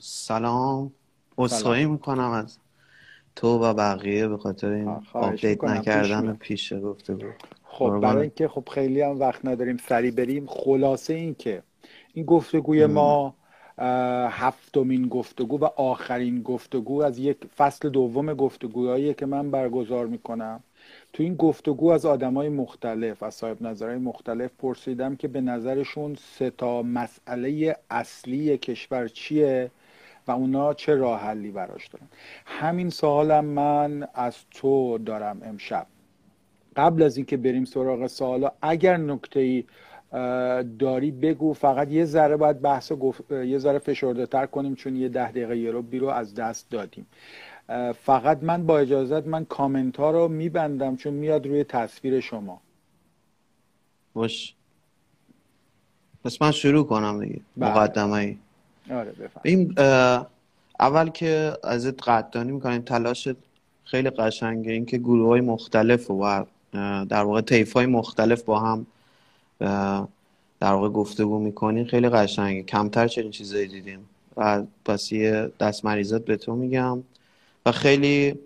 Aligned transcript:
سلام. 0.00 0.92
عذرخواهی 1.38 1.86
می‌کنم 1.86 2.30
از 2.30 2.58
تو 3.36 3.48
و 3.58 3.74
بقیه 3.74 4.28
به 4.28 4.36
خاطر 4.36 4.70
این 4.70 4.88
آپدیت 5.12 5.64
نکردن 5.64 6.28
و 6.28 6.34
پیش 6.34 6.72
گفته 6.72 7.14
بود. 7.14 7.34
خب 7.64 7.98
برای 8.00 8.22
اینکه 8.22 8.48
خب 8.48 8.68
خیلی 8.70 9.00
هم 9.00 9.20
وقت 9.20 9.44
نداریم 9.44 9.76
سری 9.88 10.10
بریم 10.10 10.46
خلاصه 10.46 11.14
این 11.14 11.34
که 11.34 11.62
این 12.14 12.24
گفتگوی 12.24 12.86
ما 12.86 13.34
هفتمین 14.28 15.08
گفتگو 15.08 15.58
و 15.58 15.64
آخرین 15.64 16.42
گفتگو 16.42 17.02
از 17.02 17.18
یک 17.18 17.36
فصل 17.56 17.88
دوم 17.88 18.34
گفتگوهایی 18.34 19.14
که 19.14 19.26
من 19.26 19.50
برگزار 19.50 20.06
می‌کنم. 20.06 20.60
تو 21.12 21.22
این 21.22 21.34
گفتگو 21.34 21.90
از 21.90 22.06
آدمای 22.06 22.48
مختلف 22.48 23.22
از 23.22 23.34
صاحب 23.34 23.62
نظرهای 23.62 23.98
مختلف 23.98 24.50
پرسیدم 24.58 25.16
که 25.16 25.28
به 25.28 25.40
نظرشون 25.40 26.14
سه 26.14 26.50
تا 26.50 26.82
مسئله 26.82 27.76
اصلی 27.90 28.58
کشور 28.58 29.08
چیه؟ 29.08 29.70
و 30.30 30.32
اونا 30.32 30.74
چه 30.74 30.94
راه 30.94 31.20
حلی 31.20 31.50
براش 31.50 31.88
دارن. 31.88 32.06
همین 32.46 32.90
سوالم 32.90 33.44
من 33.44 34.08
از 34.14 34.36
تو 34.50 34.98
دارم 34.98 35.40
امشب. 35.44 35.86
قبل 36.76 37.02
از 37.02 37.16
اینکه 37.16 37.36
بریم 37.36 37.64
سراغ 37.64 38.06
سوالا 38.06 38.52
اگر 38.62 38.96
نکته 38.96 39.40
ای 39.40 39.64
داری 40.78 41.10
بگو 41.10 41.52
فقط 41.52 41.90
یه 41.90 42.04
ذره 42.04 42.36
باید 42.36 42.60
بحث 42.60 42.92
گف... 42.92 43.20
یه 43.30 43.58
ذره 43.58 43.78
فشرده 43.78 44.26
تر 44.26 44.46
کنیم 44.46 44.74
چون 44.74 44.96
یه 44.96 45.08
ده 45.08 45.30
دقیقه 45.30 45.58
یه 45.58 45.70
رو 45.70 45.82
بیرو 45.82 46.08
از 46.08 46.34
دست 46.34 46.70
دادیم. 46.70 47.06
فقط 47.94 48.42
من 48.42 48.66
با 48.66 48.78
اجازت 48.78 49.26
من 49.26 49.44
کامنت 49.44 49.96
ها 49.96 50.10
رو 50.10 50.28
میبندم 50.28 50.96
چون 50.96 51.14
میاد 51.14 51.46
روی 51.46 51.64
تصویر 51.64 52.20
شما. 52.20 52.60
باش. 54.14 54.54
پس 56.24 56.42
من 56.42 56.50
شروع 56.50 56.86
کنم 56.86 57.20
دیگه. 57.20 57.40
بله. 57.56 57.70
مقدمه 57.70 58.12
ای 58.12 58.36
آره 58.92 59.12
این 59.42 59.74
اول 60.80 61.08
که 61.08 61.52
ازت 61.64 62.08
قدردانی 62.08 62.52
می‌کنیم 62.52 62.82
تلاش 62.82 63.28
خیلی 63.84 64.10
قشنگه. 64.10 64.72
اینکه 64.72 64.98
گروه 64.98 65.28
های 65.28 65.40
مختلف 65.40 66.10
و 66.10 66.44
در 67.04 67.22
واقع 67.22 67.40
طیف 67.40 67.72
های 67.72 67.86
مختلف 67.86 68.42
با 68.42 68.60
هم 68.60 68.86
در 70.60 70.72
واقع 70.72 70.88
گفتگو 70.88 71.38
می‌کنین 71.38 71.86
خیلی 71.86 72.08
قشنگه. 72.08 72.62
کمتر 72.62 73.08
چنین 73.08 73.30
چیزایی 73.30 73.68
دیدیم. 73.68 73.98
و 74.36 74.62
پس 74.84 75.12
یه 75.12 75.50
دست 75.60 75.84
مریضات 75.84 76.24
به 76.24 76.36
تو 76.36 76.54
میگم. 76.54 76.98
و 77.66 77.72
خیلی 77.72 78.38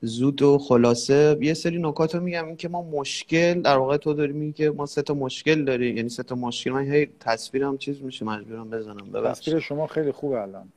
زود 0.00 0.42
و 0.42 0.58
خلاصه. 0.58 1.38
یه 1.40 1.54
سری 1.54 1.78
نکات 1.78 2.14
رو 2.14 2.20
میگم 2.20 2.46
اینکه 2.46 2.68
ما 2.68 2.82
مشکل 2.82 3.62
در 3.62 3.76
واقع 3.76 3.96
تو 3.96 4.14
داری 4.14 4.32
میگی 4.32 4.52
که 4.52 4.70
ما 4.70 4.86
سه 4.86 5.02
تا 5.02 5.14
مشکل 5.14 5.64
داریم 5.64 5.96
یعنی 5.96 6.08
سه 6.08 6.22
تا 6.22 6.34
مشکل 6.34 6.70
من 6.70 6.92
هی 6.92 7.08
تصویرم 7.20 7.78
چیز 7.78 8.02
میشه 8.02 8.24
مجبورم 8.24 8.70
بزنم. 8.70 9.10
ببخش 9.14 9.38
تصویر 9.38 9.58
شما 9.58 9.86
خیلی 9.86 10.12
خوبه 10.12 10.42
الان. 10.42 10.68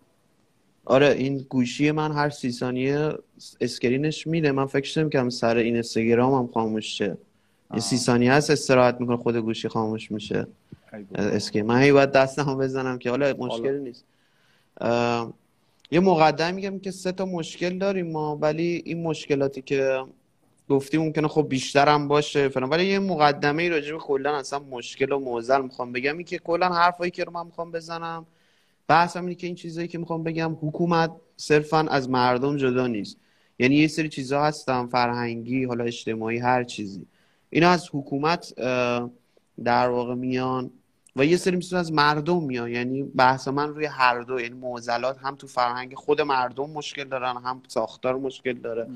آره 0.85 1.07
این 1.07 1.45
گوشی 1.49 1.91
من 1.91 2.11
هر 2.11 2.29
سی 2.29 2.51
ثانیه 2.51 3.13
screen 3.61 4.11
ش 4.11 4.27
میره. 4.27 4.51
من 4.51 4.65
فکر 4.65 5.09
که 5.09 5.29
سر 5.29 5.57
این 5.57 5.73
اینستاگرام 5.73 6.33
هم 6.33 6.49
خاموش 6.53 6.97
شه. 6.97 7.17
این 7.71 7.79
سی 7.79 7.97
ثانیه 7.97 8.33
هست 8.33 8.49
استراحت 8.49 9.01
می‌کنه 9.01 9.17
خود 9.17 9.35
گوشی 9.35 9.67
خاموش 9.67 10.11
میشه. 10.11 10.47
screen. 11.15 11.65
من 11.65 11.81
هی 11.81 11.91
باید 11.91 12.11
دستم 12.11 12.57
بزنم 12.57 12.97
که 12.97 13.09
حالا 13.09 13.33
مشکلی 13.39 13.79
نیست. 13.79 14.05
یه 15.91 15.99
مقدمه 15.99 16.53
میگم 16.53 16.79
که 16.79 16.91
سه 16.91 17.11
تا 17.11 17.25
مشکل 17.25 17.77
داریم 17.77 18.11
ما 18.11 18.35
ولی 18.35 18.81
این 18.85 19.03
مشکلاتی 19.03 19.61
که 19.61 20.03
گفتی 20.69 20.97
ممکنه 20.97 21.27
خب 21.27 21.47
بیشتر 21.49 21.89
هم 21.89 22.07
باشه 22.07 22.49
فلان. 22.49 22.69
ولی 22.69 22.85
یه 22.85 22.99
مقدمه 22.99 23.63
ای 23.63 23.69
راجع 23.69 23.91
به 23.91 23.97
کلا 23.97 24.35
اصلا 24.35 24.59
مشکل 24.59 25.11
و 25.11 25.19
معضل 25.19 25.61
می‌خوام 25.61 25.91
بگم. 25.91 26.17
این 26.17 26.25
که 26.25 26.37
کلا 26.37 26.69
حرفایی 26.69 27.11
که 27.11 27.23
رو 27.23 27.31
من 27.31 27.45
می‌خوام 27.45 27.71
بزنم 27.71 28.25
بحثم 28.87 29.21
اینه 29.21 29.35
که 29.35 29.47
این 29.47 29.55
چیزایی 29.55 29.87
که 29.87 29.97
می‌خوام 29.97 30.23
بگم 30.23 30.57
حکومت 30.61 31.11
صرفا 31.37 31.79
از 31.79 32.09
مردم 32.09 32.57
جدا 32.57 32.87
نیست. 32.87 33.17
یعنی 33.59 33.75
یه 33.75 33.87
سری 33.87 34.09
چیزها 34.09 34.45
هستن 34.45 34.87
فرهنگی 34.87 35.63
حالا 35.63 35.83
اجتماعی 35.83 36.37
هر 36.37 36.63
چیزی. 36.63 37.05
اینا 37.49 37.69
از 37.69 37.89
حکومت 37.93 38.53
در 39.63 39.89
واقع 39.89 40.15
میان. 40.15 40.71
و 41.15 41.25
یه 41.25 41.37
سری 41.37 41.55
می‌تونه 41.55 41.79
از 41.79 41.93
مردم 41.93 42.43
میان 42.43 42.69
یعنی 42.69 43.03
بحث 43.03 43.47
من 43.47 43.69
روی 43.69 43.85
هر 43.85 44.21
دو 44.21 44.39
یعنی 44.39 44.55
معضلات 44.55 45.17
هم 45.17 45.35
تو 45.35 45.47
فرهنگ 45.47 45.95
خود 45.95 46.21
مردم 46.21 46.69
مشکل 46.69 47.03
دارن 47.03 47.37
هم 47.37 47.61
ساختار 47.67 48.17
مشکل 48.17 48.53
داره. 48.53 48.87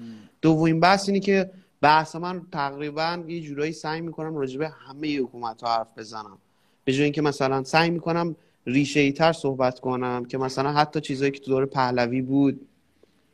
دومین 0.42 0.80
بحث 0.80 1.10
اینه 1.10 1.20
که 1.20 1.52
بحث 1.82 2.16
من 2.16 2.42
تقریبا 2.52 3.24
یه 3.28 3.42
جورایی 3.42 3.72
سعی 3.72 4.02
می‌کنم 4.02 4.36
راجع 4.36 4.60
به 4.60 4.70
همه 4.70 5.20
حکومت 5.20 5.64
ها 5.64 5.78
حرف 5.78 5.98
بزنم. 5.98 6.38
به 6.86 6.94
جای 6.94 7.04
اینکه 7.04 7.22
مثلا 7.22 7.64
سعی 7.64 7.90
می‌کنم 7.90 8.36
ریشه 8.66 9.00
ای 9.00 9.12
تر 9.12 9.34
صحبت 9.34 9.80
کنم 9.80 10.26
که 10.26 10.38
مثلا 10.38 10.72
حتی 10.72 11.02
چیزایی 11.02 11.32
که 11.32 11.40
تو 11.40 11.52
دوره 11.52 11.66
پهلوی 11.66 12.22
بود 12.22 12.68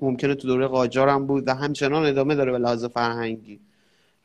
ممکنه 0.01 0.35
تو 0.35 0.47
دوره 0.47 0.67
قاجار 0.67 1.09
هم 1.09 1.25
بود 1.25 1.47
و 1.47 1.55
همچنان 1.55 2.05
ادامه 2.05 2.35
داره 2.35 2.51
به 2.51 2.57
لحاظ 2.57 2.85
فرهنگی. 2.85 3.59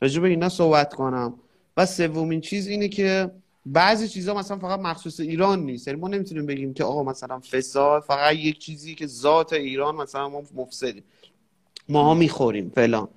راجع 0.01 0.21
به 0.21 0.27
اینا 0.27 0.49
صحبت 0.49 0.93
کنم. 0.93 1.33
و 1.77 1.85
سومین 1.85 2.41
چیز 2.41 2.67
اینه 2.67 2.87
که 2.87 3.31
بعضی 3.73 4.07
چیزها 4.07 4.33
مثلا 4.33 4.57
فقط 4.57 4.79
مخصوص 4.79 5.19
ایران 5.19 5.59
نیست. 5.59 5.87
یعنی 5.87 5.99
ما 5.99 6.07
نمی‌تونیم 6.07 6.45
بگیم 6.45 6.73
که 6.73 6.83
آقا 6.83 7.03
مثلا 7.03 7.39
فساد 7.39 8.03
فقط 8.03 8.35
یک 8.35 8.59
چیزی 8.59 8.95
که 8.95 9.07
ذات 9.07 9.53
ایران 9.53 9.95
مثلا 9.95 10.29
ما 10.29 10.43
مفسدیم. 10.55 11.03
ما 11.89 12.13
می‌خوریم 12.13 12.71
فلان. 12.75 13.07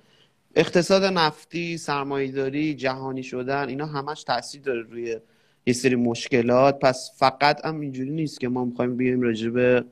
اقتصاد 0.55 1.03
نفتی 1.03 1.77
سرمایهداری 1.77 2.73
جهانی 2.73 3.23
شدن 3.23 3.69
اینا 3.69 3.85
همش 3.85 4.23
تاثیر 4.23 4.61
داره 4.61 4.81
روی 4.81 5.17
یه 5.65 5.73
سری 5.73 5.95
مشکلات. 5.95 6.79
پس 6.79 7.11
فقط 7.17 7.65
هم 7.65 7.79
اینجوری 7.79 8.09
نیست 8.09 8.39
که 8.39 8.49
ما 8.49 8.65
می‌خوایم 8.65 8.97
بیایم 8.97 9.21
راجع 9.21 9.49
به 9.49 9.85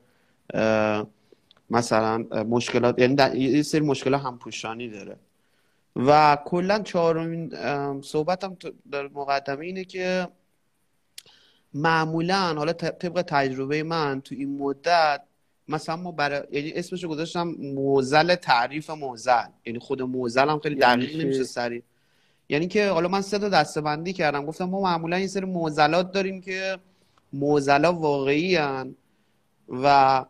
مثلا 1.70 2.18
مشکلات. 2.48 2.98
یعنی 2.98 3.40
یه 3.40 3.62
سری 3.62 3.80
مشکلات 3.80 4.20
هم 4.20 4.38
پوشانی 4.38 4.88
داره. 4.88 5.16
و 5.96 6.38
کلا 6.44 6.78
چهارمین 6.78 7.52
صحبتم 8.02 8.56
در 8.92 9.08
مقدمه 9.08 9.66
اینه 9.66 9.84
که 9.84 10.28
معمولا 11.74 12.54
حالا 12.54 12.72
طبق 12.72 13.22
تجربه 13.22 13.82
من 13.82 14.20
تو 14.20 14.34
این 14.34 14.58
مدت 14.58 15.22
مثلا 15.68 15.96
ما 15.96 16.12
برای 16.12 16.42
یعنی 16.52 16.72
اسمشو 16.72 17.08
گذاشتم 17.08 17.54
موزل 17.58 18.34
تعریف 18.34 18.90
موزل. 18.90 19.48
یعنی 19.66 19.78
خود 19.78 20.02
موزل 20.02 20.48
هم 20.48 20.58
خیلی 20.58 20.80
یعنی 20.80 21.06
دقیق 21.06 21.20
نمیشه 21.20 21.44
سری. 21.44 21.82
یعنی 22.48 22.66
که 22.68 22.88
حالا 22.88 23.08
من 23.08 23.20
سه 23.20 23.38
تا 23.38 23.48
دسته 23.48 23.80
بندی 23.80 24.12
کردم. 24.12 24.46
گفتم 24.46 24.64
ما 24.64 24.80
معمولا 24.80 25.16
این 25.16 25.28
سری 25.28 25.46
موزلات 25.46 26.12
داریم 26.12 26.40
که 26.40 26.78
موزلا 27.32 27.92
واقعی 27.92 28.56
هن 28.56 28.94
و 29.68 30.24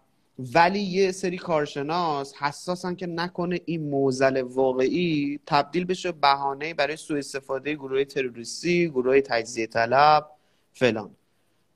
ولی 0.55 0.81
یه 0.81 1.13
سری 1.13 1.39
کارشناس 1.39 2.35
حساسن 2.35 2.95
که 2.95 3.07
نکنه 3.07 3.61
این 3.65 3.91
موزل 3.91 4.43
واقعی 4.43 5.41
تبدیل 5.47 5.85
بشه 5.85 6.13
بهانه 6.13 6.75
برای 6.75 6.97
سوء 6.97 7.19
استفاده 7.19 7.75
گروه 7.75 8.05
تروریستی 8.05 8.89
گروه 8.89 9.21
تجزیه 9.21 9.67
طلب 9.67 10.31
فلان. 10.73 11.11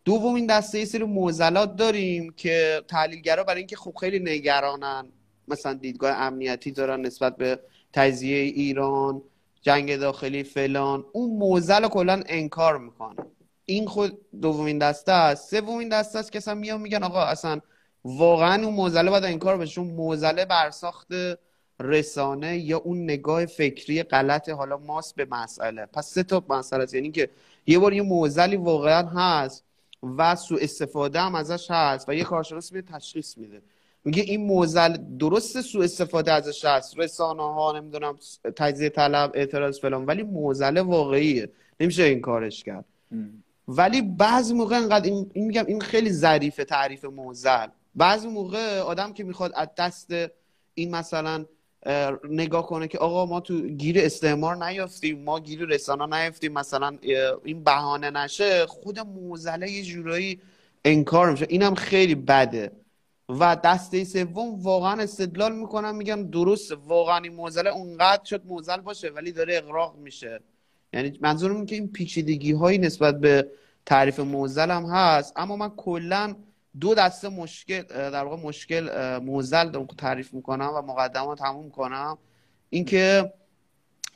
دومین 0.04 0.46
دسته 0.46 0.78
ای 0.78 0.86
سری 0.86 1.04
موزلات 1.04 1.76
داریم 1.76 2.32
که 2.36 2.82
تحلیلگرا 2.88 3.44
برای 3.44 3.58
اینکه 3.58 3.76
خب 3.76 3.94
خیلی 4.00 4.18
نگرانن. 4.18 5.08
مثلا 5.48 5.72
دیدگاه 5.74 6.16
امنیتی 6.16 6.72
دارن 6.72 7.00
نسبت 7.00 7.36
به 7.36 7.60
تجزیه 7.92 8.36
ایران 8.36 9.22
جنگ 9.62 9.96
داخلی 9.96 10.42
فلان. 10.42 11.04
اون 11.12 11.38
موزل 11.38 11.88
کلا 11.88 12.22
انکار 12.26 12.78
می‌کنه 12.78 13.16
این 13.64 13.86
خود 13.86 14.18
دومین 14.40 14.78
دسته 14.78 15.12
است. 15.12 15.50
سومین 15.50 15.88
دسته 15.88 16.18
است 16.18 16.32
که 16.32 16.54
میان 16.54 16.80
میگن 16.80 17.02
آقا 17.02 17.22
اصلا 17.22 17.60
واقعا 18.04 18.64
اون 18.64 18.74
موزله 18.74 19.10
باید 19.10 19.24
انکار 19.24 19.58
بشه. 19.58 19.72
چون 19.72 19.86
موزله 19.86 20.44
برساخت 20.44 21.08
رسانه 21.80 22.58
یا 22.58 22.78
اون 22.78 23.04
نگاه 23.04 23.46
فکری 23.46 24.02
غلط 24.02 24.48
حالا 24.48 24.76
ماست 24.76 25.14
به 25.14 25.24
مسئله. 25.30 25.86
پس 25.86 26.06
سه 26.06 26.22
تا 26.22 26.44
مسئله 26.48 26.82
است. 26.82 26.94
یعنی 26.94 27.10
که 27.10 27.30
یه 27.66 27.78
بار 27.78 27.92
یه 27.92 28.02
موزلی 28.02 28.56
واقعا 28.56 29.08
هست. 29.08 29.64
و 30.16 30.36
سو 30.36 30.58
استفاده 30.60 31.20
هم 31.20 31.34
ازش 31.34 31.70
هست 31.70 32.08
و 32.08 32.14
یه 32.14 32.24
کارشناس 32.24 32.72
به 32.72 32.82
تشخیص 32.82 33.38
میده. 33.38 33.62
میگه 34.04 34.22
این 34.22 34.46
موزل 34.46 34.96
درست 35.18 35.60
سو 35.60 35.80
استفاده 35.80 36.32
ازش 36.32 36.64
هست. 36.64 36.98
رسانه 36.98 37.42
ها 37.42 37.72
نمی‌دونم 37.72 38.18
تجزیه 38.56 38.88
طلب 38.88 39.30
اعتراض 39.34 39.80
فلان 39.80 40.04
ولی 40.04 40.22
موزله 40.22 40.80
واقعیه. 40.80 41.48
نمیشه 41.80 42.02
این 42.02 42.20
کارش 42.20 42.64
کرد. 42.64 42.84
ولی 43.68 44.02
بعضی 44.02 44.54
موقع 44.54 44.76
انقدر 44.76 45.04
این, 45.04 45.30
میگم 45.34 45.66
این 45.66 45.80
خیلی 45.80 46.12
ظریف 46.12 46.56
تعریف 46.56 47.04
موزل. 47.04 47.66
بعضی 47.94 48.28
موقع 48.28 48.78
آدم 48.78 49.12
که 49.12 49.24
می‌خواد 49.24 49.52
از 49.54 49.68
دست 49.78 50.10
این 50.74 50.90
مثلا 50.90 51.44
نگاه 52.30 52.66
کنه 52.66 52.88
که 52.88 52.98
آقا 52.98 53.26
ما 53.26 53.40
تو 53.40 53.60
گیر 53.60 53.98
استعمار 53.98 54.66
نیافتیم 54.66 55.24
ما 55.24 55.40
گیر 55.40 55.64
رسانه 55.64 56.06
نیافتیم 56.06 56.52
مثلا 56.52 56.98
این 57.44 57.64
بهانه 57.64 58.10
نشه 58.10 58.66
خود 58.66 58.98
موزله 59.00 59.70
یه 59.70 59.82
جورایی 59.82 60.40
انکار 60.84 61.30
میشه. 61.30 61.46
اینم 61.48 61.74
خیلی 61.74 62.14
بده. 62.14 62.72
و 63.28 63.56
دسته 63.64 64.04
سوم 64.04 64.62
واقعا 64.62 65.02
استدلال 65.02 65.56
می‌کنم 65.56 65.96
میگم 65.96 66.30
درست 66.30 66.72
واقعا 66.72 67.18
این 67.18 67.34
موزله 67.34 67.70
اونقدر 67.70 68.24
شد 68.24 68.46
موزل 68.46 68.76
باشه 68.76 69.08
ولی 69.08 69.32
داره 69.32 69.56
اغراق 69.56 69.96
میشه. 69.96 70.40
یعنی 70.92 71.18
منظورم 71.20 71.66
که 71.66 71.74
این 71.74 71.92
پیچیدگی 71.92 72.52
هایی 72.52 72.78
نسبت 72.78 73.20
به 73.20 73.50
تعریف 73.86 74.20
موزل 74.20 74.70
هم 74.70 74.84
هست 74.84 75.32
اما 75.36 75.56
من 75.56 75.68
کلا 75.68 76.36
دو 76.80 76.94
دسته 76.94 77.28
مشکل 77.28 77.82
در 77.82 78.24
واقع 78.24 78.42
مشکل 78.42 79.18
موزل 79.18 79.84
تعریف 79.98 80.34
می‌کنم 80.34 80.70
و 80.74 80.82
مقدمه 80.82 81.34
تموم 81.34 81.70
کنم. 81.70 82.18
اینکه 82.70 83.32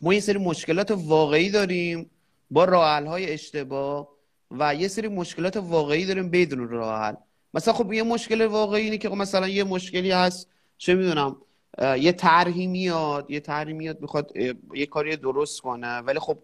ما 0.02 0.14
یه 0.14 0.20
سری 0.20 0.38
مشکلات 0.38 0.90
واقعی 0.90 1.50
داریم 1.50 2.10
با 2.50 2.64
راه 2.64 3.02
های 3.02 3.32
اشتباه 3.32 4.08
و 4.50 4.74
یه 4.74 4.88
سری 4.88 5.08
مشکلات 5.08 5.56
واقعی 5.56 6.06
داریم 6.06 6.30
بدون 6.30 6.68
راه 6.68 7.00
حل 7.00 7.14
مثلا 7.54 7.74
خب 7.74 7.92
یه 7.92 8.02
مشکل 8.02 8.46
واقعی 8.46 8.84
اینه 8.84 8.98
که 8.98 9.08
خب 9.08 9.14
مثلا 9.14 9.48
یه 9.48 9.64
مشکلی 9.64 10.10
هست 10.10 10.48
چه 10.78 10.94
می‌دونم 10.94 11.36
یه 11.98 12.12
طرحی 12.12 12.66
میاد 12.66 13.30
یه 13.30 13.40
طرحی 13.40 13.72
میاد 13.72 14.00
می‌خواد 14.00 14.32
یه 14.74 14.86
کاری 14.86 15.16
درست 15.16 15.60
کنه 15.60 15.98
ولی 15.98 16.18
خب 16.18 16.38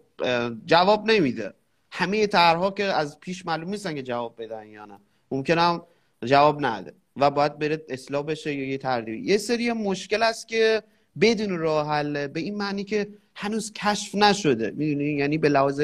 جواب 0.65 1.11
نمیده. 1.11 1.53
همه 1.91 2.27
طرحها 2.27 2.71
که 2.71 2.83
از 2.83 3.19
پیش 3.19 3.45
معلوم 3.45 3.69
نیستن 3.69 3.95
که 3.95 4.03
جواب 4.03 4.41
بدن 4.43 4.67
یا 4.67 4.85
نه. 4.85 4.99
ممکنم 5.31 5.81
جواب 6.25 6.65
نده 6.65 6.93
و 7.15 7.31
باید 7.31 7.59
بره 7.59 7.85
اصلاح 7.89 8.23
بشه 8.23 8.53
یا 8.53 8.65
یه 8.67 8.77
طرحی 8.77 9.17
یه 9.17 9.37
سری 9.37 9.71
مشکل 9.71 10.23
است 10.23 10.47
که 10.47 10.83
بدون 11.21 11.57
راه 11.57 11.87
حل 11.87 12.27
به 12.27 12.39
این 12.39 12.55
معنی 12.55 12.83
که 12.83 13.07
هنوز 13.35 13.73
کشف 13.73 14.15
نشده. 14.15 14.71
می‌دونی؟ 14.71 15.05
یعنی 15.05 15.37
به 15.37 15.49
لحاظ 15.49 15.81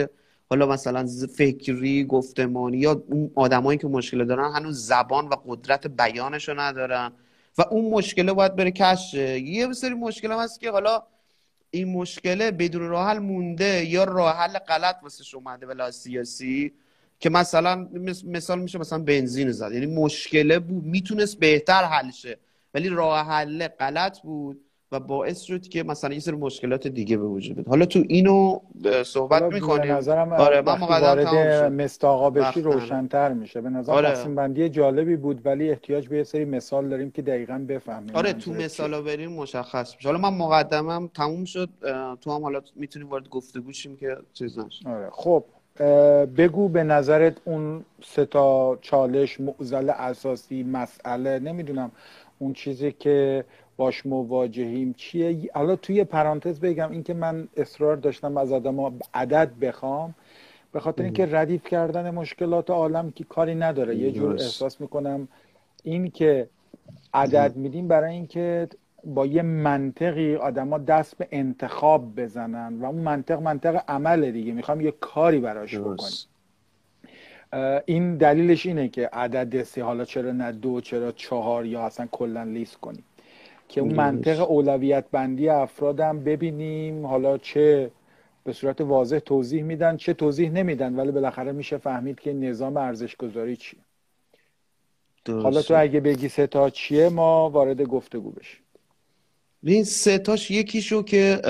حالا 0.49 0.65
مثلا 0.65 1.07
فکری 1.35 2.03
گفتمانی 2.03 2.77
یا 2.77 3.03
اون 3.09 3.31
آدمایی 3.35 3.79
که 3.79 3.88
مشکل 3.88 4.25
دارن 4.25 4.53
هنوز 4.53 4.88
زبان 4.88 5.27
و 5.27 5.35
قدرت 5.47 5.88
بیانش 5.88 6.49
رو 6.49 6.59
ندارن 6.59 7.11
و 7.57 7.61
اون 7.71 7.93
مشکل 7.93 8.33
باید 8.33 8.55
بره 8.55 8.71
کش 8.71 9.13
یه 9.13 9.73
سری 9.73 9.93
مشکل 9.93 10.31
هم 10.31 10.39
هست 10.39 10.59
که 10.59 10.71
حالا 10.71 11.03
این 11.71 11.88
مشکله 11.88 12.51
بدون 12.51 12.88
راه 12.88 13.07
حل 13.07 13.19
مونده 13.19 13.85
یا 13.85 14.03
راه 14.03 14.38
حل 14.38 14.57
غلط 14.57 14.95
واسه 15.03 15.38
اومده 15.38 15.65
به 15.65 15.91
سیاسی. 15.91 16.73
که 17.21 17.29
مثلا 17.29 17.88
مثال 18.27 18.59
میشه 18.59 18.79
مثلا 18.79 19.00
بنزین 19.00 19.51
زد. 19.51 19.71
یعنی 19.71 19.85
مشکله 19.85 20.59
بود. 20.59 20.83
می‌تونست 20.83 21.39
بهتر 21.39 21.83
حل 21.83 22.12
شه. 22.12 22.38
ولی 22.73 22.89
راه 22.89 23.27
حل 23.27 23.68
غلط 23.68 24.19
بود 24.19 24.62
و 24.91 25.00
باعث 25.00 25.41
شد 25.41 25.68
که 25.68 25.83
مثلا 25.83 26.13
یه 26.13 26.19
سری 26.19 26.35
مشکلات 26.35 26.88
دیگه 26.88 27.18
به 27.18 27.23
وجود 27.23 27.56
بیاد. 27.56 27.68
حالا 27.68 27.85
تو 27.85 28.03
اینو 28.07 28.59
صحبت 29.06 29.44
می‌کنیم. 29.44 29.91
نظرم 29.91 30.33
آره 30.33 30.62
من 30.62 30.79
وارد 30.79 31.27
مستاقا 31.71 32.29
بشی 32.29 32.62
روشنتر 32.62 33.33
میشه. 33.33 33.62
به 33.62 33.69
نظر 33.69 33.91
آره. 33.91 34.24
بندی 34.24 34.69
جالبی 34.69 35.15
بود 35.15 35.45
ولی 35.45 35.69
احتیاج 35.69 36.07
به 36.07 36.17
یه 36.17 36.24
سری 36.24 36.45
مثال 36.45 36.89
داریم 36.89 37.12
که 37.12 37.21
دقیقا 37.21 37.65
بفهمیم 37.69 38.15
آره 38.15 38.33
تو 38.33 38.53
مثالا 38.53 39.01
بریم 39.01 39.31
مشخص 39.31 39.95
میشه. 39.95 40.09
حالا 40.09 40.29
من 40.29 40.38
مقدمم 40.38 41.09
تموم 41.13 41.45
شد. 41.45 41.69
تو 42.21 42.31
هم 42.31 42.41
حالا 42.41 42.62
می‌تونیم 42.75 43.09
وارد 43.09 43.29
گفتگو 43.29 43.74
شیم 43.74 43.97
که 43.97 44.17
چیز 44.33 44.59
نشه. 44.59 44.89
آره 44.89 45.09
خب. 45.12 45.45
بگو 46.38 46.69
به 46.69 46.83
نظرت 46.83 47.38
اون 47.45 47.85
سه 48.03 48.25
تا 48.25 48.77
چالش 48.81 49.39
معضل 49.39 49.89
اساسی 49.89 50.63
مسئله 50.63 51.39
نمی‌دونم 51.39 51.91
اون 52.39 52.53
چیزی 52.53 52.91
که 52.91 53.45
باش 53.77 54.06
مواجهیم 54.06 54.94
چیه؟ 54.97 55.50
حالا 55.53 55.75
توی 55.75 56.03
پرانتز 56.03 56.59
بگم 56.59 56.91
اینکه 56.91 57.13
من 57.13 57.47
اصرار 57.57 57.95
داشتم 57.95 58.38
از 58.38 58.51
آدم 58.51 59.00
عدد 59.13 59.51
بخوام 59.62 60.15
به 60.71 60.79
خاطر 60.79 61.03
اینکه 61.03 61.25
ردیف 61.31 61.68
کردن 61.68 62.09
مشکلات 62.09 62.69
عالم 62.69 63.12
که 63.12 63.24
کاری 63.24 63.56
نداره. 63.56 63.95
یه 63.95 64.12
جور 64.12 64.31
احساس 64.31 64.81
می‌کنم 64.81 65.27
این 65.83 66.12
که 66.12 66.50
عدد 67.13 67.56
میدیم 67.56 67.88
برای 67.88 68.13
اینکه 68.13 68.67
با 69.03 69.25
یه 69.25 69.42
منطقی 69.42 70.36
آدما 70.36 70.77
دست 70.77 71.18
به 71.18 71.27
انتخاب 71.31 72.15
بزنن 72.15 72.80
و 72.80 72.86
اون 72.86 73.01
منطق 73.01 73.42
منطق 73.42 73.83
عمل 73.88 74.31
دیگه. 74.31 74.53
می‌خوام 74.53 74.81
یه 74.81 74.92
کاری 74.92 75.39
براش 75.39 75.77
بکنیم. 75.77 76.12
این 77.86 78.18
دلیلش 78.18 78.65
اینه 78.65 78.88
که 78.88 79.09
عدد 79.13 79.63
سی 79.63 79.81
حالا 79.81 80.06
چرا 80.06 80.31
نه 80.31 80.51
دو 80.51 80.81
چرا 80.81 81.12
چهار 81.12 81.65
یا 81.65 81.81
اصلا 81.81 82.07
کلا 82.12 82.44
لیست 82.44 82.77
کنیم. 82.77 83.03
که 83.68 83.81
اون 83.81 83.94
منطق 83.94 84.51
اولویت 84.51 85.06
بندی 85.12 85.50
افرادم 85.50 86.24
ببینیم 86.24 87.06
حالا 87.06 87.38
چه 87.38 87.92
به 88.44 88.53
صورت 88.53 88.81
واضح 88.81 89.19
توضیح 89.19 89.63
میدن 89.63 89.98
چه 89.98 90.13
توضیح 90.13 90.50
نمیدن 90.51 90.95
ولی 90.95 91.12
بالاخره 91.12 91.51
میشه 91.51 91.77
فهمید 91.77 92.19
که 92.19 92.33
نظام 92.33 92.77
ارزش 92.77 93.15
گذاری 93.15 93.56
چیه. 93.56 93.80
حالا 95.27 95.62
تو 95.62 95.74
اگه 95.77 96.00
بگی 96.00 96.30
ستا 96.30 96.69
چیه 96.69 97.09
ما 97.09 97.50
وارد 97.50 97.81
گفتگو 97.81 98.31
بشیم. 98.31 98.62
این 99.63 99.84
ستاش 99.84 100.52
یکیشو 100.52 101.04
که 101.04 101.42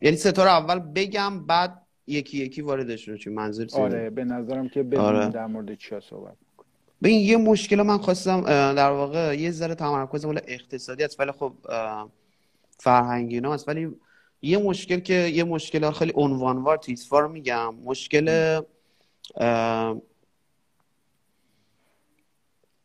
یعنی 0.00 0.16
ستا 0.16 0.44
رو 0.44 0.50
اول 0.50 0.78
بگم 0.78 1.46
بعد 1.46 1.82
یکی 2.06 2.38
یکی 2.38 2.62
واردش 2.62 3.08
رو 3.08 3.16
چی 3.16 3.30
منظور 3.30 3.66
آره 3.72 4.10
به 4.10 4.24
نظرم 4.24 4.68
که 4.68 4.82
بدونیم 4.82 5.06
آره. 5.06 5.28
در 5.28 5.46
مورد 5.46 5.74
چیا 5.74 6.00
صحبت 6.00 6.34
به 7.02 7.08
این 7.08 7.20
یه 7.20 7.36
مشکل 7.36 7.82
من 7.82 7.98
خواستم 7.98 8.40
در 8.74 8.90
واقع 8.90 9.38
یه 9.38 9.50
ذره 9.50 9.74
تمرکز 9.74 10.24
مال 10.24 10.40
اقتصادی 10.46 11.04
است 11.04 11.20
ولی 11.20 11.32
خب 11.32 11.52
فرهنگی 12.78 13.34
اینا 13.34 13.54
است. 13.54 13.68
ولی 13.68 13.88
یه 14.42 14.58
مشکل 14.58 15.00
که 15.00 15.14
یه 15.14 15.44
مشکل 15.44 15.90
خیلی 15.90 16.12
عنوانوار 16.14 16.76
تیزوار 16.76 17.28
میگم. 17.28 17.74
مشکل 17.74 18.60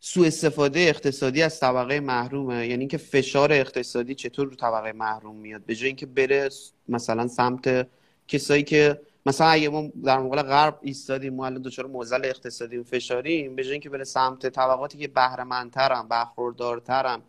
سوء 0.06 0.28
استفاده 0.28 0.80
اقتصادی 0.80 1.42
از 1.42 1.60
طبقه 1.60 2.00
محرومه. 2.00 2.68
یعنی 2.68 2.88
که 2.88 2.98
فشار 2.98 3.54
اقتصادی 3.54 4.16
چطور 4.16 4.48
رو 4.48 4.56
طبقه 4.56 4.92
محروم 4.92 5.36
میاد؟ 5.36 5.62
به 5.66 5.76
جای 5.76 5.88
اینکه 5.88 6.06
بره 6.06 6.50
مثلا 6.90 7.28
سمت 7.28 7.88
کسایی 8.28 8.64
که 8.64 9.02
مثلا 9.26 9.48
اگه 9.48 9.70
ما 9.70 9.90
در 10.04 10.20
مقابل 10.20 10.42
غرب 10.42 10.80
ایستادیم 10.82 11.34
ما 11.34 11.46
الان 11.46 11.62
دچار 11.62 11.88
موزل 11.88 12.26
اقتصادی 12.26 12.78
و 12.78 12.84
فشاریم 12.84 13.56
به 13.56 13.64
جای 13.64 13.72
اینکه 13.72 13.90
بره 13.90 14.04
سمت 14.04 14.50
طبقاتی 14.50 14.98
که 14.98 15.08
بهره 15.08 15.44
مندترن 15.44 16.08
برخوردارترن 16.08 17.22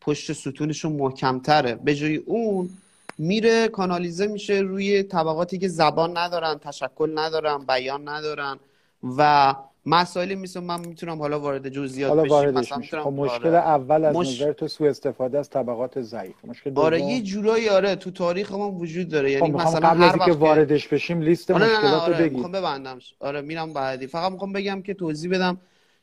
پشت 0.00 0.32
ستونشون 0.32 0.92
محکمتره 0.92 1.74
به 1.74 1.94
جای 1.94 2.16
اون 2.16 2.70
میره 3.18 3.68
کانالیزه 3.68 4.26
میشه 4.26 4.54
روی 4.54 5.02
طبقاتی 5.02 5.58
که 5.58 5.68
زبان 5.68 6.16
ندارن 6.18 6.58
تشکل 6.58 7.18
ندارن 7.18 7.58
بیان 7.58 8.08
ندارن 8.08 8.58
و 9.16 9.54
مسائلی 9.86 10.34
مثل 10.34 10.60
من 10.60 10.80
می‌تونم 10.80 11.18
حالا 11.18 11.40
وارد 11.40 11.68
جزئیات 11.68 12.10
حالا 12.10 12.22
بشیم 12.22 12.50
مثلا 12.50 13.02
خب 13.02 13.12
مشکل 13.12 13.48
آره. 13.48 13.58
اول 13.58 14.04
از 14.04 14.16
مش... 14.16 14.40
نظر 14.40 14.52
تو 14.52 14.68
سوء 14.68 14.90
استفاده 14.90 15.38
از 15.38 15.50
طبقات 15.50 16.00
ضعیف. 16.00 16.44
مشکل 16.44 16.72
آره 16.74 17.00
یه 17.00 17.22
جورایی 17.22 17.68
آره 17.68 17.96
تو 17.96 18.10
تاریخ 18.10 18.52
ما 18.52 18.70
وجود 18.70 19.08
داره. 19.08 19.30
یعنی 19.30 19.52
خب 19.52 19.60
مثلا 19.60 19.88
قبل 19.88 20.02
از 20.02 20.14
اینکه 20.14 20.32
واردش 20.32 20.88
بشیم 20.88 21.20
لیست 21.20 21.50
آره 21.50 21.64
مشکلات 21.64 22.08
رو 22.08 22.14
آره. 22.14 22.28
بگی. 22.28 22.42
ببندم. 22.42 22.98
آره 23.20 23.40
میرم 23.40 23.72
بعدی. 23.72 24.06
فقط 24.06 24.32
می‌خوام 24.32 24.52
بگم 24.52 24.82
که 24.82 24.94
توضیح 24.94 25.30
بدم 25.30 25.58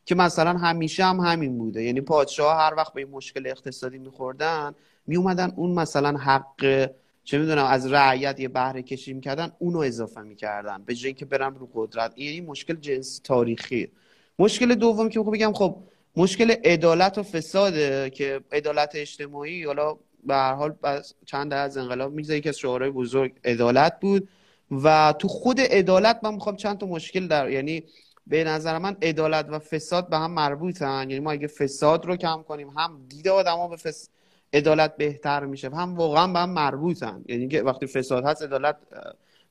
که 0.06 0.16
مثلا 0.16 0.54
همیشه 0.54 1.04
هم 1.04 1.20
همین 1.20 1.58
بوده. 1.58 1.84
یعنی 1.84 2.02
پادشاه 2.02 2.58
هر 2.58 2.74
وقت 2.78 2.94
به 2.94 3.02
این 3.02 3.10
مشکل 3.10 3.48
اقتصادی 3.48 3.98
میخوردن 3.98 4.76
میومدن 5.08 5.54
اون 5.56 5.72
مثلا 5.72 6.18
حق 6.18 6.90
چه 7.24 7.38
می‌دونم 7.38 7.66
از 7.66 7.92
رعیت 7.92 8.40
یه 8.40 8.48
بهره 8.48 8.82
کشی 8.82 9.14
می‌کردن 9.14 9.52
اونو 9.60 9.80
اضافه 9.80 10.22
می‌کردن. 10.22 10.84
به 10.84 10.96
جای 10.96 11.08
اینکه 11.08 11.26
برم 11.26 11.56
رو 11.56 11.70
قدرت. 11.74 12.12
این 12.16 12.46
مشکل 12.46 12.76
جنس 12.76 13.20
تاریخی. 13.24 13.92
مشکل 14.40 14.76
دوم 14.76 15.10
که 15.10 15.20
بگم 15.20 15.54
خب 15.54 15.78
مشکل 16.16 16.52
عدالت 16.52 17.18
و 17.18 17.24
فساده 17.24 18.10
که 18.10 18.42
عدالت 18.52 18.92
اجتماعی 18.96 19.64
حالا 19.64 19.98
به 20.24 20.34
هر 20.34 20.54
حال 20.54 20.76
چند 21.26 21.54
از 21.54 21.78
انقلاب 21.78 22.14
میگذره 22.14 22.38
یکی 22.38 22.50
از 22.50 22.58
شعارهای 22.58 22.92
بزرگ 22.92 23.34
عدالت 23.44 24.00
بود. 24.00 24.30
و 24.84 25.14
تو 25.20 25.28
خود 25.28 25.62
عدالت 25.62 26.20
من 26.24 26.34
می‌خوام 26.34 26.56
چند 26.56 26.78
تا 26.78 26.86
مشکل 26.86 27.28
در 27.28 27.50
یعنی 27.50 27.84
به 28.28 28.44
نظر 28.44 28.78
من 28.78 28.98
عدالت 29.02 29.46
و 29.50 29.60
فساد 29.60 30.10
به 30.10 30.18
هم 30.18 30.32
مربوطن. 30.32 31.10
یعنی 31.10 31.20
ما 31.20 31.32
اگه 31.32 31.48
فساد 31.48 32.06
رو 32.06 32.16
کم 32.16 32.44
کنیم 32.48 32.70
هم 32.70 33.06
دید 33.10 33.28
آدما 33.28 33.68
به 33.68 33.76
فس... 33.76 34.10
عدالت 34.54 34.98
بهتر 34.98 35.46
میشه. 35.46 35.70
هم 35.70 35.96
واقعا 35.96 36.28
به 36.28 36.40
هم 36.40 36.50
مربوطن. 36.50 37.24
یعنی 37.28 37.48
که 37.48 37.62
وقتی 37.62 37.88
فساد 37.88 38.26
هست 38.26 38.44
عدالت 38.44 38.76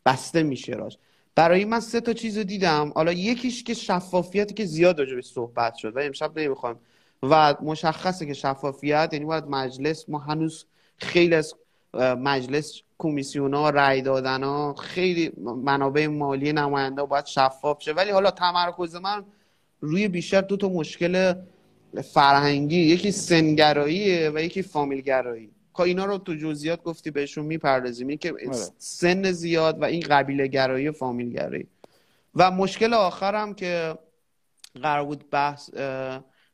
بسته 0.06 0.42
میشه 0.42 0.72
راش. 0.72 0.98
برای 1.34 1.64
من 1.64 1.80
سه 1.80 2.00
تا 2.00 2.12
چیز 2.12 2.38
رو 2.38 2.44
دیدم. 2.44 2.92
حالا 2.94 3.12
یکیش 3.12 3.64
که 3.64 3.74
شفافیتی 3.74 4.54
که 4.54 4.64
زیاد 4.64 4.98
راجع 4.98 5.20
صحبت 5.20 5.74
شد. 5.74 5.96
و 5.96 5.98
امشب 5.98 6.38
نمی‌خوام. 6.38 6.76
و 7.22 7.54
مشخصه 7.62 8.26
که 8.26 8.34
شفافیت 8.34 9.08
یعنی 9.12 9.24
باید 9.24 9.44
مجلس 9.44 10.08
ما 10.08 10.18
هنوز 10.18 10.66
خیلی 10.96 11.34
از 11.34 11.54
مجلس 11.98 12.80
کمیسیون 12.98 13.72
رای 13.72 14.02
دادن 14.02 14.42
ها 14.42 14.74
خیلی 14.74 15.32
منابع 15.62 16.06
مالی 16.06 16.52
نماینده 16.52 17.02
باید 17.02 17.26
شفاف 17.26 17.82
شه. 17.82 17.92
ولی 17.92 18.10
حالا 18.10 18.30
تمرکز 18.30 18.96
من 18.96 19.24
روی 19.80 20.08
بیشتر 20.08 20.40
دو 20.40 20.56
تا 20.56 20.68
مشکل 20.68 21.34
فرهنگی 22.12 22.80
یکی 22.80 23.12
سنگراییه 23.12 24.30
و 24.34 24.38
یکی 24.38 24.62
فامیلگرایی. 24.62 25.50
اینا 25.78 26.04
رو 26.04 26.18
تو 26.18 26.34
جزئیات 26.34 26.82
گفتی 26.82 27.10
بهشون 27.10 27.44
می‌پردازیم. 27.44 28.08
این 28.08 28.18
که 28.18 28.30
آره. 28.30 28.58
سن 28.78 29.32
زیاد 29.32 29.82
و 29.82 29.84
این 29.84 30.00
قبیله 30.00 30.46
گرایی 30.46 30.88
و 30.88 30.92
فامیل 30.92 31.32
گرایی 31.32 31.66
و 32.34 32.50
مشکل 32.50 32.94
آخرم 32.94 33.54
که 33.54 33.98
قرار 34.82 35.04
بود 35.04 35.30
بحث 35.30 35.70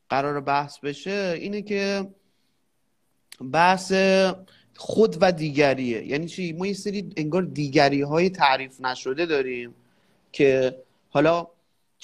قرار 0.09 0.41
بحث 0.41 0.79
بشه 0.79 1.39
اینه 1.41 1.63
که 1.63 2.07
بحث 3.53 3.93
خود 4.77 5.17
و 5.21 5.33
دیگریه. 5.33 6.07
یعنی 6.07 6.27
چی؟ 6.27 6.53
ما 6.53 6.67
یه 6.67 6.73
سری 6.73 7.11
انگار 7.17 7.43
دیگری 7.43 8.03
های 8.03 8.31
تعریف 8.31 8.81
نشده 8.81 9.27
داریم 9.27 9.75
که 10.33 10.77
حالا 11.11 11.47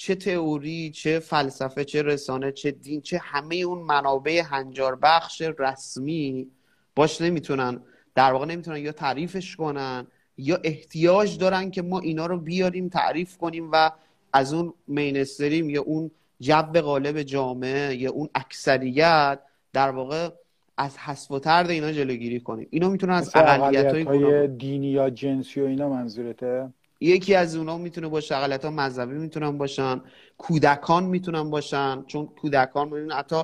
چه 0.01 0.15
تئوری 0.15 0.91
چه 0.91 1.19
فلسفه 1.19 1.85
چه 1.85 2.01
رسانه 2.01 2.51
چه 2.51 2.71
دین 2.71 3.01
چه 3.01 3.17
همه 3.17 3.55
اون 3.55 3.79
منابع 3.79 4.41
هنجار 4.45 4.95
بخش 4.95 5.41
رسمی 5.59 6.47
باش 6.95 7.21
نمی‌تونن 7.21 7.81
در 8.15 8.33
واقع 8.33 8.45
نمی‌تونن 8.45 8.77
یا 8.77 8.91
تعریفش 8.91 9.55
کنن 9.55 10.07
یا 10.37 10.59
احتیاج 10.63 11.37
دارن 11.37 11.71
که 11.71 11.81
ما 11.81 11.99
اینا 11.99 12.25
رو 12.25 12.37
بیاریم 12.37 12.89
تعریف 12.89 13.37
کنیم 13.37 13.69
و 13.71 13.91
از 14.33 14.53
اون 14.53 14.73
مینستریم 14.87 15.69
یا 15.69 15.81
اون 15.81 16.11
جو 16.39 16.61
قالب 16.61 17.21
جامعه 17.21 17.95
یا 17.95 18.11
اون 18.11 18.29
اکثریت 18.35 19.39
در 19.73 19.89
واقع 19.89 20.29
از 20.77 20.97
حذف 20.97 21.31
و 21.31 21.39
ترد 21.39 21.69
اینا 21.69 21.91
جلوگیری 21.91 22.39
کنیم. 22.39 22.67
اینا 22.69 22.89
می‌تونن 22.89 23.13
از 23.13 23.31
اقلیت 23.35 24.07
های 24.07 24.47
دینی 24.47 24.87
یا 24.87 25.09
جنسی 25.09 25.61
و 25.61 25.65
اینا 25.65 25.89
منظورته؟ 25.89 26.69
یکی 27.01 27.35
از 27.35 27.55
اونا 27.55 27.77
می‌تونه 27.77 28.07
باشه 28.07 28.35
اقلیت 28.35 28.65
ها 28.65 28.71
مذهبی 28.71 29.13
می‌تونن 29.13 29.57
باشن 29.57 30.01
کودکان 30.37 31.03
می‌تونن 31.03 31.49
باشن 31.49 32.03
چون 32.07 32.25
کودکان 32.25 32.87
می‌تونن 32.87 33.11
حتی 33.11 33.43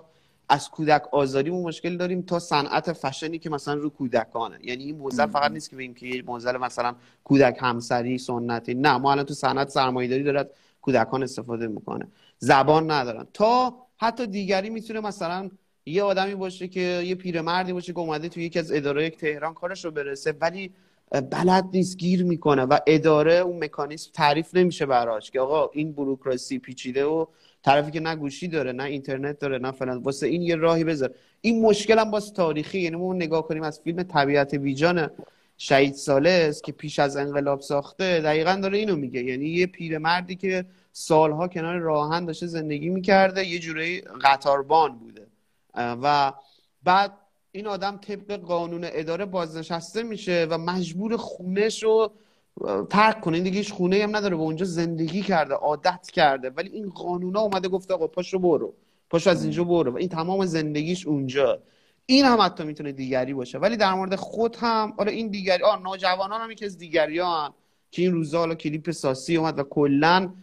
از 0.49 0.69
کودک 0.69 1.13
آزاری 1.13 1.51
مشکل 1.51 1.97
داریم 1.97 2.21
تا 2.21 2.39
صنعت 2.39 2.93
فشنی 2.93 3.39
که 3.39 3.49
مثلا 3.49 3.73
رو 3.73 3.89
کودکانه. 3.89 4.59
یعنی 4.61 4.83
این 4.83 4.97
موزل 4.97 5.25
فقط 5.25 5.51
نیست 5.51 5.69
که 5.69 5.75
بگیم 5.75 5.93
که 5.93 6.07
یه 6.07 6.21
موزل 6.21 6.57
مثلا 6.57 6.95
کودک 7.23 7.57
همسری 7.61 8.17
سنتی 8.17 8.73
نه. 8.73 8.97
ما 8.97 9.11
الان 9.11 9.25
تو 9.25 9.33
صنعت 9.33 9.69
سرمایه‌داری 9.69 10.23
دارد 10.23 10.49
کودکان 10.81 11.23
استفاده 11.23 11.67
می‌کنه. 11.67 12.07
زبان 12.39 12.91
ندارن. 12.91 13.27
تا 13.33 13.77
حتی 13.97 14.27
دیگری 14.27 14.69
می‌تونه 14.69 14.99
مثلا 14.99 15.49
یه 15.85 16.03
آدمی 16.03 16.35
باشه 16.35 16.67
که 16.67 17.01
یه 17.05 17.15
پیرمردی 17.15 17.73
باشه 17.73 17.93
که 17.93 17.99
اومده 17.99 18.29
تو 18.29 18.39
یکی 18.39 18.59
از 18.59 18.71
اداره 18.71 19.09
تهران 19.09 19.53
کارش 19.53 19.85
رو 19.85 19.91
برسه 19.91 20.35
ولی 20.41 20.73
بلد 21.11 21.65
نیست 21.73 21.97
گیر 21.97 22.23
می‌کنه 22.23 22.61
و 22.61 22.77
اداره 22.87 23.33
اون 23.33 23.63
مکانیزم 23.63 24.09
تعریف 24.13 24.55
نمیشه 24.55 24.85
براش 24.85 25.31
که 25.31 25.39
آقا 25.39 25.69
این 25.73 25.93
بروکراسی 25.93 26.59
پیچیده 26.59 27.05
و 27.05 27.25
طرفی 27.63 27.91
که 27.91 27.99
نه 27.99 28.15
گوشی 28.15 28.47
داره 28.47 28.71
نه 28.71 28.83
اینترنت 28.83 29.39
داره 29.39 29.57
نه 29.57 29.71
فلان. 29.71 29.97
واسه 29.97 30.27
این 30.27 30.41
یه 30.41 30.55
راهی 30.55 30.83
بذار. 30.83 31.11
این 31.41 31.61
مشکل 31.61 31.99
هم 31.99 32.11
باز 32.11 32.33
تاریخی 32.33 32.79
یعنی 32.79 32.95
ما 32.95 33.13
نگاه 33.13 33.47
کنیم 33.47 33.63
از 33.63 33.79
فیلم 33.79 34.03
طبیعت 34.03 34.55
بیجان 34.55 35.09
شهید 35.57 35.93
سالس 35.93 36.61
که 36.61 36.71
پیش 36.71 36.99
از 36.99 37.17
انقلاب 37.17 37.61
ساخته 37.61 38.19
دقیقا 38.19 38.59
داره 38.61 38.77
اینو 38.77 38.95
میگه. 38.95 39.23
یعنی 39.23 39.45
یه 39.45 39.67
پیرمردی 39.67 40.35
که 40.35 40.65
سالها 40.91 41.47
کنار 41.47 41.77
راهن 41.77 42.25
داشته 42.25 42.47
زندگی 42.47 42.89
می‌کرده 42.89 43.47
یه 43.47 43.59
جورایی 43.59 44.01
قطاربان 44.01 44.97
بوده. 44.97 45.27
و 45.75 46.33
بعد 46.83 47.13
این 47.51 47.67
آدم 47.67 47.97
طبق 47.97 48.35
قانون 48.35 48.81
اداره 48.83 49.25
بازنشسته 49.25 50.03
میشه 50.03 50.47
و 50.49 50.57
مجبور 50.57 51.17
خونش 51.17 51.83
رو 51.83 52.11
ترک 52.89 53.21
کنه. 53.21 53.35
این 53.35 53.43
دیگه 53.43 53.57
هیچ 53.57 53.73
خونه 53.73 54.03
هم 54.03 54.15
نداره 54.15 54.35
به 54.35 54.41
اونجا 54.41 54.65
زندگی 54.65 55.21
کرده 55.21 55.53
عادت 55.53 56.07
کرده. 56.13 56.49
ولی 56.49 56.69
این 56.69 56.89
قانونا 56.89 57.39
اومده 57.39 57.67
گفته 57.67 57.93
آقا 57.93 58.07
پاشو 58.07 58.39
برو. 58.39 58.73
پاشو 59.09 59.29
از 59.29 59.43
اینجا 59.43 59.63
برو 59.63 59.91
و 59.91 59.97
این 59.97 60.09
تمام 60.09 60.45
زندگیش 60.45 61.07
اونجا. 61.07 61.59
این 62.05 62.25
هم 62.25 62.41
حتی 62.41 62.63
می‌تونه 62.63 62.91
دیگری 62.91 63.33
باشه. 63.33 63.57
ولی 63.57 63.77
در 63.77 63.93
مورد 63.93 64.15
خود 64.15 64.55
هم 64.59 64.93
آره 64.97 65.11
این 65.11 65.27
دیگری 65.27 65.63
آ 65.63 65.75
نوجوانان 65.75 66.41
هم 66.41 66.51
یکی 66.51 66.65
از 66.65 66.77
دیگریان 66.77 67.53
که 67.91 68.01
این 68.01 68.13
روزا 68.13 68.39
حالا 68.39 68.55
کلیپ 68.55 68.91
ساسی 68.91 69.37
اومد 69.37 69.59
و 69.59 69.63
کلا 69.63 70.33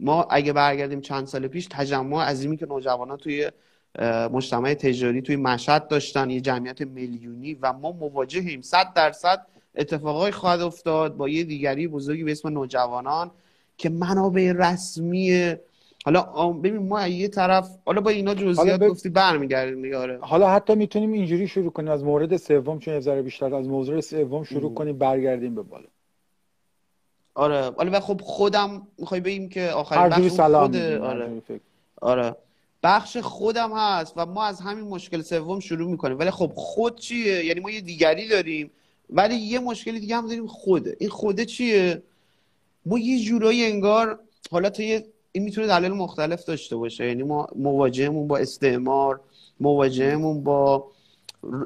ما 0.00 0.22
اگه 0.22 0.52
برگردیم 0.52 1.00
چند 1.00 1.26
سال 1.26 1.48
پیش 1.48 1.66
تجمع 1.70 2.24
عظیمی 2.24 2.56
که 2.56 2.66
نوجوانان 2.66 3.16
توی 3.16 3.50
مجتمع 4.32 4.74
تجاری 4.74 5.22
توی 5.22 5.36
مشهد 5.36 5.88
داشتن 5.88 6.30
یه 6.30 6.40
جمعیت 6.40 6.80
میلیونی 6.80 7.54
و 7.54 7.72
ما 7.72 7.92
مواجهیم. 7.92 8.60
صد 8.60 8.92
درصد 8.94 9.46
اتفاقای 9.74 10.32
خواهد 10.32 10.60
افتاد 10.60 11.16
با 11.16 11.28
یه 11.28 11.44
دیگری 11.44 11.88
بزرگی 11.88 12.24
به 12.24 12.32
اسم 12.32 12.48
نوجوانان 12.48 13.30
که 13.78 13.88
منابع 13.88 14.52
رسمی 14.56 15.54
حالا 16.04 16.22
ببین 16.52 16.88
ما 16.88 17.08
یه 17.08 17.28
طرف 17.28 17.70
حالا 17.84 18.00
با 18.00 18.10
اینا 18.10 18.34
جزئیات 18.34 18.80
ب... 18.80 18.88
گفتی 18.88 19.08
برمیگردیم 19.08 19.82
دیگه 19.82 20.18
حالا 20.18 20.48
حتی 20.48 20.74
می‌تونیم 20.74 21.12
اینجوری 21.12 21.48
شروع 21.48 21.70
کنیم. 21.70 21.90
از 21.90 22.04
مورد 22.04 22.36
سوم 22.36 22.78
چون 22.78 23.02
یه 23.02 23.22
بیشتر 23.22 23.54
از 23.54 23.68
موضوع 23.68 24.00
سوم 24.00 24.44
شروع 24.44 24.74
کنیم 24.74 24.98
برگردیم 24.98 25.54
به 25.54 25.62
بالا. 25.62 25.86
آره. 27.34 27.70
حالا 27.76 28.00
خب 28.00 28.20
خودم 28.20 28.86
می‌خوای 28.98 29.20
بگیم 29.20 29.48
که 29.48 29.70
آخرین 29.70 30.08
بخش 30.08 30.40
خود 30.40 30.76
آره. 30.76 31.42
آره. 32.00 32.36
بخش 32.82 33.16
خودم 33.16 33.72
هست 33.76 34.12
و 34.16 34.26
ما 34.26 34.44
از 34.44 34.60
همین 34.60 34.84
مشکل 34.84 35.22
سوم 35.22 35.60
شروع 35.60 35.90
می‌کنیم. 35.90 36.18
ولی 36.18 36.30
خب 36.30 36.52
خود 36.54 37.00
چیه؟ 37.00 37.44
یعنی 37.44 37.60
ما 37.60 37.70
یه 37.70 37.80
دیگری 37.80 38.28
داریم 38.28 38.70
ولی 39.10 39.34
یه 39.34 39.58
مشکلی 39.58 40.00
دیگه 40.00 40.16
هم 40.16 40.26
داریم 40.26 40.46
خوده 40.46 40.96
این 41.00 41.10
خوده 41.10 41.44
چیه؟ 41.44 42.02
ما 42.86 42.98
یه 42.98 43.24
جورایی 43.24 43.64
انگار 43.64 44.20
حالا 44.50 44.70
تا 44.70 44.82
یه 44.82 45.06
این 45.32 45.44
می‌تونه 45.44 45.66
دلایل 45.66 45.92
مختلف 45.92 46.44
داشته 46.44 46.76
باشه. 46.76 47.06
یعنی 47.06 47.22
ما 47.22 47.48
مواجهمون 47.56 48.28
با 48.28 48.38
استعمار 48.38 49.20
مواجهمون 49.60 50.44
با 50.44 50.86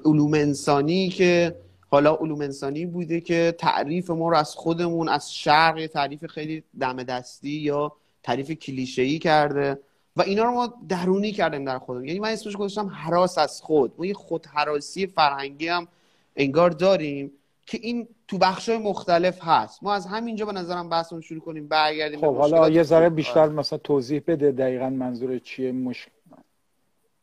علوم 0.05 0.35
انسانی 0.35 1.09
که 1.09 1.57
حالا 1.89 2.15
علوم 2.15 2.41
انسانی 2.41 2.87
بوده 2.87 3.21
که 3.21 3.55
تعریف 3.59 4.11
ما 4.11 4.29
رو 4.29 4.37
از 4.37 4.55
خودمون 4.55 5.09
از 5.09 5.35
شرق 5.35 5.87
تعریف 5.87 6.27
خیلی 6.27 6.63
دم 6.81 7.03
دستی 7.03 7.51
یا 7.51 7.93
تعریف 8.23 8.51
کلیشه‌ای 8.51 9.19
کرده. 9.19 9.79
و 10.17 10.23
اینا 10.23 10.45
رو 10.45 10.51
ما 10.51 10.75
درونی 10.89 11.33
کردیم 11.33 11.65
در 11.65 11.79
خودمون. 11.79 12.09
یعنی 12.09 12.21
من 12.21 12.29
اسمش 12.29 12.57
گذاشتم 12.57 12.87
حراس 12.87 13.39
از 13.39 13.63
خود. 13.63 13.93
ما 13.99 14.07
یه 14.07 14.15
خودحراسی 14.15 15.07
فرهنگی 15.07 15.69
هم 15.69 15.89
انگار 16.37 16.71
داریم 16.71 17.33
که 17.67 17.79
این 17.83 18.09
تو 18.29 18.39
بخش 18.39 18.69
مختلف 18.69 19.39
هست. 19.43 19.83
ما 19.83 19.95
از 19.95 20.07
همینجا 20.07 20.47
به 20.47 20.53
نظرم 20.53 20.89
بحثمون 20.89 21.21
شروع 21.21 21.41
کنیم 21.41 21.69
برگردیم 21.69 22.21
خب 22.21 22.37
حالا 22.37 22.69
یه 22.69 22.83
ذره 22.83 23.09
بیشتر 23.09 23.49
مثلا 23.49 23.79
توضیح 23.79 24.23
بده 24.27 24.53
دقیقا 24.53 24.91
منظور 24.91 25.39
چیه 25.39 25.73
مشکل 25.73 26.11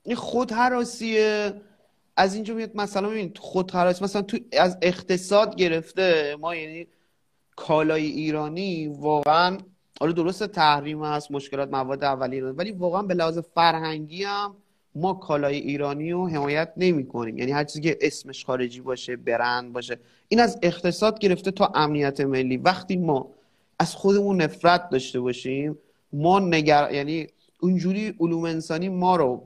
این 0.04 0.16
خودحراسیه. 0.16 1.54
از 2.16 2.36
اینجا 2.36 2.54
میاد 2.54 2.72
مثلا 2.76 3.10
ببین 3.10 3.34
خودحراسی 3.40 4.04
مثلا 4.04 4.22
تو 4.22 4.38
از 4.52 4.78
اقتصاد 4.82 5.56
گرفته 5.56 6.36
ما 6.40 6.56
یعنی 6.56 6.88
کالای 7.56 8.06
ایرانی 8.06 8.88
واقعا 8.88 9.58
حالا 10.00 10.12
درست 10.12 10.44
تحریم 10.44 11.04
هست 11.04 11.32
مشکلات 11.32 11.70
مواد 11.70 12.04
اولیه 12.04 12.44
ولی 12.44 12.72
واقعا 12.72 13.02
به 13.02 13.14
لحاظ 13.14 13.40
فرهنگی 13.40 14.24
هم 14.24 14.56
ما 14.96 15.14
کالای 15.14 15.58
ایرانی 15.58 16.12
رو 16.12 16.28
حمایت 16.28 16.74
نمی 16.78 17.08
کنیم 17.08 17.38
یعنی 17.38 17.52
هر 17.52 17.64
چیزی 17.64 17.82
که 17.82 17.98
اسمش 18.02 18.46
خارجی 18.46 18.82
باشه 18.82 19.16
برند 19.16 19.74
باشه 19.74 20.00
این 20.28 20.40
از 20.40 20.60
اقتصاد 20.62 21.20
گرفته 21.20 21.52
تا 21.52 21.72
امنیت 21.76 22.22
ملی. 22.22 22.58
وقتی 22.58 22.98
ما 22.98 23.30
از 23.80 23.96
خودمون 23.96 24.42
نفرت 24.42 24.90
داشته 24.90 25.20
باشیم 25.20 25.78
ما 26.14 26.40
نگر 26.40 26.94
یعنی 26.94 27.28
اونجوری 27.60 28.16
علوم 28.20 28.44
انسانی 28.44 28.90
ما 28.90 29.16
رو 29.16 29.44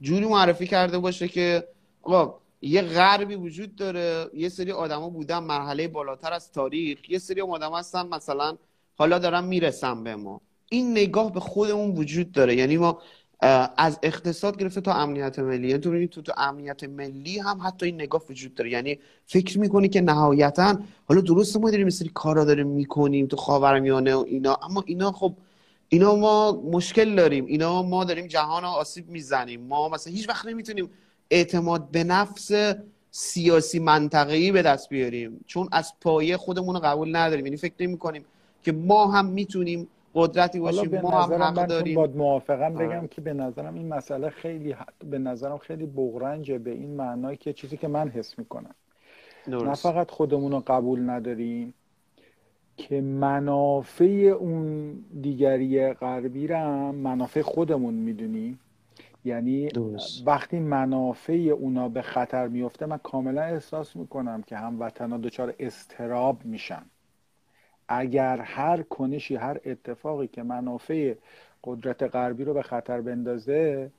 جوری 0.00 0.26
معرفی 0.26 0.66
کرده 0.66 0.98
باشه 0.98 1.28
که 1.28 1.68
آقا 2.02 2.34
یه 2.62 2.82
غربی 2.82 3.34
وجود 3.34 3.76
داره 3.76 4.26
یه 4.34 4.48
سری 4.48 4.72
آدما 4.72 5.08
بودن 5.08 5.38
مرحله 5.38 5.88
بالاتر 5.88 6.32
از 6.32 6.52
تاریخ 6.52 7.10
یه 7.10 7.18
سری 7.18 7.40
آدم 7.40 7.72
هستن 7.72 8.06
مثلا 8.06 8.56
حالا 9.00 9.18
دارن 9.18 9.44
می‌رسن 9.44 10.04
به 10.04 10.16
ما. 10.16 10.40
این 10.68 10.90
نگاه 10.92 11.32
به 11.32 11.40
خودمون 11.40 11.90
وجود 11.90 12.32
داره. 12.32 12.56
یعنی 12.56 12.76
ما 12.76 12.98
از 13.76 13.98
اقتصاد 14.02 14.58
گرفته 14.58 14.80
تا 14.80 14.92
امنیت 14.92 15.38
ملی. 15.38 15.68
یعنی 15.68 15.80
تو 15.80 16.06
تو 16.06 16.22
تو 16.22 16.32
امنیت 16.36 16.84
ملی 16.84 17.38
هم 17.38 17.60
حتی 17.64 17.86
این 17.86 17.94
نگاه 17.94 18.22
وجود 18.30 18.54
داره. 18.54 18.70
یعنی 18.70 18.98
فکر 19.26 19.58
می‌کنی 19.58 19.88
که 19.88 20.00
نهایتا 20.00 20.78
حالا 21.08 21.20
درست 21.20 21.56
ما 21.56 21.70
داریم 21.70 21.86
مثل 21.86 22.08
کارا 22.08 22.44
داریم 22.44 22.66
می‌کنیم 22.66 23.26
تو 23.26 23.36
خاورمیانه 23.36 24.14
و 24.14 24.24
اینا. 24.28 24.58
اما 24.62 24.82
اینا 24.86 25.12
خب 25.12 25.32
اینا 25.88 26.16
ما 26.16 26.52
مشکل 26.52 27.14
داریم. 27.14 27.46
اینا 27.46 27.82
ما 27.82 28.04
داریم 28.04 28.26
جهان 28.26 28.64
آسیب 28.64 29.08
می‌زنیم. 29.08 29.60
ما 29.60 29.88
مثلا 29.88 30.12
هیچ 30.12 30.28
وقت 30.28 30.46
نمی‌تونیم 30.46 30.90
اعتماد 31.30 31.90
به 31.90 32.04
نفس 32.04 32.50
سیاسی 33.10 33.78
منطقه‌ای 33.78 34.52
به 34.52 34.62
دست 34.62 34.88
بیاریم. 34.88 35.44
چون 35.46 35.68
از 35.72 35.92
پایه 36.00 36.36
خودمون 36.36 36.74
رو 36.74 36.80
قبول 36.80 37.16
نداریم. 37.16 37.46
یعنی 37.46 37.56
فکر 37.56 37.74
نمی 37.80 37.98
کنیم 37.98 38.24
که 38.62 38.72
ما 38.72 39.06
هم 39.06 39.26
می‌تونیم 39.26 39.88
قدرتی 40.14 40.60
باشیم 40.60 41.00
ما 41.00 41.10
هم 41.10 41.42
حق 41.42 41.66
داریم. 41.66 41.94
با 41.94 42.06
موافقم 42.06 42.74
بگم 42.74 43.06
که 43.06 43.20
به 43.20 43.32
نظرم 43.32 43.74
این 43.74 43.88
مسئله 43.88 44.30
خیلی 44.30 44.74
به 45.10 45.18
نظرم 45.18 45.58
خیلی 45.58 45.86
بغرنجه 45.86 46.58
به 46.58 46.70
این 46.70 46.96
معنایی 46.96 47.36
که 47.36 47.52
چیزی 47.52 47.76
که 47.76 47.88
من 47.88 48.08
حس 48.08 48.38
می‌کنم. 48.38 48.74
نه 49.46 49.74
فقط 49.74 50.10
خودمون 50.10 50.52
رو 50.52 50.62
قبول 50.66 51.10
نداریم 51.10 51.74
که 52.76 53.00
منافع 53.00 54.34
اون 54.38 54.92
دیگری 55.20 55.92
غربی 55.92 56.46
هم 56.46 56.94
منافع 56.94 57.42
خودمون 57.42 57.94
می‌دونیم. 57.94 58.60
یعنی 59.24 59.68
وقتی 60.26 60.58
منافع 60.58 61.32
اونا 61.32 61.88
به 61.88 62.02
خطر 62.02 62.48
میفته 62.48 62.86
من 62.86 62.98
کاملا 62.98 63.42
احساس 63.42 63.96
می‌کنم 63.96 64.42
که 64.42 64.56
هموطنا 64.56 65.18
دچار 65.18 65.54
استراب 65.58 66.44
میشن. 66.44 66.82
اگر 67.92 68.40
هر 68.40 68.82
کنشی 68.82 69.36
هر 69.36 69.60
اتفاقی 69.64 70.26
که 70.26 70.42
منافع 70.42 71.14
قدرت 71.64 72.02
غربی 72.02 72.44
رو 72.44 72.54
به 72.54 72.62
خطر 72.62 73.00
بندازه 73.00 73.90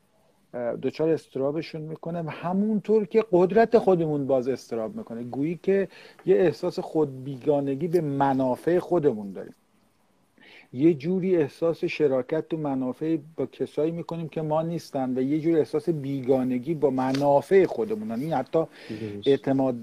دچار 0.82 1.10
استرابشون 1.10 1.82
می‌کنه 1.82 2.22
و 2.22 2.30
همونطور 2.30 3.06
که 3.06 3.26
قدرت 3.32 3.78
خودمون 3.78 4.28
باز 4.28 4.48
استراب 4.48 4.96
می‌کنه. 4.96 5.24
گویی 5.24 5.60
که 5.64 5.88
یه 6.26 6.36
احساس 6.36 6.80
خود 6.80 7.24
بیگانگی 7.24 7.88
به 7.88 8.02
منافع 8.02 8.80
خودمون 8.80 9.32
داریم. 9.32 9.56
یه 10.74 10.94
جوری 10.94 11.38
احساس 11.38 11.86
شراکت 11.86 12.50
تو 12.50 12.58
منافع 12.58 13.18
با 13.38 13.46
کسایی 13.46 13.92
می‌کنیم 13.92 14.30
که 14.30 14.42
ما 14.42 14.62
نیستن 14.62 15.18
و 15.18 15.22
یه 15.22 15.40
جوری 15.40 15.60
احساس 15.60 15.90
بیگانگی 15.90 16.74
با 16.74 16.90
منافع 16.90 17.66
خودمونن. 17.66 18.20
این 18.20 18.34
حتی 18.34 18.64
اعتماد 19.26 19.76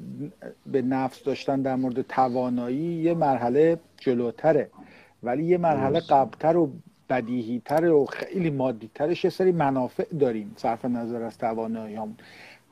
به 0.66 0.83
نفس 0.83 1.23
داشتن 1.23 1.62
در 1.62 1.76
مورد 1.76 2.02
توانایی 2.02 2.78
یه 2.78 3.14
مرحله 3.14 3.78
جلوتره. 3.97 4.71
ولی 5.23 5.45
یه 5.45 5.59
مرحله 5.59 6.00
قبلتر 6.00 6.57
و 6.57 6.71
بدیهیتر 7.11 7.85
و 7.85 8.04
خیلی 8.04 8.50
مادیترش 8.50 9.25
یه 9.25 9.30
سری 9.30 9.52
منافع 9.52 10.04
داریم 10.18 10.54
صرف 10.57 10.85
نظر 10.85 11.23
از 11.23 11.38
توانایی 11.38 11.95
همون 11.95 12.16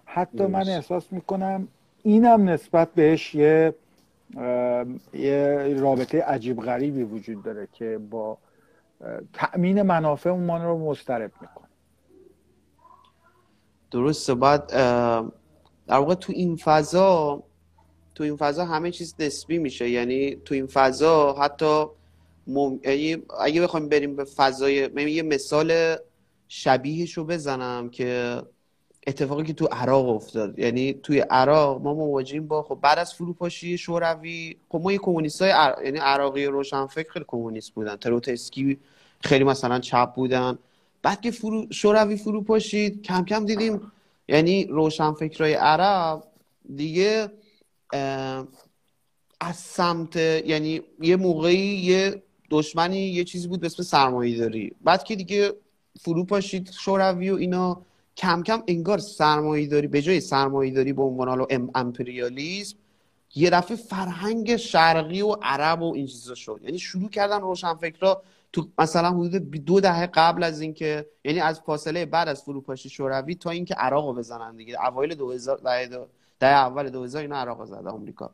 حتی 0.04 0.46
من 0.46 0.68
احساس 0.68 1.12
می‌کنم 1.12 1.68
اینم 2.02 2.48
نسبت 2.48 2.88
بهش 2.94 3.34
یه 3.34 3.74
یه 5.12 5.74
رابطه 5.78 6.22
عجیب 6.22 6.60
غریبی 6.60 7.02
وجود 7.02 7.42
داره 7.42 7.68
که 7.72 7.98
با 8.10 8.38
تأمین 9.32 9.82
منافع 9.82 10.30
اون 10.30 10.62
رو 10.62 10.78
مسترب 10.78 11.32
می‌کنه. 11.40 11.68
درسته. 13.90 14.34
بعد 14.34 14.66
در 15.86 15.98
واقع 15.98 16.14
تو 16.14 16.32
این 16.32 16.56
فضا 16.56 17.42
تو 18.14 18.24
این 18.24 18.36
فضا 18.36 18.64
همه 18.64 18.90
چیز 18.90 19.14
نسبی 19.18 19.58
میشه. 19.58 19.90
یعنی 19.90 20.36
تو 20.44 20.54
این 20.54 20.66
فضا 20.66 21.32
حتی 21.32 21.84
مم... 22.46 22.80
یعنی 22.84 23.22
اگه 23.40 23.62
بخوایم 23.62 23.88
بریم 23.88 24.16
به 24.16 24.24
فضای 24.24 24.90
یه 24.96 25.22
مثال 25.22 25.96
شبیهش 26.48 27.12
رو 27.12 27.24
بزنم 27.24 27.90
که 27.90 28.42
اتفاقی 29.06 29.44
که 29.44 29.52
تو 29.52 29.66
عراق 29.66 30.08
افتاد. 30.08 30.58
یعنی 30.58 30.92
توی 30.92 31.20
عراق 31.20 31.82
ما 31.82 31.94
مواجهیم 31.94 32.46
با 32.46 32.62
خب 32.62 32.78
بعد 32.82 32.98
از 32.98 33.14
فروپاشی 33.14 33.78
شوروی 33.78 34.56
خب 34.68 34.80
ما 34.80 34.92
یه 34.92 34.98
کمونیست 34.98 35.42
های 35.42 35.50
یعنی 35.84 35.98
عراقی 35.98 36.46
روشنفکر 36.46 37.10
خیلی 37.12 37.24
کمونیست 37.28 37.74
بودن. 37.74 37.96
تروتسکی 37.96 38.78
خیلی 39.20 39.44
مثلا 39.44 39.78
چپ 39.78 40.14
بودن. 40.14 40.58
بعد 41.02 41.20
که 41.20 41.30
فرو... 41.30 41.66
شوروی 41.70 42.16
فروپاشید 42.16 43.02
کم 43.02 43.24
کم 43.24 43.44
دیدیم 43.44 43.92
یعنی 44.28 44.64
روشنفکرای 44.64 45.54
عرب 45.54 46.22
دیگه 46.76 47.30
از 49.40 49.56
سمت 49.56 50.16
یعنی 50.16 50.82
یه 51.00 51.16
موقعی 51.16 51.58
یه 51.58 52.22
دشمنی 52.50 52.98
یه 52.98 53.24
چیزی 53.24 53.48
بود 53.48 53.60
به 53.60 53.66
اسم 53.66 53.82
سرمایه 53.82 54.38
داری 54.38 54.72
بعد 54.84 55.04
که 55.04 55.16
دیگه 55.16 55.52
فرو 56.00 56.24
پاشید 56.24 56.70
شوروی 56.72 57.30
و 57.30 57.34
اینا 57.34 57.82
کم 58.16 58.42
کم 58.42 58.62
انگار 58.66 58.98
سرمایه 58.98 59.66
داری 59.66 59.86
به 59.86 60.02
جای 60.02 60.20
سرمایه 60.20 60.72
داری 60.72 60.92
به 60.92 61.02
عنوان 61.02 61.46
امپریالیسم 61.74 62.76
یه 63.34 63.50
دفعه 63.50 63.76
فرهنگ 63.76 64.56
شرقی 64.56 65.22
و 65.22 65.36
عرب 65.42 65.82
و 65.82 65.94
این 65.94 66.06
چیزا 66.06 66.34
شد. 66.34 66.60
یعنی 66.62 66.78
شروع 66.78 67.10
کردن 67.10 67.40
روشنفکرا 67.40 68.22
تو 68.52 68.68
مثلا 68.78 69.10
حدود 69.10 69.50
دو 69.50 69.80
دهه 69.80 70.06
قبل 70.06 70.42
از 70.42 70.60
اینکه 70.60 71.06
یعنی 71.24 71.40
از 71.40 71.60
فاصله 71.60 72.06
بعد 72.06 72.28
از 72.28 72.42
فروپاشی 72.42 72.88
شوروی 72.88 73.34
تا 73.34 73.50
اینکه 73.50 73.74
عراق 73.74 74.06
رو 74.06 74.12
بزنن 74.12 74.56
دیگه. 74.56 74.86
اوایل 74.86 75.14
2000 75.14 75.60
دهه 76.40 76.50
اول 76.50 76.90
2000 76.90 77.22
اینا 77.22 77.36
عراق 77.36 77.64
زده 77.64 77.88
آمریکا. 77.88 78.30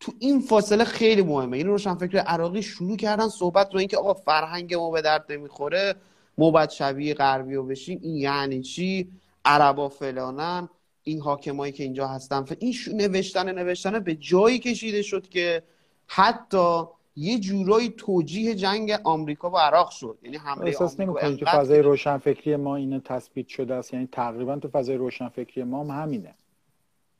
تو 0.00 0.12
این 0.18 0.40
فاصله 0.40 0.84
خیلی 0.84 1.22
مهمه. 1.22 1.56
این 1.56 1.66
روشنفکر 1.66 2.18
عراقی 2.18 2.62
شروع 2.62 2.96
کردن 2.96 3.28
صحبت 3.28 3.72
رو 3.72 3.78
اینکه 3.78 3.96
آقا 3.96 4.14
فرهنگ 4.14 4.74
ما 4.74 4.90
به 4.90 5.02
درد 5.02 5.32
نمی‌خوره 5.32 5.94
ما 6.38 6.50
باید 6.50 6.70
شبیه 6.70 7.14
غربی 7.14 7.54
رو 7.54 7.66
بشیم. 7.66 7.98
این 8.02 8.16
یعنی 8.16 8.62
چی؟ 8.62 9.08
عربا 9.44 9.88
فلانن. 9.88 10.68
این 11.02 11.20
حاکمایی 11.20 11.72
که 11.72 11.82
اینجا 11.82 12.08
هستن. 12.08 12.44
این 12.58 12.74
نوشتن 12.94 13.58
نوشتن 13.58 13.98
به 13.98 14.14
جایی 14.14 14.58
کشیده 14.58 15.02
شد 15.02 15.28
که 15.28 15.62
حتی 16.06 16.82
یه 17.16 17.38
جورایی 17.38 17.94
توجیه 17.96 18.54
جنگ 18.54 18.90
آمریکا 19.04 19.48
با 19.50 19.60
عراق 19.60 19.90
شد. 19.90 20.18
یعنی 20.22 20.36
حمله 20.36 20.66
احساس 20.66 21.00
نمی‌کنید 21.00 21.38
که 21.38 21.44
فضای 21.44 21.82
روشنفکری 21.82 22.56
ما 22.56 22.76
اینو 22.76 23.00
تثبیت 23.00 23.48
شده 23.48 23.74
است؟ 23.74 23.94
یعنی 23.94 24.08
تقریبا 24.12 24.56
تو 24.56 24.68
فضای 24.68 24.96
روشنفکری 24.96 25.64
ما 25.64 25.84
هم 25.84 26.02
همینه. 26.02 26.34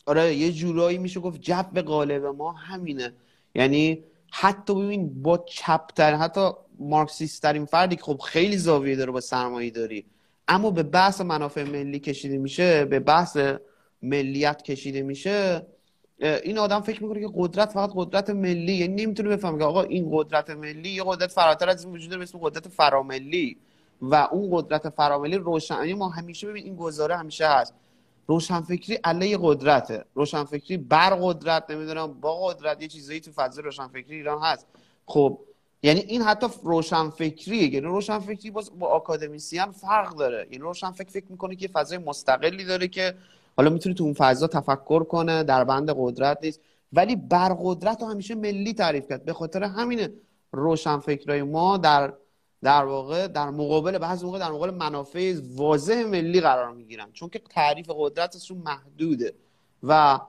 آره 0.07 0.35
یه 0.35 0.53
جورایی 0.53 0.99
میشه 0.99 1.21
گفت 1.21 1.41
جب 1.41 1.79
قالب 1.87 2.25
ما 2.25 2.53
همینه. 2.53 3.13
یعنی 3.55 4.05
حتی 4.31 4.75
ببین 4.75 5.23
با 5.23 5.39
چپتر 5.39 6.15
حتی 6.15 6.51
مارکسیست 6.89 7.43
ترین 7.43 7.65
فردی 7.65 7.97
که 7.97 8.03
خب 8.03 8.19
خیلی 8.19 8.57
زاویه 8.57 8.97
داره 8.97 9.13
با 9.13 9.21
سرمایه 9.21 9.71
داری. 9.71 10.05
اما 10.49 10.71
به 10.71 10.83
بحث 10.83 11.21
منافع 11.21 11.63
ملی 11.63 11.99
کشیده 11.99 12.39
میشه 12.39 12.85
به 12.85 13.01
بحث 13.01 13.37
ملیت 14.03 14.63
کشیده 14.63 15.03
میشه 15.03 15.67
این 16.19 16.59
آدم 16.59 16.81
فکر 16.81 17.03
می‌کنه 17.03 17.21
که 17.21 17.33
قدرت 17.35 17.71
فقط 17.71 17.91
قدرت 17.95 18.31
ملی 18.31 18.73
یعنی 18.73 19.05
نمی‌تونه 19.05 19.29
بفهمه 19.29 19.59
که 19.59 19.65
آقا 19.65 19.83
این 19.83 20.09
قدرت 20.13 20.51
ملی 20.51 20.89
یه 20.89 21.03
قدرت 21.07 21.31
فراتر 21.31 21.69
از 21.69 21.85
این 21.85 21.95
وجود 21.95 22.11
داره 22.11 22.27
قدرت 22.41 22.69
فراملی. 22.69 23.57
و 24.03 24.15
اون 24.15 24.49
قدرت 24.53 24.89
فراملی 24.89 25.37
روشن 25.37 25.93
ما 25.93 26.09
همیشه 26.09 26.47
ببین 26.47 26.65
این 26.65 26.77
گزاره 26.77 27.17
همیشه 27.17 27.47
هست. 27.47 27.75
روشنفکری 28.27 28.99
علیه 29.05 29.39
قدرته. 29.41 30.05
روشنفکری 30.15 30.77
بر 30.77 31.19
قدرت 31.21 31.71
نمی‌دونم 31.71 32.13
با 32.21 32.47
قدرت 32.47 32.83
یه 32.83 32.89
چیزایی 32.89 33.21
تو 33.21 33.31
فضای 33.33 33.65
روشنفکری 33.65 34.17
ایران 34.17 34.43
هست. 34.43 34.67
خب 35.07 35.39
یعنی 35.83 36.01
این 36.01 36.23
حتی 36.23 36.47
روشنفکریه. 36.63 37.75
یعنی 37.75 37.87
روشنفکری 37.87 38.51
باز 38.51 38.79
با 38.79 38.87
آکادمیسیان 38.87 39.71
فرق 39.71 40.15
داره. 40.15 40.47
یعنی 40.51 40.59
روشنفکر 40.59 41.11
فکر 41.11 41.25
می‌کنه 41.29 41.57
که 41.57 41.69
فضای 41.69 41.99
مستقلی 41.99 42.65
داره 42.65 42.89
که 42.89 43.15
حالا 43.57 43.71
می‌تونه 43.71 43.95
تو 43.95 44.05
اون 44.05 44.13
فضا 44.13 44.47
تفکر 44.47 45.05
کنه 45.05 45.43
در 45.43 45.65
بند 45.65 45.91
قدرت 45.97 46.39
نیست. 46.43 46.61
ولی 46.93 47.17
بر 47.17 47.57
قدرت 47.63 48.03
رو 48.03 48.09
همیشه 48.09 48.35
ملی 48.35 48.75
تعریف 48.75 49.09
کرد. 49.09 49.25
به 49.25 49.33
خاطر 49.33 49.63
همین 49.63 50.09
روشنفکرای 50.53 51.43
ما 51.43 51.77
در 51.77 52.13
در 52.63 52.85
واقع 52.85 53.27
در 53.27 53.51
مقابل 53.51 53.99
بعضی 53.99 54.27
موقع 54.27 54.39
در 54.39 54.51
مقابل 54.51 54.71
منافع 54.75 55.35
واضح 55.57 56.05
ملی 56.05 56.41
قرار 56.41 56.73
می‌گیرن. 56.73 57.13
چون 57.13 57.29
که 57.29 57.39
تعریف 57.39 57.91
قدرتشون 57.97 58.59
محدوده. 58.59 59.35
و 59.83 60.21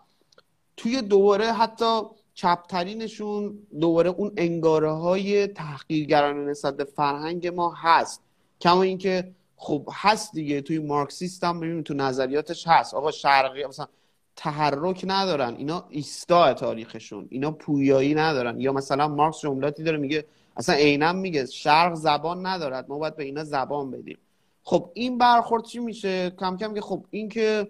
توی 0.77 1.01
دوباره 1.01 1.45
حتی 1.45 2.01
چپترینشون 2.33 3.59
دوباره 3.79 4.09
اون 4.09 4.31
انگاره 4.37 4.91
های 4.91 5.47
تحقیرگرانه 5.47 6.51
نسبت 6.51 6.77
به 6.77 6.83
فرهنگ 6.83 7.47
ما 7.47 7.73
هست. 7.73 8.21
کما 8.61 8.83
اینکه 8.83 9.31
خب 9.55 9.89
هست 9.93 10.33
دیگه 10.33 10.61
توی 10.61 10.79
مارکسیست 10.79 11.43
هم 11.43 11.59
ببینیم 11.59 11.83
تو 11.83 11.93
نظریاتش 11.93 12.67
هست. 12.67 12.93
آقا 12.93 13.11
شرقی 13.11 13.65
مثلا 13.65 13.87
تحرک 14.35 15.05
ندارن 15.07 15.55
اینا 15.55 15.85
ایستا 15.89 16.53
تاریخشون 16.53 17.27
اینا 17.29 17.51
پویایی 17.51 18.15
ندارن. 18.15 18.59
یا 18.59 18.73
مثلا 18.73 19.07
مارکس 19.07 19.39
جملاتی 19.39 19.83
داره 19.83 19.97
میگه 19.97 20.25
اصلا 20.57 20.75
عینا 20.75 21.13
میگه 21.13 21.45
شرق 21.45 21.93
زبان 21.93 22.45
ندارد 22.45 22.89
ما 22.89 22.97
باید 22.97 23.15
به 23.15 23.23
اینا 23.23 23.43
زبان 23.43 23.91
بدیم. 23.91 24.17
خب 24.63 24.89
این 24.93 25.17
برخورد 25.17 25.63
چی 25.63 25.79
میشه؟ 25.79 26.29
کم 26.29 26.57
کم 26.57 26.73
که 26.73 26.81
خب 26.81 27.05
این 27.09 27.29
که 27.29 27.67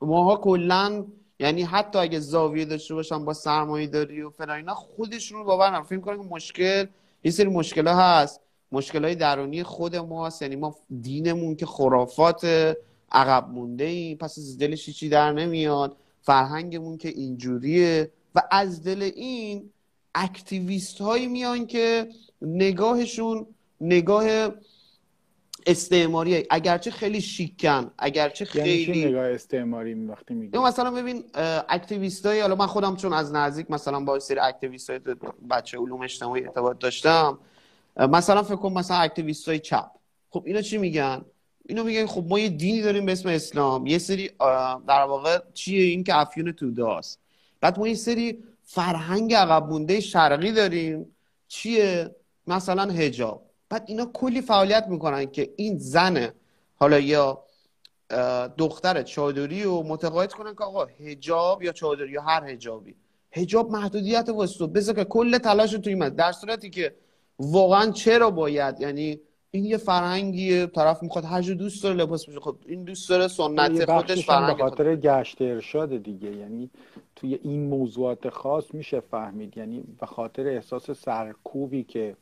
ماها 0.00 0.36
کلا 0.36 1.04
یعنی 1.44 1.62
حتی 1.62 1.98
اگه 1.98 2.20
زاویه 2.20 2.64
داشته 2.64 2.94
باشن 2.94 3.24
با 3.24 3.32
سرمایه 3.32 3.86
داری 3.86 4.22
و 4.22 4.30
فلان 4.30 4.56
اینا 4.56 4.74
خودشون 4.74 5.38
رو 5.38 5.44
باور 5.44 5.82
فکر 5.82 6.00
کنن 6.00 6.16
که 6.16 6.28
مشکل 6.34 6.86
یه 7.24 7.30
سری 7.30 7.48
مشکل 7.48 7.88
هست. 7.88 8.40
مشکل 8.72 9.04
های 9.04 9.14
درونی 9.14 9.62
خود 9.62 9.96
ما 9.96 10.26
هست 10.26 10.42
یعنی 10.42 10.56
ما 10.56 10.76
دینمون 11.00 11.56
که 11.56 11.66
خرافات 11.66 12.44
عقب 13.12 13.48
مونده 13.48 13.84
ایم 13.84 14.16
پس 14.16 14.38
از 14.38 14.58
دلش 14.58 14.90
چی 14.90 15.08
در 15.08 15.32
نمیاد. 15.32 15.96
فرهنگمون 16.22 16.96
که 16.96 17.08
اینجوریه. 17.08 18.10
و 18.34 18.42
از 18.50 18.82
دل 18.82 19.02
این 19.02 19.70
اکتیویست 20.14 21.00
هایی 21.00 21.26
میان 21.26 21.66
که 21.66 22.08
نگاهشون 22.42 23.46
نگاه 23.80 24.48
استعماری. 25.66 26.46
اگرچه 26.50 26.90
خیلی 26.90 27.20
شیکن 27.20 27.90
اگرچه 27.98 28.44
خیلی 28.44 28.82
یعنی 28.82 29.04
نگاه 29.04 29.24
استعماری 29.24 29.94
وقتی 29.94 30.34
میگی؟ 30.34 30.58
مثلا 30.58 30.90
ببین 30.90 31.24
activist 31.68 32.26
های 32.26 32.40
حالا 32.40 32.54
من 32.54 32.66
خودم 32.66 32.96
چون 32.96 33.12
از 33.12 33.32
نزدیک 33.32 33.70
مثلا 33.70 34.00
با 34.00 34.18
سری 34.18 34.38
activist 34.38 34.90
های 34.90 35.00
بچه 35.50 35.78
علوم 35.78 36.02
اجتماعی 36.02 36.44
ارتباط 36.44 36.78
داشتم 36.78 37.38
مثلا 37.96 38.42
فکر 38.42 38.56
کن 38.56 38.72
مثلا 38.72 38.96
activist 38.96 39.48
های 39.48 39.58
چپ. 39.58 39.90
خب 40.30 40.42
اینا 40.46 40.60
چی 40.62 40.78
میگن؟ 40.78 41.24
اینا 41.66 41.82
میگن 41.82 42.06
خب 42.06 42.24
ما 42.28 42.38
یه 42.38 42.48
دینی 42.48 42.82
داریم 42.82 43.06
به 43.06 43.12
اسم 43.12 43.28
اسلام. 43.28 43.86
یه 43.86 43.98
سری 43.98 44.30
در 44.88 45.02
واقع 45.02 45.38
چیه 45.54 45.82
این 45.82 46.04
که 46.04 46.16
افیون 46.16 46.52
توده‌هاست. 46.52 47.20
بعد 47.60 47.78
ما 47.78 47.88
یه 47.88 47.94
سری 47.94 48.44
فرهنگ 48.62 49.34
عقب 49.34 49.68
مونده 49.68 50.00
شرقی 50.00 50.52
داریم. 50.52 51.16
چیه؟ 51.48 52.14
مثلا 52.46 52.92
هجاب 52.92 53.43
بعد 53.68 53.84
اینا 53.86 54.06
کلی 54.12 54.40
فعالیت 54.40 54.86
می‌کنن 54.88 55.26
که 55.26 55.50
این 55.56 55.78
زن 55.78 56.28
حالا 56.76 56.98
یا 56.98 57.44
دختر 58.58 59.02
چادری 59.02 59.64
و 59.64 59.82
متقاعد 59.82 60.32
کنن 60.32 60.54
که 60.54 60.64
آقا 60.64 60.84
هجاب 60.84 61.62
یا 61.62 61.72
چادری 61.72 62.10
یا 62.10 62.22
هر 62.22 62.50
هجابی 62.50 62.94
هجاب 63.32 63.70
محدودیت 63.70 64.28
واسه 64.28 64.66
بذار 64.66 64.94
که 64.94 65.04
کل 65.04 65.38
تلاش 65.38 65.70
تو 65.70 65.90
این 65.90 66.08
در 66.08 66.32
صورتی 66.32 66.70
که 66.70 66.94
واقعا 67.38 67.90
چرا 67.90 68.30
باید؟ 68.30 68.80
یعنی 68.80 69.20
این 69.50 69.64
یه 69.64 69.76
فرهنگیه. 69.76 70.66
طرف 70.66 71.02
می‌خواد 71.02 71.24
هر 71.24 71.40
دوست 71.40 71.82
داره 71.82 71.94
لباس 71.94 72.26
بشه 72.26 72.40
خب 72.40 72.56
این 72.66 72.84
دوست 72.84 73.08
داره 73.08 73.28
سنت 73.28 73.90
خودش 73.90 74.26
فرهنگ 74.26 74.56
به 74.56 74.62
خاطر 74.62 74.96
گشت 74.96 75.42
ارشاد 75.42 75.96
دیگه. 75.96 76.36
یعنی 76.36 76.70
توی 77.16 77.38
این 77.42 77.66
موضوعات 77.66 78.28
خاص 78.28 78.64
میشه 78.74 79.00
فهمید. 79.00 79.56
یعنی 79.56 79.84
به 80.00 80.06
خاطر 80.06 80.46
احساس 80.46 80.90
سرکوبی 80.90 81.84
که 81.84 82.16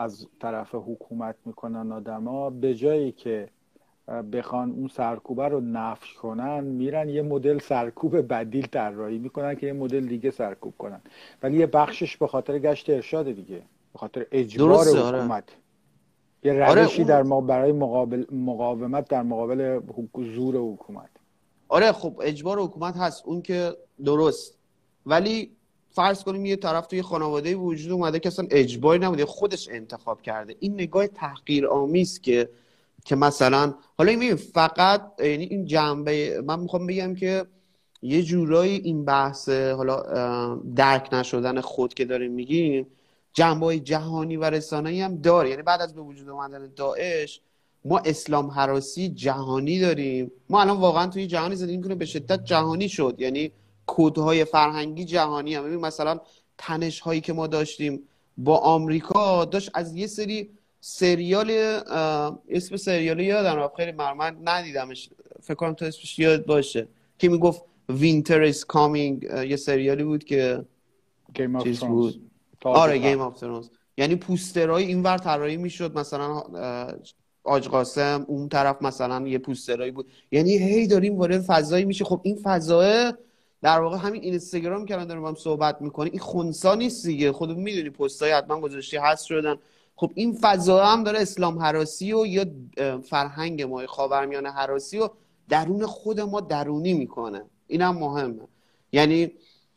از 0.00 0.26
طرف 0.40 0.74
حکومت 0.74 1.34
می‌کنن 1.44 1.92
آدما 1.92 2.50
به 2.50 2.74
جایی 2.74 3.12
که 3.12 3.48
بخوان 4.32 4.70
اون 4.70 4.88
سرکوبه 4.88 5.48
رو 5.48 5.60
نفش 5.60 6.14
کنن 6.14 6.64
میرن 6.64 7.08
یه 7.08 7.22
مدل 7.22 7.58
سرکوب 7.58 8.32
بدیل 8.32 8.66
طراحی 8.66 9.18
می‌کنن 9.18 9.54
که 9.54 9.66
یه 9.66 9.72
مدل 9.72 10.06
دیگه 10.06 10.30
سرکوب 10.30 10.74
کنن. 10.78 11.00
ولی 11.42 11.58
یه 11.58 11.66
بخشش 11.66 12.16
به 12.16 12.26
خاطر 12.26 12.58
گشت 12.58 12.90
ارشاد 12.90 13.32
دیگه 13.32 13.62
به 13.92 13.98
خاطر 13.98 14.26
اجبار 14.32 14.88
آره. 14.88 15.18
حکومت. 15.18 15.44
یه 16.44 16.64
آره، 16.64 16.82
روشی 16.82 17.04
در 17.04 17.22
ما 17.22 17.40
برای 17.40 17.72
مقابل 17.72 18.24
مقاومت 18.32 19.08
در 19.08 19.22
مقابل 19.22 19.80
زور 20.34 20.56
حکومت. 20.56 21.10
آره 21.68 21.92
خب 21.92 22.20
اجبار 22.22 22.58
حکومت 22.58 22.96
هست 22.96 23.26
اون 23.26 23.42
که 23.42 23.76
درست. 24.04 24.58
ولی 25.06 25.56
فرض 25.92 26.22
کنیم 26.24 26.46
یه 26.46 26.56
طرف 26.56 26.86
توی 26.86 27.02
خانواده 27.02 27.54
وجود 27.54 27.92
اومده 27.92 28.18
که 28.18 28.28
اصلا 28.28 28.46
اجباری 28.50 29.00
نبوده 29.00 29.26
خودش 29.26 29.68
انتخاب 29.68 30.22
کرده. 30.22 30.56
این 30.60 30.74
نگاه 30.74 31.06
تحقیر 31.06 31.66
آمیز 31.66 32.20
که 32.20 32.48
که 33.04 33.16
مثلا 33.16 33.74
حالا 33.98 34.12
این 34.12 34.34
فقط 34.34 35.12
یعنی 35.18 35.44
این 35.44 35.64
جنبه 35.64 36.42
من 36.46 36.60
می‌خوام 36.60 36.86
بگم 36.86 37.14
که 37.14 37.44
یه 38.02 38.22
جورایی 38.22 38.76
این 38.76 39.04
بحث 39.04 39.48
حالا 39.48 40.02
درک 40.76 41.08
نشدن 41.12 41.60
خود 41.60 41.94
که 41.94 42.04
داریم 42.04 42.32
میگیم 42.32 42.86
جنبه 43.32 43.78
جهانی 43.78 44.36
و 44.36 44.44
رسانه‌ای 44.44 45.00
هم 45.00 45.16
داره. 45.16 45.50
یعنی 45.50 45.62
بعد 45.62 45.80
از 45.80 45.94
به 45.94 46.00
وجود 46.00 46.28
آمدن 46.28 46.72
داعش 46.76 47.40
ما 47.84 47.98
اسلام 47.98 48.50
حراسی 48.50 49.08
جهانی 49.08 49.80
داریم. 49.80 50.32
ما 50.48 50.60
الان 50.60 50.76
واقعا 50.76 51.06
توی 51.06 51.26
جهانی 51.26 51.56
زندگی 51.56 51.76
می‌کنیم 51.76 51.98
به 51.98 52.04
شدت 52.04 52.44
جهانی 52.44 52.88
شد. 52.88 53.14
یعنی 53.18 53.52
کودهای 53.94 54.44
فرهنگی 54.44 55.04
جهانی 55.04 55.54
هم. 55.54 55.76
مثلا 55.76 56.20
تنش 56.58 57.00
هایی 57.00 57.20
که 57.20 57.32
ما 57.32 57.46
داشتیم 57.46 58.00
با 58.36 58.56
آمریکا 58.58 59.44
داشت 59.44 59.70
از 59.74 59.96
یه 59.96 60.06
سری 60.06 60.50
سریال 60.80 61.50
اسم 62.48 62.76
سریال 62.76 63.20
یادم 63.20 63.70
خیلی 63.76 63.92
مرمن 63.92 64.36
ندیدمش. 64.44 65.10
فکر 65.42 65.54
کنم 65.54 65.74
تو 65.74 65.84
اسمش 65.84 66.18
یاد 66.18 66.46
باشه. 66.46 66.88
که 67.18 67.28
می‌گفت 67.28 67.62
وینتر 67.88 68.52
is 68.52 68.58
کامینگ 68.64 69.22
یه 69.48 69.56
سریالی 69.56 70.04
بود 70.04 70.24
که 70.24 70.64
Game 71.34 71.56
of 71.56 71.84
بود. 71.84 72.30
آره 72.64 72.98
Game 72.98 73.20
of 73.20 73.40
Thrones 73.40 73.68
یعنی 73.96 74.16
پوسترهای 74.16 74.84
اینور 74.84 75.18
طراحی 75.18 75.56
می‌شد. 75.56 75.98
مثلا 75.98 76.42
حاج 77.44 77.68
قاسم 77.68 78.24
اون 78.28 78.48
طرف 78.48 78.82
مثلا 78.82 79.28
یه 79.28 79.38
پوسترایی 79.38 79.90
بود. 79.90 80.06
یعنی 80.32 80.58
هی 80.58 80.86
داریم 80.86 81.16
وارد 81.16 81.40
فضایی 81.40 81.84
میشه 81.84 82.04
خب 82.04 82.20
این 82.22 82.36
فضای 82.42 83.12
در 83.62 83.80
واقع 83.80 83.96
همین 83.96 84.22
اینستاگرام 84.22 84.86
که 84.86 84.94
الان 84.94 85.06
داریم 85.06 85.26
هم 85.26 85.34
صحبت 85.34 85.82
می‌کنیم 85.82 86.12
این 86.12 86.20
خونسا 86.20 86.74
نیست 86.74 87.06
دیگه. 87.06 87.32
خودت 87.32 87.56
می‌دونی 87.56 87.90
پستای 87.90 88.32
حتما 88.32 88.60
گذاشتی 88.60 88.96
هست 88.96 89.24
شدن. 89.24 89.56
خب 89.96 90.10
این 90.14 90.38
فضا 90.40 90.84
هم 90.84 91.04
داره 91.04 91.20
اسلام 91.20 91.58
هراسی 91.58 92.12
و 92.12 92.26
یا 92.26 92.44
فرهنگ 93.02 93.62
ما 93.62 93.86
خاورمیانه 93.86 94.50
هراسی 94.50 94.98
و 94.98 95.08
درون 95.48 95.86
خود 95.86 96.20
ما 96.20 96.40
درونی 96.40 96.94
می‌کنه. 96.94 97.42
این 97.66 97.82
هم 97.82 97.98
مهمه. 97.98 98.42
یعنی 98.92 99.32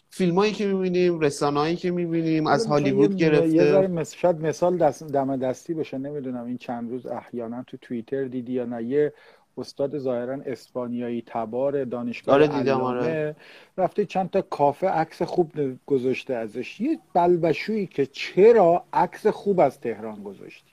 فیلم 0.09 0.35
هایی 0.35 0.53
که 0.53 0.65
می‌بینیم 0.65 1.19
رسانه 1.19 1.59
هایی 1.59 1.75
که 1.75 1.91
می‌بینیم 1.91 2.47
از 2.47 2.65
هالیوود 2.65 3.15
گرفته. 3.15 3.49
یه 3.49 3.71
ذره 3.71 4.03
شاید 4.03 4.41
مثال 4.41 4.77
دست 4.77 5.03
دم 5.03 5.37
دستی 5.37 5.73
بشه 5.73 5.97
نمی‌دونم 5.97 6.45
این 6.45 6.57
چند 6.57 6.91
روز 6.91 7.05
احیانا 7.05 7.63
تو 7.67 7.77
توییتر 7.77 8.23
دیدی 8.23 8.53
یا 8.53 8.65
نه. 8.65 8.83
یه 8.83 9.13
استاد 9.57 9.97
ظاهرا 9.97 10.37
اسپانیایی 10.45 11.23
تبار 11.25 11.85
دانشگاه 11.85 12.35
آره 12.35 12.47
دیدم 12.47 12.81
آره. 12.81 13.35
رفته 13.77 14.05
چند 14.05 14.29
تا 14.29 14.41
کافه 14.41 14.87
عکس 14.87 15.21
خوب 15.21 15.51
گذاشته 15.85 16.33
ازش. 16.33 16.81
یه 16.81 16.99
بلبشویی 17.13 17.87
که 17.87 18.05
چرا 18.05 18.83
عکس 18.93 19.27
خوب 19.27 19.59
از 19.59 19.79
تهران 19.79 20.23
گذاشتی؟ 20.23 20.71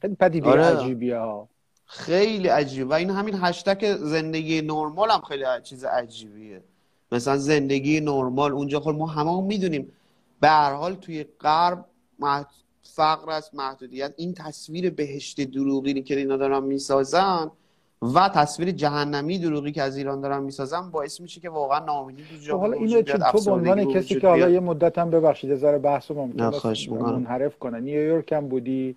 خیلی 0.00 0.14
پدیده 0.14 0.48
آره. 0.48 0.64
عجیبیه 0.64 1.18
ها. 1.18 1.48
خیلی 1.84 2.48
عجیب. 2.48 2.90
و 2.90 2.92
این 2.92 3.10
همین 3.10 3.34
هشتک 3.40 3.94
زندگی 3.96 4.62
نرمال 4.62 5.10
هم 5.10 5.20
خیلی 5.20 5.44
چیز 5.62 5.84
عجیبیه. 5.84 6.62
مثلا 7.12 7.36
زندگی 7.36 8.00
نرمال 8.00 8.52
اونجا 8.52 8.80
خب 8.80 8.90
ما 8.90 9.06
همه 9.06 9.40
می‌دونیم. 9.40 9.92
به 10.40 10.48
هر 10.48 10.72
حال 10.72 10.94
توی 10.94 11.24
غرب 11.40 11.84
فقر 12.82 13.30
است 13.30 13.54
محدودیت. 13.54 14.14
این 14.16 14.34
تصویر 14.34 14.90
بهشت 14.90 15.40
دروغی 15.40 16.02
که 16.02 16.16
اینا 16.16 16.36
دارن 16.36 16.62
می‌سازن 16.64 17.50
و 18.14 18.28
تصویر 18.28 18.70
جهنمی 18.70 19.38
دروغی 19.38 19.72
که 19.72 19.82
از 19.82 19.96
ایران 19.96 20.20
دارن 20.20 20.42
می‌سازن 20.42 20.90
باعث 20.90 21.20
میشه 21.20 21.40
که 21.40 21.50
واقعا 21.50 21.84
ناامیدی 21.84 22.22
تو 22.22 22.36
جامعه 22.36 22.60
حالا 22.60 22.76
اینو 22.76 23.02
تو 23.02 23.44
به 23.44 23.50
عنوان 23.50 23.84
کسی 23.84 24.20
که 24.20 24.28
حالا 24.28 24.48
یه 24.48 24.60
مدت 24.60 24.98
هم 24.98 25.10
ببخشید 25.10 25.56
ذره 25.56 25.78
بحثو 25.78 26.14
ممکنه 26.14 26.50
منحرف 26.90 27.58
کنه. 27.58 27.80
نیویورک 27.80 28.32
هم 28.32 28.48
بودی 28.48 28.96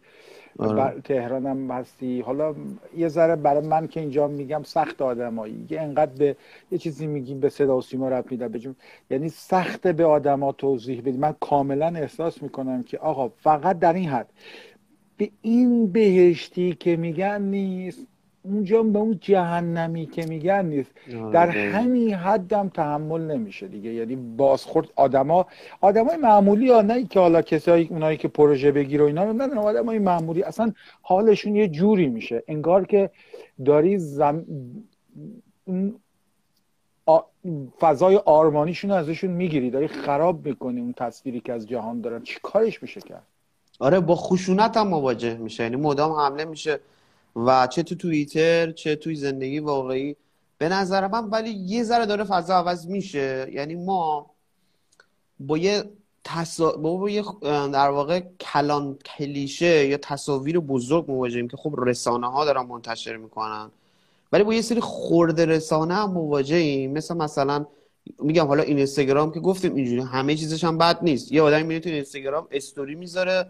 آره. 0.60 1.02
تهران 1.02 1.46
هم 1.46 1.72
هستی. 1.72 2.22
حالا 2.22 2.56
یه 2.98 3.08
ذره 3.08 3.36
برای 3.36 3.68
من 3.68 3.88
که 3.88 4.00
اینجا 4.00 4.28
میگم 4.28 4.64
سخت 4.64 5.02
آدمایی. 5.02 5.66
یه 5.70 5.82
انقدر 5.82 6.12
به 6.12 6.36
یه 6.72 6.78
چیزی 6.78 7.08
میگیم 7.08 7.40
به 7.40 7.50
صدا 7.50 7.78
و 7.78 7.82
سیما 7.82 8.10
رب 8.10 8.32
میده 8.32 8.48
بجم 8.48 8.76
یعنی 9.10 9.30
سخت 9.30 9.88
به 9.88 10.06
آدما 10.06 10.52
توضیح 10.52 11.02
بدی. 11.02 11.18
من 11.18 11.36
کاملا 11.40 11.88
احساس 11.88 12.44
می‌کنم 12.44 12.84
که 12.84 12.98
آقا 12.98 13.30
فقط 13.30 13.80
در 13.80 13.94
این 13.94 14.10
حد. 14.10 14.30
به 15.18 15.30
این 15.42 15.92
بهشتی 15.92 16.76
که 16.80 16.96
میگن 16.96 17.42
نیست. 17.42 18.08
اونجا 18.44 18.84
به 18.84 19.00
اون 19.00 19.20
جهنمی 19.22 20.06
که 20.06 20.26
میگن 20.26 20.66
نیست. 20.66 20.92
آره، 21.22 21.32
در 21.32 21.50
همین 21.50 22.14
حدم 22.14 22.70
تحمل 22.70 23.22
نمیشه 23.22 23.68
دیگه. 23.68 23.94
یعنی 23.94 24.16
بازخورد 24.16 24.88
آدما 24.96 25.46
آدمای 25.82 26.18
معمولی 26.18 26.72
ها 26.72 26.82
نه 26.82 27.06
که 27.06 27.20
حالا 27.20 27.42
کسایی 27.42 27.88
اونایی 27.92 28.18
که 28.18 28.28
پروژه 28.28 28.72
بگیر 28.72 29.02
و 29.02 29.06
اینا 29.06 29.24
رو 29.24 29.34
ندارن 29.34 29.58
آدمای 29.58 30.00
معمولی. 30.00 30.44
اصلا 30.44 30.74
حالشون 31.02 31.56
یه 31.56 31.68
جوری 31.68 32.08
میشه. 32.08 32.44
انگار 32.48 32.86
که 32.86 33.10
داری 33.66 33.98
زم... 33.98 34.46
فضای 37.80 38.16
آرمانیشون 38.16 38.92
ازشون 38.92 39.32
می‌گیری. 39.32 39.70
داری 39.70 39.88
خراب 39.88 40.46
می‌کنی 40.48 40.80
اون 40.80 40.94
تصویری 40.94 41.40
که 41.40 41.54
از 41.54 41.68
جهان 41.68 42.02
دارن. 42.02 42.24
چی 42.24 42.40
کارش 42.44 42.84
میشه 42.84 43.02
کرد؟ 43.02 43.24
آره 43.80 44.00
با 44.00 44.16
خشونت 44.16 44.78
هم 44.78 44.88
مواجه 44.88 45.38
میشه. 45.38 45.64
یعنی 45.64 45.76
مدام 45.76 46.12
حمله 46.12 46.46
میشه. 46.46 46.80
و 47.48 47.68
چه 47.68 47.84
تو 47.84 47.96
توییتر 47.96 48.72
چه 48.72 48.96
توی 48.96 49.16
زندگی 49.16 49.60
واقعی. 49.60 50.16
به 50.58 50.70
نظر 50.70 51.08
من 51.08 51.26
ولی 51.26 51.50
یه 51.50 51.84
ذره 51.84 52.06
داره 52.06 52.24
فضا 52.24 52.56
عوض 52.56 52.88
میشه. 52.88 53.48
یعنی 53.54 53.76
ما 53.76 54.32
با 55.40 55.58
یه 55.58 55.84
تصا... 56.24 56.72
با 56.72 57.10
یه 57.10 57.24
در 57.44 57.90
واقع 57.90 58.20
کلان 58.40 58.98
کلیشه 59.06 59.88
یا 59.88 59.98
تصاویر 59.98 60.60
بزرگ 60.60 61.12
مواجهیم 61.12 61.48
که 61.48 61.58
خب 61.58 61.74
رسانه 61.78 62.32
ها 62.32 62.46
دارن 62.46 62.66
منتشر 62.66 63.18
می‌کنن. 63.18 63.72
ولی 64.32 64.44
با 64.44 64.54
یه 64.54 64.62
سری 64.62 64.80
خورده 64.80 65.46
رسانه 65.46 65.94
هم 65.94 66.12
مواجهیم. 66.12 66.92
مثل 66.92 67.18
مثلا 67.18 67.66
میگم 68.20 68.48
حالا 68.48 68.64
این 68.64 68.78
اینستاگرام 68.78 69.32
که 69.32 69.40
گفتیم 69.40 69.76
اینجوری 69.76 70.02
همه 70.02 70.36
چیزش 70.36 70.64
هم 70.64 70.78
بد 70.78 71.00
نیست. 71.02 71.32
یه 71.32 71.42
آدمی 71.42 71.64
میره 71.64 71.80
تو 71.80 71.90
اینستاگرام 71.90 72.48
استوری 72.52 72.96
می‌ذاره. 72.96 73.50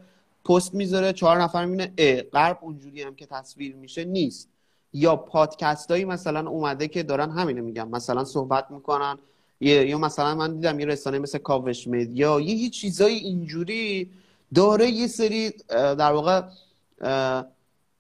پست 0.50 0.74
می‌ذاره 0.74 1.14
چهار 1.14 1.42
نفر 1.42 1.66
می‌بینه 1.66 1.94
اه 1.98 2.22
غرب 2.22 2.58
اونجوری 2.62 3.02
هم 3.02 3.16
که 3.16 3.26
تصویر 3.26 3.76
میشه 3.76 4.06
نیست. 4.06 4.50
یا 4.94 5.16
پادکست 5.16 5.92
هایی 5.92 6.06
مثلا 6.06 6.50
اومده 6.50 6.88
که 6.88 7.04
دارن 7.04 7.32
همینو 7.32 7.64
میگم 7.64 7.90
مثلا 7.90 8.24
صحبت 8.24 8.72
می‌کنن 8.72 9.18
یا 9.60 9.98
مثلا 9.98 10.36
من 10.36 10.56
دیدم 10.56 10.80
یه 10.80 10.86
رسانه 10.86 11.20
مثل 11.20 11.38
کاوش 11.38 11.88
مدیا 11.88 12.40
یه, 12.40 12.56
یه 12.56 12.70
چیزای 12.70 13.14
اینجوری 13.14 14.12
داره 14.56 14.90
یه 14.90 15.08
سری 15.08 15.54
در 15.70 16.12
واقع 16.12 16.42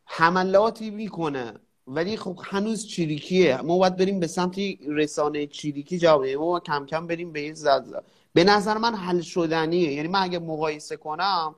حملاتی 0.06 0.90
می‌کنه. 0.90 1.54
ولی 1.88 2.18
خب 2.18 2.40
هنوز 2.44 2.88
چیریکیه 2.88 3.62
ما 3.62 3.78
باید 3.78 3.96
بریم 3.96 4.20
به 4.20 4.28
سمت 4.28 4.56
رسانه 4.88 5.48
چیریکی 5.48 6.00
جواب 6.00 6.26
ما 6.26 6.60
کم 6.60 6.86
کم 6.86 7.08
بریم 7.08 7.32
به 7.32 7.40
این 7.40 7.54
زد 7.54 8.04
به 8.34 8.44
نظر 8.44 8.78
من 8.78 8.96
حل 8.96 9.22
شدنیه. 9.22 9.94
یعنی 9.94 10.08
من 10.08 10.24
اگه 10.24 10.40
مقایسه 10.40 10.98
کنم 10.98 11.56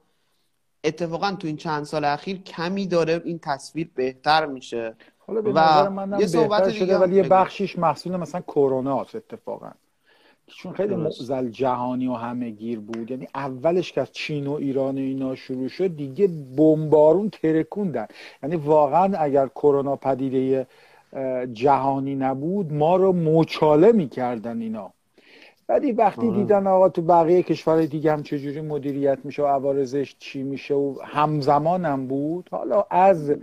اتفاقا 0.83 1.31
تو 1.31 1.47
این 1.47 1.57
چند 1.57 1.83
سال 1.83 2.05
اخیر 2.05 2.37
کمی 2.37 2.87
داره 2.87 3.21
این 3.25 3.39
تصویر 3.39 3.89
بهتر 3.95 4.45
میشه. 4.45 4.95
حالا 5.17 5.41
به 5.41 5.51
و 5.51 6.19
یه 6.19 6.27
صحبت 6.27 6.71
شده 6.71 6.97
ولی 6.97 7.15
یه 7.15 7.23
بخشیش 7.23 7.79
محصول 7.79 8.17
مثلا 8.17 8.41
کرونا 8.41 9.01
اتفاقا. 9.01 9.71
چون 10.47 10.73
خیلی 10.73 10.95
معزل 10.95 11.49
جهانی 11.49 12.07
و 12.07 12.13
همه 12.13 12.49
گیر 12.49 12.79
بود. 12.79 13.11
یعنی 13.11 13.27
اولش 13.35 13.91
که 13.91 14.01
از 14.01 14.11
چین 14.11 14.47
و 14.47 14.51
ایران 14.51 14.95
و 14.95 15.01
اینا 15.01 15.35
شروع 15.35 15.67
شد 15.67 15.95
دیگه 15.95 16.27
بمبارون 16.57 17.29
ترکوندن. 17.29 18.07
یعنی 18.43 18.55
واقعا 18.55 19.17
اگر 19.17 19.47
کرونا 19.47 19.95
پدیده 19.95 20.67
جهانی 21.53 22.15
نبود 22.15 22.73
ما 22.73 22.95
رو 22.95 23.13
موچاله 23.13 23.91
می‌کردن 23.91 24.61
اینا. 24.61 24.93
بعدی 25.71 25.91
وقتی 25.91 26.27
آه. 26.27 26.35
دیدن 26.35 26.67
آقا 26.67 26.89
تو 26.89 27.01
بقیه 27.01 27.43
کشور 27.43 27.85
دیگه 27.85 28.11
هم 28.11 28.23
چجوری 28.23 28.61
مدیریت 28.61 29.19
میشه 29.23 29.43
و 29.43 29.45
عوارضش 29.45 30.15
چی 30.19 30.43
میشه 30.43 30.73
و 30.73 30.95
همزمان 31.03 31.85
هم 31.85 32.07
بود 32.07 32.49
حالا 32.51 32.85
از 32.89 33.33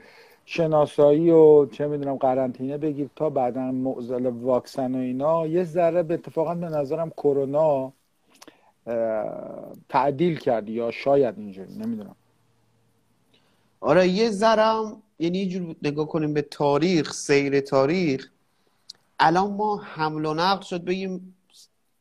شناسایی 0.45 1.31
و 1.31 1.67
چه 1.67 1.87
می‌دونم 1.87 2.17
قرنطینه 2.17 2.79
بگیر 2.79 3.09
تا 3.17 3.31
بعدا 3.31 3.61
معضل 3.61 4.27
واکسن 4.27 4.95
و 4.95 4.99
اینا 4.99 5.47
یه 5.47 5.65
ذره 5.65 6.03
به 6.03 6.15
اتفاقا 6.15 6.55
به 6.55 6.67
نظرم 6.67 7.11
کرونا 7.11 7.93
تعدیل 9.89 10.39
کرد 10.39 10.69
یا 10.69 10.91
شاید 10.91 11.39
اینجوری 11.39 11.75
نمی‌دونم 11.75 12.17
آره 13.81 14.09
یه 14.09 14.31
ذرم 14.31 15.03
یعنی 15.19 15.39
یه 15.39 15.49
جور 15.49 15.77
نگاه 15.83 16.09
کنیم 16.09 16.35
به 16.35 16.43
تاریخ 16.43 17.13
سیر 17.13 17.61
تاریخ 17.61 18.31
الان 19.19 19.53
ما 19.53 19.77
حمل 19.77 20.27
و 20.27 20.35
نقل 20.35 20.63
شد 20.63 20.85
بگیم 20.85 21.35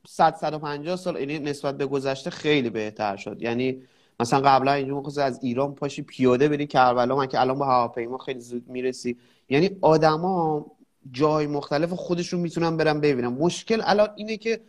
100 0.10 0.36
150 0.36 0.96
سال 0.96 1.20
یعنی 1.20 1.40
نسبت 1.40 1.78
به 1.78 1.86
گذشته 1.86 2.30
خیلی 2.30 2.70
بهتر 2.70 3.16
شد. 3.16 3.42
یعنی 3.42 3.84
مثلا 4.20 4.42
قبلا 4.42 4.74
اینجا 4.74 5.24
از 5.24 5.40
ایران 5.44 5.76
پاشی 5.76 6.02
پیاده 6.02 6.50
بری 6.50 6.68
کربلا 6.68 7.16
من 7.16 7.28
که 7.28 7.42
الان 7.42 7.60
با 7.60 7.66
هواپیما 7.66 8.18
خیلی 8.18 8.40
زود 8.40 8.70
می‌رسی. 8.70 9.18
یعنی 9.50 9.70
آدما 9.82 10.66
جای 11.12 11.48
مختلف 11.48 11.94
خودشون 11.94 12.40
می‌تونن 12.40 12.78
برن 12.78 13.02
ببینن. 13.02 13.28
مشکل 13.28 13.82
الان 13.84 14.10
اینه 14.16 14.38
که 14.38 14.60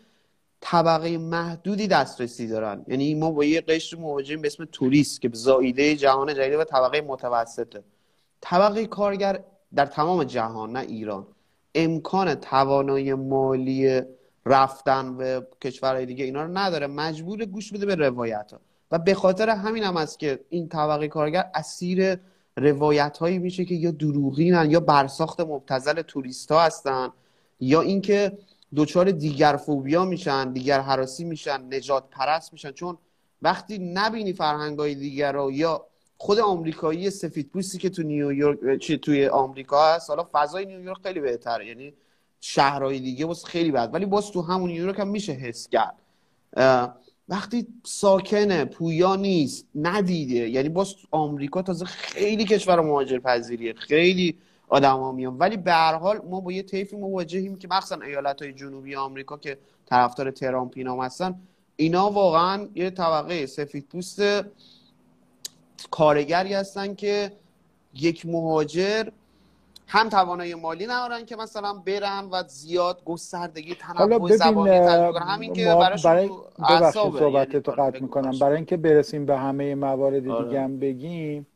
طبقه 0.61 1.19
محدودی 1.19 1.87
دسترسی 1.87 2.47
دارن. 2.47 2.85
یعنی 2.89 3.15
ما 3.15 3.31
با 3.31 3.45
یه 3.45 3.61
قشر 3.61 3.97
مواجهیم 3.97 4.43
به 4.43 4.47
اسم 4.47 4.65
توریست 4.73 5.21
که 5.21 5.31
زایده 5.33 5.97
جهان 5.97 6.35
جدید 6.35 6.55
و 6.59 6.65
طبقه 6.65 7.01
متوسطه. 7.01 7.85
طبقه 8.41 8.87
کارگر 8.87 9.45
در 9.75 9.87
تمام 9.87 10.25
جهان 10.25 10.73
نه 10.73 10.81
ایران. 10.81 11.27
امکان 11.75 12.35
توانایی 12.35 13.15
مالی 13.15 14.03
رفتن 14.47 15.17
به 15.17 15.47
کشورهای 15.63 16.07
دیگه 16.07 16.25
اینا 16.25 16.43
رو 16.43 16.59
نداره. 16.59 16.87
مجبور 16.87 17.45
گوش 17.45 17.73
بده 17.73 17.87
به 17.87 17.95
روایت 17.95 18.53
ها 18.53 18.61
و 18.91 18.99
به 18.99 19.15
خاطر 19.15 19.49
همین 19.49 19.85
هم 19.85 19.97
است 19.97 20.19
که 20.19 20.41
این 20.49 20.69
طبقه 20.69 21.09
کارگر 21.09 21.51
اسیر 21.55 22.19
روایت 22.57 23.19
هایی 23.19 23.39
میشه 23.39 23.65
که 23.65 23.75
یا 23.75 23.91
دروغینن 23.91 24.71
یا 24.71 24.81
برساخت 24.81 25.41
مبتزل 25.41 26.03
توریست 26.03 26.53
ها 26.53 26.63
هستن 26.63 27.09
یا 27.61 27.81
اینکه 27.81 28.39
دچار 28.77 29.11
دیگر 29.11 29.57
فوبیا 29.57 30.05
میشن 30.05 30.53
دیگر 30.53 30.81
حراسی 30.81 31.25
میشن 31.25 31.75
نجات 31.75 32.05
پرست 32.11 32.53
میشن. 32.53 32.73
چون 32.73 32.99
وقتی 33.43 33.79
نبینی 33.79 34.33
فرهنگ 34.33 34.79
های 34.79 34.95
دیگر 34.95 35.33
رو 35.33 35.53
یا 35.53 35.87
خود 36.17 36.39
آمریکایی 36.39 37.11
سفید 37.11 37.49
پوستی 37.49 37.79
که 37.79 37.91
تو 37.91 38.03
نیویورک 38.03 38.93
توی 38.93 39.29
آمریکا 39.29 39.95
هست 39.95 40.11
حالا 40.11 40.29
فضای 40.33 40.67
نیویورک 40.67 40.99
خیلی 41.03 41.21
بهتره. 41.21 41.67
یعنی 41.67 41.95
شهرهای 42.41 43.01
دیگه 43.01 43.27
باز 43.27 43.45
خیلی 43.45 43.71
بد. 43.71 43.91
ولی 43.93 44.07
باز 44.07 44.31
تو 44.31 44.43
همون 44.43 44.71
نیویورک 44.71 44.99
هم 44.99 45.09
میشه 45.09 45.33
حس 45.33 45.69
کرد. 45.69 45.95
وقتی 47.29 47.67
ساکنه 47.85 48.65
پویا 48.65 49.17
نیست 49.17 49.67
ندیده. 49.75 50.49
یعنی 50.49 50.69
باز 50.69 50.95
آمریکا 51.11 51.63
تازه 51.63 51.85
خیلی 51.85 52.45
کشور 52.45 52.81
مهاجر 52.81 53.19
پذیریه. 53.19 53.73
خیلی 53.73 54.39
آدما 54.69 55.13
میان. 55.13 55.39
ولی 55.39 55.57
به 55.57 55.73
هر 55.73 55.95
حال 55.95 56.21
ما 56.31 56.41
با 56.41 56.53
یه 56.53 56.63
طیفی 56.63 56.97
مواجهیم 56.97 57.57
که 57.57 57.69
مخصوصا 57.69 58.01
ایالت 58.01 58.43
های 58.43 58.53
جنوبی 58.53 58.95
آمریکا 58.95 59.37
که 59.37 59.59
طرفدار 59.87 60.31
ترامپ 60.31 60.73
اینا 60.77 61.03
هستن 61.03 61.41
اینا 61.77 62.11
واقعا 62.11 62.69
یه 62.75 62.91
طبقه 62.91 63.47
سفید 63.47 63.87
پوست 63.87 64.23
کارگری 65.91 66.55
هستن 66.55 66.95
که 66.95 67.33
یک 67.95 68.27
مهاجر 68.27 69.09
هم 69.91 70.09
توانایی 70.09 70.55
مالی 70.55 70.87
ندارن 70.87 71.25
که 71.25 71.37
مثلا 71.37 71.75
برن 71.75 72.29
و 72.33 72.43
زیاد 72.49 73.05
گستردگی 73.05 73.75
تنوع 73.75 74.37
زبانی 74.37 74.77
همین 75.21 75.53
که 75.53 75.65
برای 75.65 75.99
صحبت 76.93 77.57
تو 77.57 77.73
قطع 77.73 78.01
می‌کنم. 78.01 78.39
برای 78.41 78.57
اینکه 78.57 78.77
برسیم 78.77 79.27
به 79.27 79.39
همه 79.39 79.75
موارد 79.75 80.29
آره. 80.29 80.45
دیگه 80.45 80.61
هم 80.61 80.79
بگیم 80.79 81.47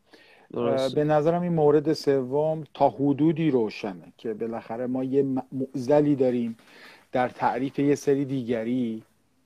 به 0.95 1.05
نظرم 1.05 1.43
این 1.43 1.53
مورد 1.53 1.93
سوم 1.93 2.65
تا 2.75 2.89
حدودی 2.89 3.51
روشنه 3.51 4.13
که 4.19 4.35
بالاخره 4.35 4.87
ما 4.87 5.05
یه 5.05 5.27
معزلی 5.53 6.17
داریم 6.17 6.57
در 7.13 7.29
تعریف 7.29 7.79
یه 7.79 7.95
سری 7.95 8.25
دیگری 8.25 9.03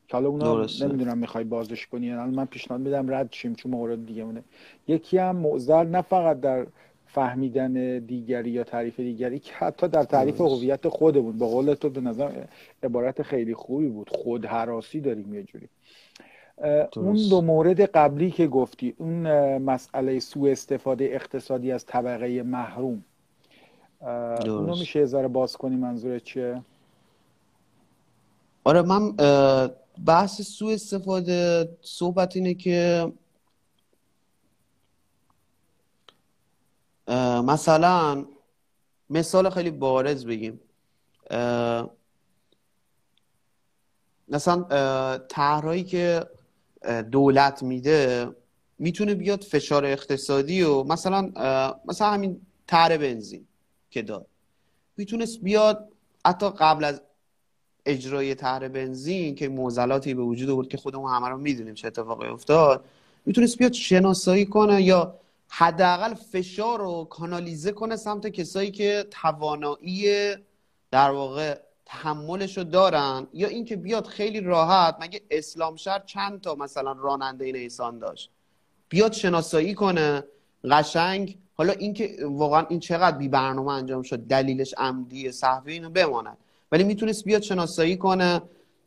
که 0.09 0.17
حالا 0.17 0.29
اونا 0.29 0.67
نمی‌دونم 0.81 1.19
می‌خوای 1.19 1.45
بازش 1.45 1.87
کنی 1.87 2.13
الان 2.13 2.31
من 2.31 2.45
پیشنهاد 2.45 2.81
میدم 2.81 3.15
رد 3.15 3.29
شیم 3.33 3.55
چون 3.55 3.73
مورد 3.73 4.07
دیگه 4.07 4.25
مونه. 4.25 4.43
یکی 4.89 5.19
هم 5.19 5.37
معزل 5.37 5.87
نه 5.87 6.03
فقط 6.03 6.41
در 6.41 6.67
فهمیدن 7.17 7.99
دیگری 7.99 8.51
یا 8.51 8.65
تعریف 8.65 9.01
دیگری 9.01 9.39
که 9.39 9.53
حتی 9.55 9.89
در 9.89 10.05
تعریف 10.05 10.41
هویت 10.41 10.89
خودمون. 10.89 11.39
به 11.39 11.47
قول 11.47 11.75
تو 11.75 11.91
به 11.91 12.01
نظر 12.01 12.31
عبارت 12.83 13.23
خیلی 13.23 13.55
خوبی 13.55 13.89
بود. 13.89 14.11
خود 14.11 14.47
حراسی 14.47 15.01
داریم 15.01 15.35
یه 15.35 15.43
جوری. 15.43 15.69
اون 16.97 17.29
دو 17.31 17.41
مورد 17.41 17.81
قبلی 17.81 18.31
که 18.31 18.47
گفتی 18.47 18.95
اون 18.99 19.23
مسئله 19.59 20.21
سوء 20.21 20.51
استفاده 20.51 21.05
اقتصادی 21.05 21.73
از 21.73 21.87
طبقه 21.87 22.43
محروم. 22.43 23.05
اونو 24.01 24.77
میشه 24.77 25.01
یه 25.01 25.29
باز 25.29 25.57
کنی 25.57 25.77
منظورت 25.77 26.25
چیه؟ 26.25 26.63
آره 28.65 28.83
من 28.83 29.13
بحث 30.07 30.43
سوء 30.43 30.73
استفاده 30.73 31.69
صحبت 31.81 32.37
اینه 32.37 32.55
که 32.55 33.07
مثلا 37.45 38.27
مثال 39.11 39.51
خیلی 39.51 39.71
بارز 39.71 40.27
بگیم. 40.27 40.61
مثلا 44.29 45.19
طرحهایی 45.19 45.85
که 45.85 46.27
دولت 47.13 47.63
میده 47.63 48.29
می‌تونه 48.79 49.15
بیاد 49.15 49.43
فشار 49.43 49.85
اقتصادی 49.85 50.63
و 50.63 50.83
مثلا 50.83 51.33
مثلا 51.85 52.11
همین 52.11 52.41
طرح 52.67 52.97
بنزین 52.97 53.47
که 53.91 54.03
داد. 54.03 54.27
می‌تونست 54.97 55.41
بیاد 55.41 55.89
حتی 56.27 56.51
قبل 56.51 56.85
از 56.85 57.01
اجرای 57.87 58.35
طرح 58.35 58.69
بنزین 58.69 59.35
که 59.35 59.49
موزلاتی 59.49 60.15
به 60.15 60.23
وجود 60.23 60.51
آورد 60.51 60.69
که 60.69 60.77
خودمون 60.77 61.13
همه 61.13 61.29
رو 61.29 61.39
می‌دونیم 61.39 61.75
چه 61.75 61.87
اتفاقی 61.87 62.27
افتاد 62.27 62.85
می‌تونست 63.27 63.59
بیاد 63.59 63.73
شناسایی 63.73 64.47
کنه 64.47 64.83
یا 64.83 65.19
حداقل 65.49 66.15
فشار 66.15 66.79
رو 66.79 67.05
کانالیزه 67.05 67.73
کنه 67.73 67.97
سمت 67.97 68.27
کسایی 68.27 68.71
که 68.71 69.07
توانایی 69.11 70.35
در 70.91 71.11
واقع 71.11 71.59
تحملش 71.87 72.59
رو 72.59 72.65
دارن 72.65 73.27
یا 73.33 73.49
اینکه 73.49 73.77
بیاد 73.77 74.07
خیلی 74.07 74.41
راحت 74.41 74.97
مگه 75.01 75.23
اسلام 75.31 75.77
شهر 75.77 75.99
چند 75.99 76.41
تا 76.41 76.55
مثلا 76.55 76.93
راننده 76.93 77.53
نیسان 77.53 77.99
داشت؟ 77.99 78.31
بیاد 78.89 79.13
شناسایی 79.13 79.75
کنه 79.75 80.25
قشنگ. 80.65 81.39
حالا 81.55 81.73
اینکه 81.73 82.17
واقعا 82.23 82.67
این 82.69 82.81
چقدر 82.81 83.19
بی 83.19 83.29
برنامه 83.29 83.73
انجام 83.73 84.03
شد 84.03 84.19
دلیلش 84.19 84.75
عمدی 84.79 85.33
صحوی 85.33 85.73
اینو 85.73 85.91
بماند. 85.91 86.37
ولی 86.73 86.85
می‌تونست 86.85 87.25
بیاد 87.25 87.43
شناسایی 87.43 87.97
کنه. 87.97 88.43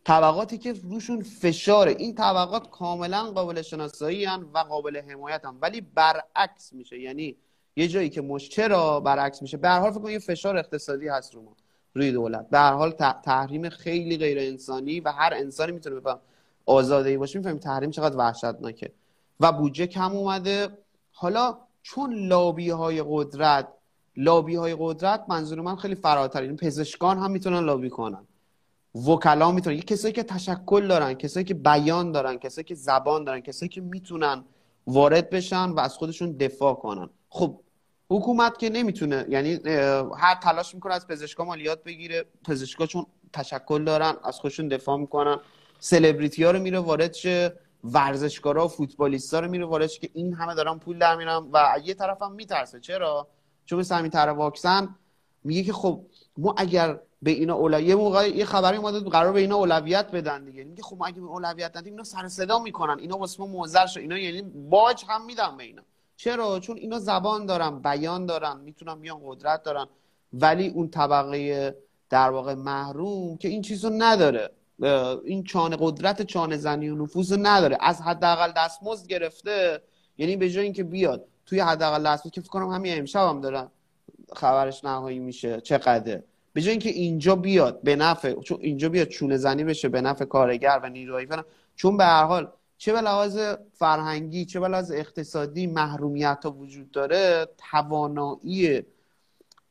طبقاتی 0.10 0.58
که 0.58 0.74
روشون 0.74 1.24
فشاره. 1.24 1.92
این 1.92 2.16
طبقات 2.16 2.70
کاملا 2.70 3.32
قابل 3.32 3.62
شناسایی 3.62 4.26
و 4.26 4.58
قابل 4.58 5.02
حمایت 5.10 5.46
هم 5.46 5.58
ولی 5.62 5.82
برعکس 5.82 6.74
میشه. 6.74 7.00
یعنی 7.00 7.36
یه 7.76 7.88
جایی 7.88 8.10
که 8.10 8.22
مش 8.22 8.50
چرا 8.50 9.00
برعکس 9.00 9.42
میشه؟ 9.42 9.58
به 9.58 9.70
حال 9.70 9.92
فکر 9.92 10.10
یه 10.10 10.20
فشار 10.20 10.58
اقتصادی 10.58 11.08
هست 11.08 11.36
رو 11.36 11.42
ما 11.42 11.56
روی 11.94 12.12
دولت. 12.12 12.50
به 12.50 12.58
هر 12.58 12.74
حال 12.74 12.92
تحریم 13.24 13.70
خیلی 13.70 14.18
غیر 14.18 14.40
انسانی 14.40 15.00
و 15.00 15.12
هر 15.12 15.34
انسانی 15.34 15.72
می‌تونه 15.72 15.96
بفهم 15.96 16.20
آزاده 16.66 17.10
ای 17.10 17.18
باشه 17.18 17.40
می‌فهمیم 17.40 17.60
تحریم 17.60 17.92
چقدر 17.92 18.18
وحشتناکه. 18.18 18.92
و 19.40 19.52
بودجه 19.52 19.88
کم 19.88 20.12
اومده. 20.12 20.78
حالا 21.12 21.58
چون 21.82 22.14
لابی 22.14 22.70
های 22.70 23.04
قدرت 23.08 23.68
لابی 24.18 24.56
های 24.56 24.76
قدرت 24.80 25.26
منظور 25.28 25.62
من 25.62 25.76
خیلی 25.76 25.96
فراتر. 25.96 26.42
این 26.42 26.58
پزشکان 26.58 27.18
هم 27.18 27.32
می‌تونن 27.32 27.60
لابی 27.60 27.90
کنن. 27.90 28.26
وکلا 28.96 29.52
می‌تونن. 29.52 29.80
کسایی 29.80 30.14
که 30.14 30.24
تشکل 30.24 30.88
دارن 30.88 31.14
کسایی 31.14 31.44
که 31.44 31.54
بیان 31.54 32.12
دارن 32.12 32.38
کسایی 32.38 32.66
که 32.66 32.76
زبان 32.76 33.24
دارن 33.24 33.40
کسایی 33.40 33.70
که 33.70 33.82
می‌تونن 33.82 34.44
وارد 34.88 35.30
بشن 35.30 35.70
و 35.70 35.80
از 35.80 35.98
خودشون 35.98 36.32
دفاع 36.32 36.74
کنن. 36.74 37.10
خب 37.30 37.60
حکومت 38.10 38.58
که 38.58 38.70
نمی‌تونه 38.70 39.26
یعنی 39.30 39.60
هر 40.18 40.36
تلاش 40.44 40.76
می‌کنه 40.76 40.94
از 40.94 41.08
پزشکا 41.08 41.46
مالیات 41.46 41.84
بگیره. 41.84 42.26
پزشکا 42.46 42.86
چون 42.86 43.06
تشکل 43.34 43.84
دارن 43.84 44.16
از 44.24 44.40
خودشون 44.40 44.68
دفاع 44.68 44.98
می‌کنن. 44.98 45.40
سلبریتی 45.80 46.44
ها 46.44 46.52
رو 46.52 46.60
میره 46.60 46.80
وارد 46.80 47.14
شه 47.14 47.54
ورزشکارا 47.84 48.66
و 48.66 48.68
فوتبالیستا 48.68 49.40
رو 49.40 49.48
میره 49.48 49.66
وارد 49.66 49.92
که 49.92 50.10
این 50.14 50.34
همه 50.34 50.56
دارن 50.56 50.80
پول 50.80 51.00
در 51.00 51.16
میرن 51.16 51.48
و 51.54 51.80
یه 51.84 51.94
طرف 51.94 52.22
هم 52.22 52.32
میترسه. 52.32 52.80
چرا؟ 52.80 53.28
چون 53.66 53.80
مثل 53.80 54.30
واکسن 54.30 54.96
میگه 55.44 55.64
که 55.64 55.74
خب 55.74 56.06
ما 56.40 56.56
اگر 56.58 57.00
به 57.22 57.32
اینا 57.32 57.56
اول... 57.56 57.84
یه 57.84 57.96
موقع 57.96 58.28
یه 58.28 58.46
خبری 58.46 58.78
اومده 58.78 59.00
قرار 59.00 59.34
به 59.34 59.40
اینا 59.40 59.56
اولویت 59.56 60.12
بدن 60.12 60.46
دیگه. 60.46 60.64
میگه 60.64 60.84
خب 60.84 60.98
ما 60.98 61.06
اگه 61.06 61.20
اولویت 61.20 61.78
ندیم 61.78 61.94
اینا 61.94 62.04
سر 62.04 62.28
صدا 62.28 62.60
می‌کنن. 62.60 63.00
اینا 63.00 63.18
واسه 63.18 63.42
ما 63.42 63.48
موزر 63.48 63.86
شد. 63.86 64.00
اینا 64.00 64.18
یعنی 64.18 64.42
باج 64.70 65.06
هم 65.08 65.26
میدن 65.26 65.58
به 65.58 65.64
اینا. 65.64 65.82
چرا؟ 66.16 66.60
چون 66.60 66.78
اینا 66.78 67.00
زبان 67.00 67.46
دارن 67.46 67.80
بیان 67.80 68.26
دارن 68.26 68.60
می‌تونن 68.60 69.00
بیان 69.00 69.20
قدرت 69.26 69.64
دارن. 69.64 69.86
ولی 70.34 70.68
اون 70.68 70.90
طبقه 70.90 71.76
در 72.10 72.30
واقع 72.30 72.54
محروم 72.54 73.38
که 73.38 73.48
این 73.48 73.62
چیزو 73.62 73.90
نداره. 73.98 74.52
این 75.26 75.44
چانه 75.44 75.78
قدرت 75.80 76.22
چانه 76.22 76.58
زنی 76.58 76.90
و 76.90 76.96
نفوذ 77.04 77.38
نداره. 77.40 77.78
از 77.80 78.02
حداقل 78.02 78.52
دستمزد 78.58 79.08
گرفته. 79.08 79.82
یعنی 80.18 80.36
به 80.36 80.50
جای 80.50 80.64
اینکه 80.64 80.84
بیاد 80.84 81.26
توی 81.46 81.60
حداقل 81.60 82.04
دستمزد 82.04 82.34
که 82.34 82.42
فکر 82.42 82.50
کنم 82.50 82.70
همین 82.70 82.98
امشب 82.98 83.30
هم 83.30 83.42
دارن 83.42 83.72
خبرش 84.36 84.86
نهایی 84.86 85.20
میشه. 85.20 85.62
چقدر 85.62 86.22
به 86.54 86.62
جای 86.62 86.72
اینکه 86.72 86.90
اینجا 86.90 87.36
بیاد 87.36 87.82
به 87.82 87.96
نفع 87.96 88.34
چون 88.34 88.58
اینجا 88.62 88.90
بیاد 88.90 89.08
چونه 89.08 89.38
زنی 89.38 89.64
بشه 89.64 89.90
به 89.90 90.02
نفع 90.02 90.26
کارگر 90.26 90.80
و 90.84 90.90
نیروهای 90.90 91.28
چون 91.76 91.98
به 91.98 92.04
هر 92.04 92.24
حال 92.24 92.52
چه 92.78 92.94
به 92.94 93.02
لحاظ 93.02 93.40
فرهنگی 93.74 94.46
چه 94.46 94.60
به 94.60 94.68
لحاظ 94.68 94.92
اقتصادی 94.92 95.68
محرومیت 95.68 96.40
ها 96.44 96.52
وجود 96.52 96.92
داره 96.92 97.48
توانایی 97.72 98.84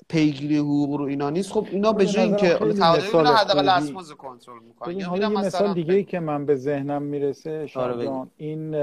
پیگیری 0.09 0.59
حقوق 0.59 0.95
رو 0.95 1.05
اینا 1.05 1.31
نیست. 1.31 1.53
خب 1.53 1.67
اینا 1.71 1.93
به 1.93 2.07
جای 2.07 2.25
اینکه 2.25 2.49
تعادل 2.55 3.17
اینا 3.17 3.35
حداقل 3.35 3.69
اسموز 3.69 4.13
کنترل 4.13 4.63
می‌کنن. 4.63 4.97
یا 4.97 5.29
مثال 5.29 5.75
دیگه 5.75 5.95
ای 5.95 6.05
که 6.05 6.21
من 6.21 6.47
به 6.47 6.57
ذهنم 6.57 7.03
می‌رسه 7.03 7.69
آره 7.75 8.27
این 8.37 8.75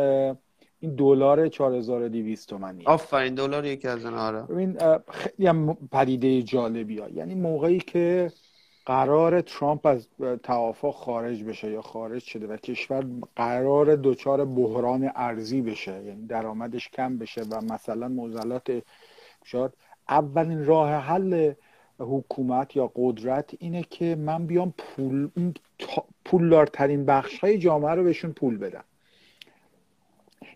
این 0.85 0.95
دلار 0.95 1.47
4200 1.47 2.49
تومانی 2.49 2.83
آفرین 2.85 3.35
دلار 3.35 3.65
یکی 3.65 3.87
از 3.87 4.05
اون 4.05 4.13
آره. 4.13 4.41
ببین 4.41 4.77
خیلی 5.11 5.75
پدیده 5.91 6.41
جالبی 6.41 6.99
ها 6.99 7.09
یعنی 7.09 7.35
موقعی 7.35 7.79
که 7.79 8.31
قرار 8.85 9.41
ترامپ 9.41 9.85
از 9.85 10.07
توافق 10.43 10.95
خارج 10.95 11.43
بشه 11.43 11.71
یا 11.71 11.81
خارج 11.81 12.23
شده 12.23 12.47
و 12.47 12.57
کشور 12.57 13.05
قرار 13.35 13.95
دچار 13.95 14.45
بحران 14.45 15.11
ارزی 15.15 15.61
بشه 15.61 16.03
یعنی 16.03 16.27
درآمدش 16.27 16.89
کم 16.89 17.17
بشه 17.17 17.41
و 17.41 17.61
مثلا 17.61 18.07
موزلات 18.07 18.83
شاد 19.43 19.73
اولین 20.09 20.65
راه 20.65 20.91
حل 20.91 21.53
حکومت 21.99 22.75
یا 22.75 22.91
قدرت 22.95 23.55
اینه 23.59 23.83
که 23.83 24.15
من 24.15 24.47
بیام 24.47 24.73
پول 24.77 25.29
پولدارترین 26.25 27.05
بخش 27.05 27.39
های 27.39 27.57
جامعه 27.57 27.91
رو 27.91 28.03
بهشون 28.03 28.31
پول 28.31 28.57
بدم. 28.57 28.83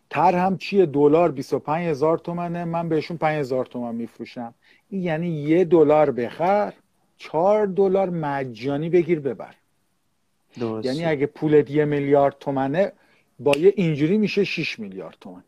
تر 0.09 0.35
هم 0.35 0.57
چیه؟ 0.57 0.85
دلار 0.85 1.31
25 1.31 1.87
هزار 1.87 2.17
تومنه. 2.17 2.65
من 2.65 2.89
بهشون 2.89 3.17
5 3.17 3.39
هزار 3.39 3.65
تومن 3.65 3.95
میفروشم. 3.95 4.53
این 4.89 5.03
یعنی 5.03 5.29
یه 5.29 5.65
دلار 5.65 6.11
بخر 6.11 6.73
چهار 7.17 7.67
دلار 7.67 8.09
مجانی 8.09 8.89
بگیر 8.89 9.19
ببر. 9.19 9.55
درست. 10.59 10.85
یعنی 10.85 11.05
اگه 11.05 11.25
پولت 11.25 11.71
یه 11.71 11.85
میلیارد 11.85 12.35
تومنه 12.39 12.91
با 13.39 13.51
یه 13.57 13.73
اینجوری 13.75 14.17
میشه 14.17 14.43
6 14.43 14.79
میلیارد 14.79 15.17
تومن. 15.21 15.43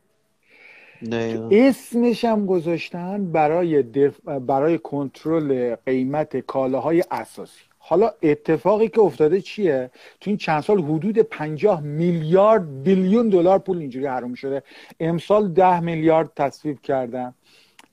اسمش 1.52 2.26
هم 2.26 2.46
گذاشتن 2.46 3.32
برای 3.32 3.84
دف... 3.84 4.20
برای 4.28 4.78
کنترل 4.78 5.76
قیمت 5.76 6.38
کالاهای 6.38 7.04
اساسی. 7.12 7.71
حالا 7.84 8.12
اتفاقی 8.24 8.88
که 8.88 9.02
افتاده 9.02 9.42
چیه؟ 9.42 9.92
تو 10.20 10.30
این 10.30 10.38
چند 10.38 10.62
سال 10.62 10.82
حدود 10.82 11.20
50 11.20 11.82
میلیارد 11.82 12.84
بیلیون 12.84 13.30
دلار 13.30 13.60
پول 13.60 13.78
اینجوری 13.78 14.06
حروم 14.06 14.34
شده. 14.34 14.64
امسال 15.00 15.54
10 15.54 15.80
میلیارد 15.80 16.32
تصویب 16.36 16.82
کردن. 16.82 17.34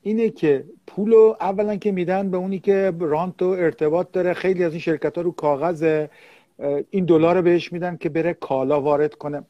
اینه 0.02 0.30
که 0.30 0.64
پول 0.86 1.14
اولا 1.40 1.76
که 1.76 1.92
میدن 1.92 2.30
به 2.30 2.36
اونی 2.36 2.58
که 2.58 2.92
رانت 3.00 3.42
و 3.42 3.46
ارتباط 3.46 4.06
داره. 4.12 4.34
خیلی 4.34 4.64
از 4.64 4.72
این 4.72 4.80
شرکت 4.80 5.16
ها 5.16 5.22
رو 5.22 5.32
کاغذ 5.32 6.06
این 6.90 7.04
دلار 7.04 7.36
رو 7.36 7.42
بهش 7.42 7.72
میدن 7.72 7.96
که 7.96 8.08
بره 8.08 8.34
کالا 8.34 8.80
وارد 8.80 9.14
کنه. 9.14 9.42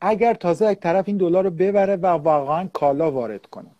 اگر 0.00 0.34
تازه 0.34 0.72
یک 0.72 0.78
طرف 0.78 1.04
این 1.08 1.16
دلار 1.16 1.44
رو 1.44 1.50
ببره 1.50 1.96
و 1.96 2.06
واقعا 2.06 2.68
کالا 2.72 3.10
وارد 3.10 3.46
کنه. 3.46 3.70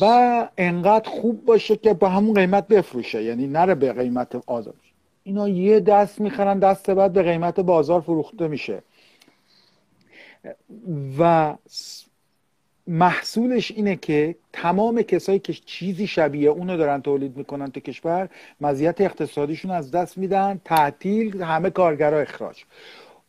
و 0.00 0.48
انقدر 0.58 1.10
خوب 1.10 1.44
باشه 1.44 1.76
که 1.76 1.94
با 1.94 2.08
همون 2.08 2.34
قیمت 2.34 2.68
بفروشه. 2.68 3.22
یعنی 3.22 3.46
نره 3.46 3.74
به 3.74 3.92
قیمت 3.92 4.36
آزاد. 4.46 4.74
اینا 5.24 5.48
یه 5.48 5.80
دست 5.80 6.20
می‌خرن 6.20 6.58
دست 6.58 6.90
بعد 6.90 7.12
به 7.12 7.22
قیمت 7.22 7.60
بازار 7.60 8.00
فروخته 8.00 8.48
میشه. 8.48 8.82
و 11.18 11.54
محصولش 12.86 13.70
اینه 13.70 13.96
که 13.96 14.36
تمام 14.52 15.02
کسایی 15.02 15.38
که 15.38 15.52
چیزی 15.52 16.06
شبیه 16.06 16.50
اونو 16.50 16.76
دارن 16.76 17.02
تولید 17.02 17.36
می‌کنن 17.36 17.70
تو 17.70 17.80
کشور 17.80 18.28
مزیت 18.60 19.00
اقتصادیشون 19.00 19.70
از 19.70 19.90
دست 19.90 20.18
میدن 20.18 20.60
تعطیل 20.64 21.42
همه 21.42 21.70
کارگرا 21.70 22.20
اخراج. 22.20 22.64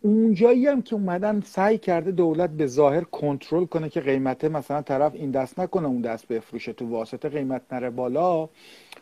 اونجایی 0.02 0.68
هم 0.68 0.82
که 0.82 0.96
اومدن 0.96 1.42
سعی 1.42 1.78
کرده 1.78 2.12
دولت 2.12 2.50
به 2.50 2.68
ظاهر 2.68 3.04
کنترل 3.04 3.66
کنه 3.66 3.90
که 3.90 4.02
قیمت 4.02 4.46
مثلا 4.46 4.82
طرف 4.82 5.14
این 5.16 5.32
دست 5.32 5.60
نکنه 5.60 5.88
اون 5.88 6.02
دست 6.02 6.28
بفروشه 6.28 6.74
تو 6.74 6.90
واسطه 6.90 7.30
قیمت 7.30 7.62
نره 7.72 7.90
بالا. 7.90 8.50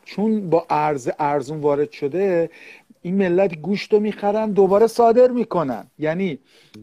چون 0.05 0.49
با 0.49 0.65
ارز 0.69 1.09
ارزون 1.19 1.61
وارد 1.61 1.91
شده 1.91 2.49
این 3.01 3.15
ملت 3.15 3.55
گوشت 3.55 3.93
رو 3.93 3.99
می‌خرن 3.99 4.51
دوباره 4.51 4.87
صادر 4.87 5.27
می‌کنن. 5.27 5.87
یعنی 5.99 6.39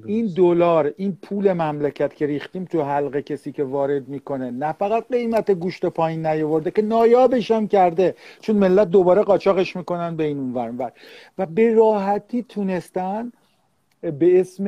این 0.07 0.35
دلار 0.37 0.95
این 0.97 1.19
پول 1.23 1.53
مملکت 1.53 2.15
که 2.15 2.27
ریختیم 2.27 2.65
تو 2.65 2.83
حلقه 2.83 3.23
کسی 3.23 3.53
که 3.53 3.65
وارد 3.65 4.09
می‌کنه 4.09 4.51
نه 4.51 4.73
فقط 4.73 5.09
قیمت 5.11 5.51
گوشت 5.51 5.87
پایین 5.87 6.27
نیاورده 6.27 6.71
که 6.71 6.83
نایابش 6.83 7.51
هم 7.51 7.69
کرده. 7.69 8.15
چون 8.41 8.57
ملت 8.57 8.91
دوباره 8.91 9.23
قاچاقش 9.23 9.77
می‌کنن 9.77 10.17
به 10.17 10.25
این 10.25 10.39
اونور. 10.39 10.93
و 11.39 11.47
به 11.47 11.75
راحتی 11.75 12.43
تونستن 12.43 13.33
به 14.03 14.41
اسم 14.41 14.65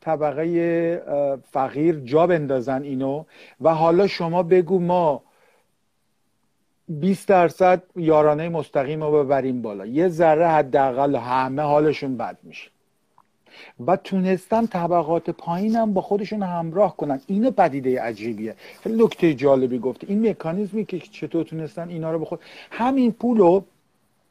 طبقه 0.00 1.42
فقیر 1.52 2.00
جا 2.00 2.26
بندازن 2.26 2.82
اینو. 2.82 3.24
و 3.60 3.74
حالا 3.74 4.06
شما 4.06 4.42
بگو 4.42 4.78
ما 4.78 5.22
20 6.88 7.28
درصد 7.28 7.82
یارانه 7.96 8.48
مستقیم 8.48 9.02
رو 9.04 9.24
ببریم 9.24 9.62
بالا. 9.62 9.86
یه 9.86 10.08
ذره 10.08 10.48
حداقل 10.48 11.16
همه 11.16 11.62
حالشون 11.62 12.16
بد 12.16 12.38
میشه. 12.42 12.70
و 13.86 13.96
تونستن 13.96 14.66
طبقات 14.66 15.30
پایینم 15.30 15.92
با 15.92 16.00
خودشون 16.00 16.42
همراه 16.42 16.96
کنن. 16.96 17.20
این 17.26 17.50
پدیده 17.50 18.02
عجیبیه. 18.02 18.54
خیلی 18.82 19.04
نکته 19.04 19.34
جالبی 19.34 19.78
گفته 19.78 20.06
این 20.10 20.30
مکانیزمی 20.30 20.84
که 20.84 20.98
چطور 20.98 21.44
تونستن 21.44 21.88
اینا 21.88 22.12
رو 22.12 22.18
بخود 22.18 22.40
همین 22.70 23.12
پولو 23.12 23.62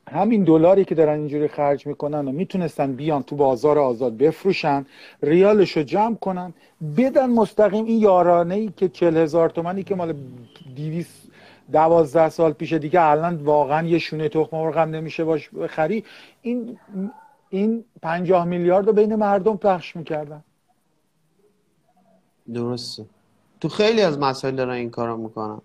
همین 0.08 0.44
دلاری 0.44 0.86
که 0.86 0.96
دارن 0.96 1.20
اینجوری 1.20 1.48
خرج 1.48 1.88
می‌کنن 1.88 2.28
و 2.28 2.32
می‌تونستن 2.32 2.94
بیان 2.94 3.24
تو 3.24 3.36
بازار 3.36 3.80
آزاد 3.80 4.18
بفروشن 4.18 4.86
ریالش 5.24 5.78
رو 5.78 5.84
جمع 5.84 6.16
کنن 6.16 6.54
بدن 6.98 7.30
مستقیم 7.30 7.86
این 7.86 8.02
یارانه 8.02 8.56
ای 8.56 8.74
که 8.78 8.90
چل 8.90 9.18
هزار 9.18 9.50
تومنی 9.50 9.84
که 9.84 9.96
مال 9.96 10.14
دیویس 10.76 11.22
دوازده 11.72 12.30
سال 12.30 12.54
پیش 12.54 12.74
دیگه 12.74 13.02
الان 13.02 13.36
واقعا 13.36 13.88
یه 13.88 14.00
شونه 14.00 14.30
تخم 14.30 14.58
مرغ 14.58 14.78
نمیشه 14.78 15.24
باش 15.24 15.50
بخری. 15.50 16.04
این 16.42 16.78
این 17.50 17.84
پنجاه 18.02 18.46
میلیارد 18.46 18.88
رو 18.88 18.94
بین 18.94 19.16
مردم 19.16 19.58
پخش 19.58 19.96
می‌کردن. 19.96 20.44
درسته. 22.54 23.06
تو 23.62 23.70
خیلی 23.70 24.02
از 24.02 24.20
مسائل 24.20 24.56
دارن 24.56 24.74
این 24.74 24.90
کارو 24.90 25.18
می‌کنن. 25.18 25.62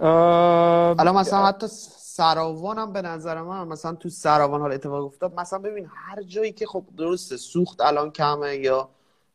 الان 0.00 1.16
مثلا 1.16 1.46
حتی 1.46 1.66
سراوان 1.98 2.78
هم 2.78 2.92
به 2.92 3.02
نظر 3.02 3.42
من 3.42 3.68
مثلا 3.68 3.94
تو 3.94 4.08
سراوان 4.08 4.60
حال 4.60 4.72
اتفاق 4.72 5.04
افتاد. 5.04 5.34
مثلا 5.40 5.58
ببین 5.58 5.88
هر 5.94 6.22
جایی 6.22 6.52
که 6.52 6.66
خب 6.66 6.84
درسته 6.96 7.36
سوخت 7.36 7.80
الان 7.80 8.10
کمه 8.10 8.56
یا 8.56 8.88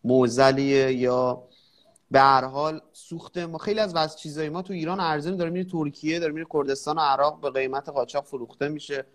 موزلیه 0.04 0.93
یا 0.93 1.43
به 2.12 2.19
هر 2.19 2.45
حال 2.45 2.82
سوخت 2.93 3.38
ما 3.38 3.58
خیلی 3.58 3.80
از 3.80 3.95
واسه 3.95 4.17
چیزای 4.17 4.50
ما 4.50 4.62
تو 4.62 4.74
ایران 4.74 5.00
ارزون 5.00 5.36
داره 5.36 5.50
میره 5.50 5.69
ترکیه 5.69 6.19
داره 6.19 6.34
میره 6.34 6.48
کردستان 6.54 6.98
و 6.98 7.02
عراق 7.02 7.39
به 7.39 7.52
قیمت 7.52 7.89
قاچاق 7.89 8.26
فروخته 8.26 8.67
میشه. 8.67 9.06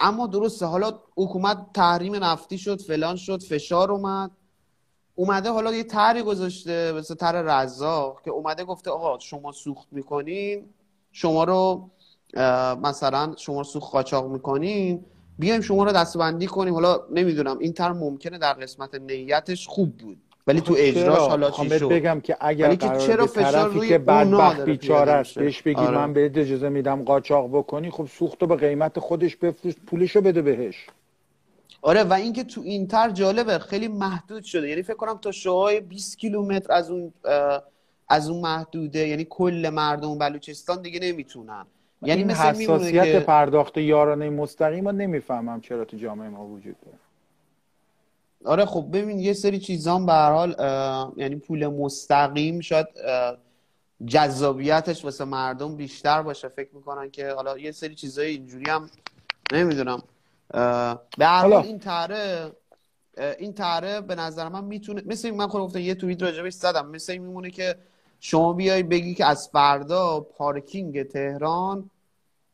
اما 0.00 0.26
درسته 0.26 0.66
حالا 0.66 0.98
حکومت 1.16 1.72
تحریم 1.74 2.24
نفتی 2.24 2.58
شد 2.58 2.80
فلان 2.80 3.16
شد 3.16 3.42
فشار 3.42 3.92
اومد. 3.92 4.30
اومده 5.14 5.50
حالا 5.50 5.72
یه 5.72 5.82
طرحی 5.82 6.22
گذاشته 6.22 6.92
مثل 6.92 7.14
طرح 7.14 7.62
رزاق 7.62 8.22
که 8.22 8.30
اومده 8.30 8.64
گفته 8.64 8.90
آقا 8.90 9.18
شما 9.18 9.52
سوخت 9.52 9.88
می‌کنین 9.92 10.74
شما 11.12 11.44
رو 11.44 11.90
مثلا 12.82 13.34
شما 13.36 13.62
سوخت 13.62 13.92
قاچاق 13.92 14.32
می‌کنین 14.32 15.04
بیایم 15.38 15.60
شما 15.60 15.84
رو 15.84 15.92
دستبندی 15.92 16.46
کنیم. 16.46 16.74
حالا 16.74 17.00
نمی‌دونم 17.12 17.58
این 17.58 17.72
طرح 17.72 17.92
ممکنه 17.92 18.38
در 18.38 18.52
قسمت 18.52 18.94
نیتش 18.94 19.68
خوب 19.68 19.96
بود. 19.96 20.18
ولی 20.46 20.60
تو 20.60 20.74
اجراش 20.78 21.18
حالا 21.18 21.50
چی 21.50 21.68
شد؟ 21.68 21.88
بگم 21.88 22.20
که 22.20 22.36
اگر 22.40 22.74
که 22.74 22.88
چرا 22.98 23.26
فشار 23.26 23.68
روی 23.68 23.88
که 23.88 23.98
بدبخت 23.98 24.60
بیچاره 24.60 25.12
است 25.12 25.38
بهش 25.38 25.62
بگی 25.62 25.76
آره. 25.76 25.98
من 25.98 26.12
بهت 26.12 26.38
اجازه 26.38 26.68
میدم 26.68 27.04
قاچاق 27.04 27.48
بکنی 27.48 27.90
خب 27.90 28.06
سوختو 28.06 28.46
به 28.46 28.56
قیمت 28.56 28.98
خودش 28.98 29.36
بفروش 29.36 29.74
پولشو 29.86 30.20
بده 30.20 30.42
بهش. 30.42 30.86
آره 31.82 32.04
و 32.04 32.12
اینکه 32.12 32.44
تو 32.44 32.60
این 32.60 32.86
تر 32.86 33.10
جالبه 33.10 33.58
خیلی 33.58 33.88
محدود 33.88 34.42
شده. 34.42 34.68
یعنی 34.68 34.82
فکر 34.82 34.96
کنم 34.96 35.18
تا 35.18 35.32
شوهای 35.32 35.80
20 35.80 36.18
کیلومتر 36.18 36.72
از 36.72 36.90
اون 36.90 37.12
از 38.10 38.28
اون 38.28 38.40
محدوده 38.40 39.08
یعنی 39.08 39.26
کل 39.30 39.70
مردم 39.72 40.18
بلوچستان 40.18 40.82
دیگه 40.82 41.00
نمی‌تونن. 41.00 41.66
یعنی 42.02 42.22
این 42.22 42.30
حساسیت 42.30 43.04
که... 43.04 43.20
پرداخت 43.20 43.78
یارانه 43.78 44.30
مستقیم 44.30 44.84
ما 44.84 44.90
نمی‌فهمم 44.90 45.60
چرا 45.60 45.84
تو 45.84 45.96
جامعه 45.96 46.28
ما 46.28 46.46
وجود 46.46 46.76
داره. 46.84 46.98
آره 48.44 48.64
خب 48.64 48.86
ببین 48.92 49.18
یه 49.18 49.32
سری 49.32 49.58
چیزان 49.58 50.06
به 50.06 50.12
هر 50.12 50.32
حال 50.32 50.54
یعنی 51.16 51.36
پول 51.36 51.66
مستقیم 51.66 52.60
شاید 52.60 52.86
جذابیتش 54.06 55.04
واسه 55.04 55.24
مردم 55.24 55.76
بیشتر 55.76 56.22
باشه. 56.22 56.48
فکر 56.48 56.68
می‌کنن 56.74 57.10
که 57.10 57.30
حالا 57.30 57.58
یه 57.58 57.72
سری 57.72 57.94
چیزای 57.94 58.26
اینجوری 58.26 58.70
هم 58.70 58.90
نمی‌دونم. 59.52 60.02
به 61.18 61.26
هر 61.26 61.48
حال 61.48 61.52
این 61.52 61.78
تره 61.78 62.52
این 63.38 63.52
تره 63.52 64.00
به 64.00 64.14
نظر 64.14 64.48
من 64.48 64.64
می‌تونه 64.64 65.02
مثل 65.06 65.30
من 65.30 65.48
خود 65.48 65.62
گفتم 65.62 65.78
یه 65.78 65.94
توییت 65.94 66.22
راجبش 66.22 66.52
زدم. 66.52 66.86
مثل 66.86 67.12
این 67.12 67.22
میمونه 67.22 67.50
که 67.50 67.76
شما 68.20 68.52
بیای 68.52 68.82
بگی 68.82 69.14
که 69.14 69.26
از 69.26 69.48
فردا 69.48 70.20
پارکینگ 70.20 71.02
تهران 71.02 71.90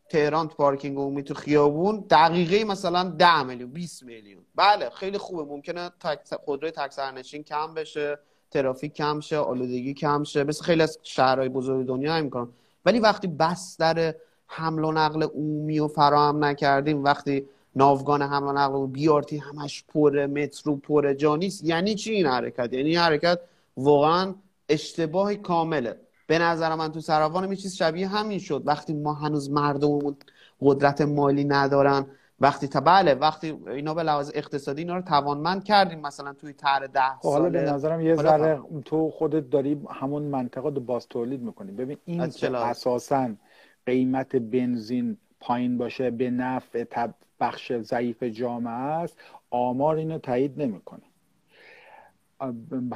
تهران 0.09 0.49
تو 0.49 0.55
پارکینگ 0.55 0.97
عمومی 0.97 1.23
تو 1.23 1.35
خیابون 1.35 2.05
دقیقه 2.11 2.65
مثلا 2.65 3.05
10 3.05 3.43
میلیون 3.43 3.71
20 3.71 4.03
میلیون. 4.03 4.43
بله 4.55 4.91
خیلی 4.91 5.19
خوبه. 5.19 5.45
ممکنه 5.45 5.91
خودروی 6.45 6.71
تک 6.71 6.93
سرنشین 6.93 7.43
کم 7.43 7.75
بشه 7.75 8.19
ترافیک 8.51 8.95
کم 8.95 9.21
شه 9.21 9.37
آلودگی 9.37 9.95
کم 9.95 10.25
شه. 10.25 10.45
مثل 10.45 10.65
خیلی 10.65 10.83
از 10.83 10.99
شهرهای 11.03 11.49
بزرگ 11.49 11.87
دنیا 11.87 12.15
هم 12.15 12.25
می‌کنن. 12.25 12.49
ولی 12.85 13.01
وقتی 13.01 13.27
بستر 13.27 14.15
حمل 14.47 14.85
و 14.85 14.93
نقل 14.93 15.23
عمومی 15.23 15.79
رو 15.79 15.89
فراهم 15.89 16.45
نکردیم 16.45 17.05
وقتی 17.05 17.49
ناوگان 17.77 18.23
حمل 18.23 18.49
و 18.49 18.53
نقل 18.53 18.75
و 18.75 18.87
بیارتی 18.87 19.39
همش 19.39 19.85
پر 19.89 20.27
مترو 20.27 20.77
پر 20.77 21.15
جانیست 21.15 21.65
یعنی 21.65 21.95
چی 21.95 22.13
این 22.13 22.27
حرکت؟ 22.27 22.73
یعنی 22.73 22.97
حرکت 22.97 23.41
واقعا 23.77 24.35
اشتباه 24.69 25.35
کامله. 25.35 26.01
به 26.27 26.39
نظر 26.39 26.75
من 26.75 26.93
تو 26.93 27.01
سراوان 27.01 27.47
می 27.47 27.57
چیز 27.57 27.75
شبیه 27.75 28.09
همین 28.09 28.39
شد. 28.39 28.63
وقتی 28.67 28.95
ما 28.95 29.15
هنوز 29.15 29.51
مردممون 29.51 30.17
قدرت 30.61 31.01
مالی 31.01 31.45
ندارن 31.45 32.07
وقتی 32.41 32.69
تا 32.69 32.81
بله 32.81 33.15
وقتی 33.15 33.59
اینا 33.67 33.95
به 33.95 34.03
لحاظ 34.03 34.31
اقتصادی 34.35 34.83
اینا 34.83 34.97
رو 34.97 35.03
توانمند 35.03 35.65
کردیم 35.65 36.01
مثلا 36.01 36.33
توی 36.33 36.53
طرح 36.53 36.87
ده 36.87 37.21
ساله 37.21 37.35
حالا 37.35 37.51
به 37.51 37.63
نظرم 37.63 38.01
یه 38.01 38.15
ذره 38.15 38.61
تو 38.85 39.11
خودت 39.11 39.51
داری 39.51 39.81
همون 39.91 40.23
منطقه 40.23 40.69
رو 40.69 40.81
باز 40.81 41.09
تولید 41.09 41.43
می‌کنی. 41.43 41.73
ببین 41.73 41.97
این 42.05 42.21
اساسا 42.21 43.31
قیمت 43.87 44.37
بنزین 44.37 45.17
پایین 45.41 45.79
باشه 45.79 46.11
به 46.11 46.31
نفع 46.31 46.85
بخش 47.41 47.73
ضعیف 47.73 48.23
جامعه 48.23 48.73
است 48.73 49.19
آمار 49.51 49.97
اینو 49.97 50.19
تایید 50.19 50.63
نمی‌کنه. 50.63 51.03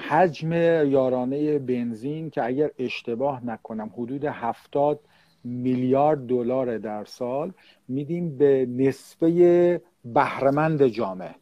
حجم 0.08 0.52
یارانه 0.90 1.58
بنزین 1.58 2.30
که 2.30 2.44
اگر 2.44 2.70
اشتباه 2.78 3.46
نکنم 3.46 3.90
حدود 3.96 4.24
هفتاد 4.24 5.00
میلیارد 5.44 6.26
دلار 6.26 6.78
در 6.78 7.04
سال 7.04 7.52
میدیم 7.88 8.38
به 8.38 8.66
نسبه 8.70 9.80
بهرهمند 10.04 10.86
جامعه. 10.86 11.34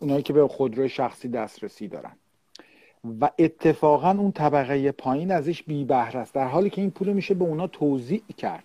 اونایی 0.00 0.22
که 0.22 0.32
به 0.32 0.48
خودروی 0.48 0.88
شخصی 0.88 1.28
دسترسی 1.28 1.88
دارن. 1.88 2.16
و 3.20 3.30
اتفاقا 3.38 4.10
اون 4.10 4.32
طبقه 4.32 4.92
پایین 4.92 5.30
ازش 5.30 5.62
بی 5.62 5.84
بهره 5.84 6.16
است 6.16 6.34
در 6.34 6.48
حالی 6.48 6.70
که 6.70 6.80
این 6.80 6.90
پول 6.90 7.12
میشه 7.12 7.34
به 7.34 7.44
اونا 7.44 7.66
توضیح 7.66 8.22
کرد. 8.36 8.64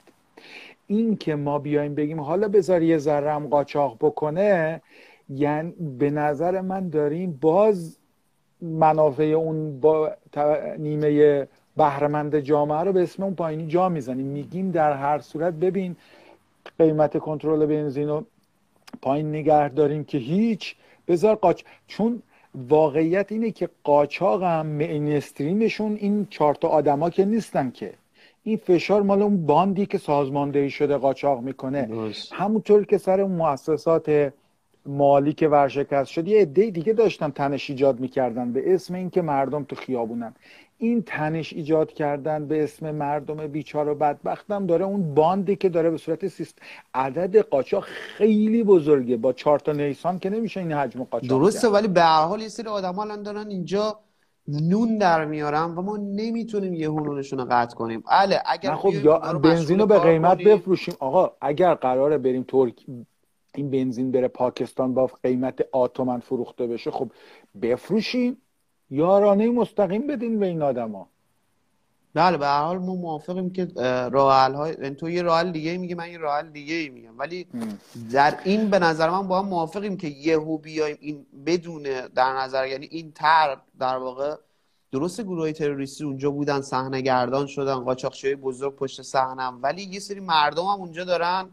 این 0.87 1.17
که 1.17 1.35
ما 1.35 1.59
بیایم 1.59 1.95
بگیم 1.95 2.19
حالا 2.19 2.47
بذار 2.47 2.81
یه 2.81 2.97
ذرم 2.97 3.47
قاچاق 3.47 3.97
بکنه 4.01 4.81
یعنی 5.35 5.71
به 5.99 6.09
نظر 6.09 6.61
من 6.61 6.89
داریم 6.89 7.37
باز 7.41 7.97
منافع 8.61 9.23
اون 9.23 9.79
با 9.79 10.11
نیمه 10.77 11.47
بهرهمند 11.77 12.39
جامعه 12.39 12.79
رو 12.79 12.93
به 12.93 13.03
اسم 13.03 13.23
اون 13.23 13.35
پایینی 13.35 13.67
جا 13.67 13.89
می‌زنیم. 13.89 14.25
میگیم 14.25 14.71
در 14.71 14.93
هر 14.93 15.19
صورت 15.19 15.53
ببین 15.53 15.95
قیمت 16.79 17.17
کنترل 17.17 17.65
بنزین 17.65 18.07
رو 18.07 18.25
پایین 19.01 19.29
نگه 19.29 19.69
داریم 19.69 20.03
که 20.03 20.17
هیچ. 20.17 20.75
بذار 21.07 21.35
قاچ 21.35 21.63
چون 21.87 22.21
واقعیت 22.69 23.31
اینه 23.31 23.51
که 23.51 23.69
قاچاق 23.83 24.43
هم 24.43 24.65
مینستریمشون 24.65 25.95
این 25.95 26.27
چهار 26.29 26.55
تا 26.55 26.67
آدما 26.67 27.09
که 27.09 27.25
نیستن 27.25 27.71
که. 27.71 27.93
این 28.43 28.57
فشار 28.57 29.01
مال 29.01 29.21
اون 29.21 29.45
باندی 29.45 29.85
که 29.85 29.97
سازماندهی 29.97 30.69
شده 30.69 30.97
قاچاق 30.97 31.41
می‌کنه. 31.41 31.89
همونطور 32.31 32.85
که 32.85 32.97
سر 32.97 33.21
اون 33.21 33.31
مؤسسات 33.31 34.33
مالی 34.85 35.33
که 35.33 35.47
ورشکست 35.47 36.11
شد 36.11 36.27
یه 36.27 36.41
عده 36.41 36.69
دیگه 36.69 36.93
داشتن 36.93 37.29
تنش 37.29 37.69
ایجاد 37.69 37.99
می‌کردن 37.99 38.53
به 38.53 38.73
اسم 38.73 38.93
اینکه 38.93 39.21
مردم 39.21 39.63
تو 39.63 39.75
خیابونن. 39.75 40.33
این 40.77 41.01
تنش 41.01 41.53
ایجاد 41.53 41.93
کردن 41.93 42.47
به 42.47 42.63
اسم 42.63 42.91
مردم 42.91 43.47
بیچار 43.47 43.89
و 43.89 43.95
بدبختم 43.95 44.65
داره 44.65 44.85
اون 44.85 45.13
باندی 45.13 45.55
که 45.55 45.69
داره 45.69 45.89
به 45.89 45.97
صورت 45.97 46.27
سیست 46.27 46.59
عدد 46.93 47.37
قاچاق 47.37 47.83
خیلی 47.83 48.63
بزرگه. 48.63 49.17
با 49.17 49.33
چهار 49.33 49.59
تا 49.59 49.71
نیسان 49.71 50.19
که 50.19 50.29
نمیشه 50.29 50.59
این 50.59 50.71
حجم 50.71 51.03
قاچاق 51.03 51.29
درسته 51.29 51.69
ولی 51.69 51.87
به 51.87 52.01
هر 52.01 52.25
حال 52.25 52.41
یه 52.41 52.47
سری 52.47 52.67
آدم 52.67 52.99
الان 52.99 53.23
دارن 53.23 53.47
اینجا 53.49 53.99
نون 54.47 54.97
در 54.97 55.25
میارن 55.25 55.75
و 55.75 55.81
ما 55.81 55.97
نمی‌تونیم 55.97 56.73
یه 56.73 56.87
نونشون 56.87 57.39
رو 57.39 57.45
قطع 57.51 57.75
کنیم. 57.75 58.03
بله 58.11 58.41
اگر 58.45 58.75
خب 58.75 58.93
یا 58.93 59.17
بنزین 59.43 59.79
رو 59.79 59.85
به 59.85 59.99
قیمت 59.99 60.37
بفروشیم. 60.37 60.93
آقا 60.99 61.31
اگر 61.41 61.73
قراره 61.73 62.17
بریم 62.17 62.43
ترک 62.43 62.85
این 63.55 63.71
بنزین 63.71 64.11
بره 64.11 64.27
پاکستان 64.27 64.93
با 64.93 65.09
قیمت 65.23 65.67
آتومن 65.71 66.19
فروخته 66.19 66.67
بشه 66.67 66.91
خب 66.91 67.11
بفروشیم 67.61 68.37
یارانه 68.89 69.49
مستقیم 69.49 70.07
بدین 70.07 70.39
به 70.39 70.45
این 70.45 70.61
آدما. 70.61 71.07
بله 72.13 72.37
به 72.37 72.45
هر 72.45 72.63
حال 72.63 72.77
ما 72.77 72.95
موافقیم 72.95 73.49
که 73.49 73.67
راه 74.11 74.51
های 74.51 74.75
یعنی 74.81 74.95
تو 74.95 75.09
یه 75.09 75.21
راه 75.21 75.43
دیگه 75.43 75.77
میگه 75.77 75.95
من 75.95 76.11
یه 76.11 76.17
راه 76.17 76.43
دیگه 76.43 76.89
میگم. 76.89 77.17
ولی 77.19 77.47
در 78.11 78.39
این 78.43 78.69
به 78.69 78.79
نظر 78.79 79.09
من 79.09 79.27
با 79.27 79.39
هم 79.39 79.45
موافقیم 79.45 79.97
که 79.97 80.07
یهو 80.07 80.57
بیایم 80.57 80.97
این 81.01 81.25
بدون 81.45 81.83
در 82.15 82.33
نظر 82.33 82.67
یعنی 82.67 82.87
این 82.91 83.11
تر 83.11 83.57
در 83.79 83.97
واقع 83.97 84.35
درست 84.91 85.21
گروه 85.21 85.51
تروریستی 85.51 86.03
اونجا 86.03 86.31
بودن 86.31 86.61
صحنه 86.61 87.01
گردان 87.01 87.47
شدن 87.47 87.75
قاچاقچی 87.75 88.35
بزرگ 88.35 88.75
پشت 88.75 89.01
صحنه 89.01 89.47
ولی 89.47 89.81
یه 89.83 89.99
سری 89.99 90.19
مردم 90.19 90.63
هم 90.63 90.79
اونجا 90.79 91.03
دارن 91.03 91.49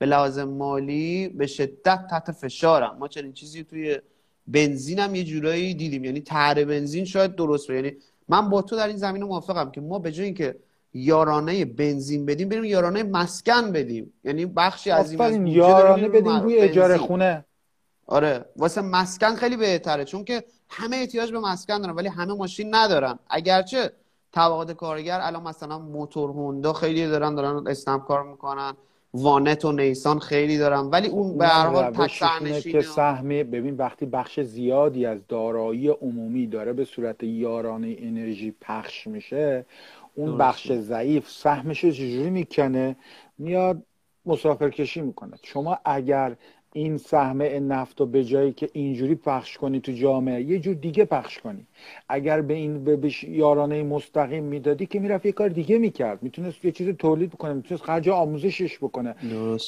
به 0.00 0.06
لازم 0.06 0.44
مالی 0.44 1.28
به 1.28 1.46
شدت 1.46 2.06
تحت 2.10 2.32
فشارم. 2.32 2.96
ما 2.98 3.08
چنین 3.08 3.32
چیزی 3.32 3.64
توی 3.64 3.98
بنزین 4.46 4.98
هم 4.98 5.14
یه 5.14 5.24
جورایی 5.24 5.74
دیدیم. 5.74 6.04
یعنی 6.04 6.20
تر 6.20 6.64
بنزین 6.64 7.04
شاید 7.04 7.34
درست 7.34 7.70
یعنی 7.70 7.92
من 8.28 8.50
با 8.50 8.62
تو 8.62 8.76
در 8.76 8.86
این 8.86 8.96
زمینه 8.96 9.24
موافقم 9.24 9.70
که 9.70 9.80
ما 9.80 9.98
به 9.98 10.12
جای 10.12 10.24
اینکه 10.24 10.56
یارانه 10.94 11.64
بنزین 11.64 12.26
بدیم 12.26 12.48
بریم 12.48 12.64
یارانه 12.64 13.02
مسکن 13.02 13.72
بدیم. 13.72 14.12
یعنی 14.24 14.46
بخشی 14.46 14.90
از 14.90 15.12
این 15.12 15.46
یارانه 15.46 16.08
بدیم 16.08 16.40
روی 16.40 16.58
اجاره 16.58 16.96
خونه. 16.96 17.44
آره 18.06 18.44
واسه 18.56 18.80
مسکن 18.80 19.34
خیلی 19.34 19.56
بهتره 19.56 20.04
چون 20.04 20.24
که 20.24 20.44
همه 20.68 20.96
احتیاج 20.96 21.32
به 21.32 21.40
مسکن 21.40 21.78
دارن 21.78 21.94
ولی 21.94 22.08
همه 22.08 22.34
ماشین 22.34 22.74
ندارن. 22.74 23.18
اگرچه 23.30 23.92
طبقات 24.32 24.72
کارگر 24.72 25.20
الان 25.22 25.42
مثلا 25.42 25.78
موتور 25.78 26.30
هوندا 26.30 26.72
خیلی 26.72 27.06
دارن 27.06 27.34
دارن 27.34 27.66
اسنپ 27.68 28.06
کار 28.06 28.30
می‌کنن. 28.30 28.72
وانت 29.14 29.64
و 29.64 29.72
نیسان 29.72 30.18
خیلی 30.18 30.58
دارم. 30.58 30.90
ولی 30.90 31.08
اون 31.08 31.38
به 31.38 31.46
هر 31.46 31.66
حال 31.66 31.92
که 32.60 32.80
سهمه 32.80 33.44
ببین 33.44 33.76
وقتی 33.76 34.06
بخش 34.06 34.40
زیادی 34.40 35.06
از 35.06 35.18
دارایی 35.28 35.88
عمومی 35.88 36.46
داره 36.46 36.72
به 36.72 36.84
صورت 36.84 37.22
یارانه 37.22 37.96
انرژی 37.98 38.54
پخش 38.60 39.06
میشه 39.06 39.64
اون 40.14 40.38
بخش 40.38 40.72
ضعیف 40.72 41.30
سهمش 41.30 41.80
چجوری 41.80 42.30
می‌کنه؟ 42.30 42.96
میاد 43.38 43.82
مسافرکشی 44.26 45.00
می‌کنه. 45.00 45.36
شما 45.42 45.78
اگر 45.84 46.36
این 46.72 46.96
سهم 46.96 47.42
نفت 47.72 48.00
رو 48.00 48.06
به 48.06 48.24
جایی 48.24 48.52
که 48.52 48.68
اینجوری 48.72 49.14
پخش 49.14 49.58
کنی 49.58 49.80
تو 49.80 49.92
جامعه 49.92 50.42
یه 50.42 50.58
جور 50.58 50.74
دیگه 50.74 51.04
پخش 51.04 51.38
کنی. 51.38 51.66
اگر 52.08 52.40
به 52.40 52.54
این 52.54 52.84
به 52.84 53.12
یارانه 53.28 53.82
مستقیم 53.82 54.44
می‌دادی 54.44 54.86
که 54.86 55.00
می‌رفت 55.00 55.26
یه 55.26 55.32
کار 55.32 55.48
دیگه 55.48 55.78
می‌کرد. 55.78 56.22
می‌تونست 56.22 56.64
یه 56.64 56.72
چیز 56.72 56.88
تولید 56.88 57.30
بکنه 57.30 57.52
می‌تونست 57.52 57.84
خرج 57.84 58.08
آموزشش 58.08 58.78
بکنه. 58.78 59.14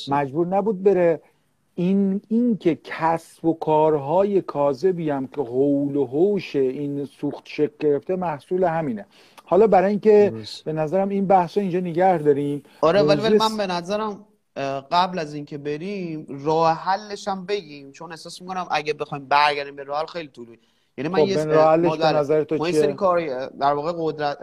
مجبور 0.09 0.47
نبود 0.47 0.83
بره. 0.83 1.21
این 1.75 2.21
این 2.29 2.57
که 2.57 2.79
کسب 2.85 3.45
و 3.45 3.55
کارهای 3.55 4.41
کاذبی 4.41 5.11
هم 5.11 5.27
که 5.27 5.41
حول 5.41 5.97
و 5.97 6.07
حوش 6.07 6.57
این 6.57 7.05
سوخت 7.05 7.43
شکل 7.45 7.75
گرفته 7.81 8.17
محصول 8.17 8.65
همینه. 8.65 9.07
حالا 9.45 9.67
برای 9.67 9.91
اینکه 9.91 10.33
به 10.65 10.73
نظرم 10.73 11.09
این 11.09 11.27
بحث 11.27 11.59
اینجا 11.59 11.81
نگه 11.81 12.19
داریم. 12.19 12.63
آره 12.81 13.03
ولی 13.03 13.39
من 13.39 13.57
به 13.57 13.67
نظرم 13.67 14.25
قبل 14.91 15.19
از 15.19 15.35
اینکه 15.35 15.59
بریم 15.59 16.27
راه 16.29 16.73
حلش 16.73 17.29
هم 17.29 17.47
بگیم. 17.47 17.93
چون 17.93 18.11
احساس 18.11 18.43
می‌کنم 18.43 18.67
اگه 18.71 18.93
بخوایم 18.93 19.25
برگردیم 19.25 19.77
به 19.77 19.85
راه 19.85 20.01
حل 20.01 20.07
خیلی 20.07 20.29
طولانی 20.29 20.59
یعنی 20.99 21.09
من 21.09 21.19
خب 21.19 21.29
یه 21.29 21.45
نظر 22.13 22.45
تو 22.45 22.57
ما 22.57 22.73
سری 22.73 22.93
کار 22.93 23.47
در 23.47 23.73
واقع 23.73 23.93
قدرت 23.97 24.39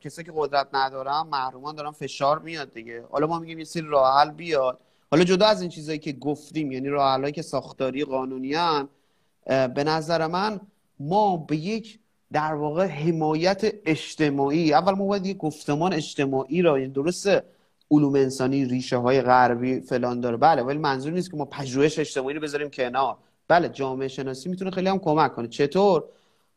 کسی 0.00 0.24
که 0.24 0.32
قدرت 0.36 0.68
ندارن 0.72 1.22
محرومان 1.32 1.74
دارن 1.74 1.90
فشار 1.90 2.38
میاد 2.38 2.72
دیگه. 2.72 3.04
حالا 3.10 3.26
ما 3.26 3.38
میگیم 3.38 3.58
یه 3.58 3.64
سری 3.64 3.86
راه 3.86 4.20
حل 4.20 4.30
بیاد. 4.30 4.78
حالا 5.10 5.24
جدا 5.24 5.46
از 5.46 5.60
این 5.60 5.70
چیزایی 5.70 5.98
که 5.98 6.12
گفتیم 6.12 6.72
یعنی 6.72 6.88
راه 6.88 7.30
که 7.30 7.42
ساختاری 7.42 8.04
قانونی 8.04 8.54
هن 8.54 8.88
به 9.46 9.84
نظر 9.84 10.26
من 10.26 10.60
ما 11.00 11.36
به 11.36 11.56
یک 11.56 11.98
در 12.32 12.54
واقع 12.54 12.86
حمایت 12.86 13.74
اجتماعی 13.86 14.72
اول 14.72 14.92
ما 14.92 15.06
باید 15.06 15.26
یک 15.26 15.36
گفتمان 15.36 15.92
اجتماعی 15.92 16.62
را 16.62 16.78
یعنی 16.78 16.92
درسته 16.92 17.42
علوم 17.90 18.14
انسانی 18.14 18.64
ریشه 18.64 18.96
های 18.96 19.22
غربی 19.22 19.80
فلان 19.80 20.20
داره. 20.20 20.36
بله 20.36 20.62
ولی 20.62 20.78
منظور 20.78 21.12
نیست 21.12 21.30
که 21.30 21.36
ما 21.36 21.44
پژوهش 21.44 21.98
اجتماعی 21.98 22.34
رو 22.34 22.40
بذاریم 22.40 22.70
کنار. 22.70 23.16
بله 23.48 23.68
جامعه 23.68 24.08
شناسی 24.08 24.48
می‌تونه 24.48 24.70
خیلی 24.70 24.88
هم 24.88 24.98
کمک 24.98 25.34
کنه. 25.34 25.48
چطور؟ 25.48 26.04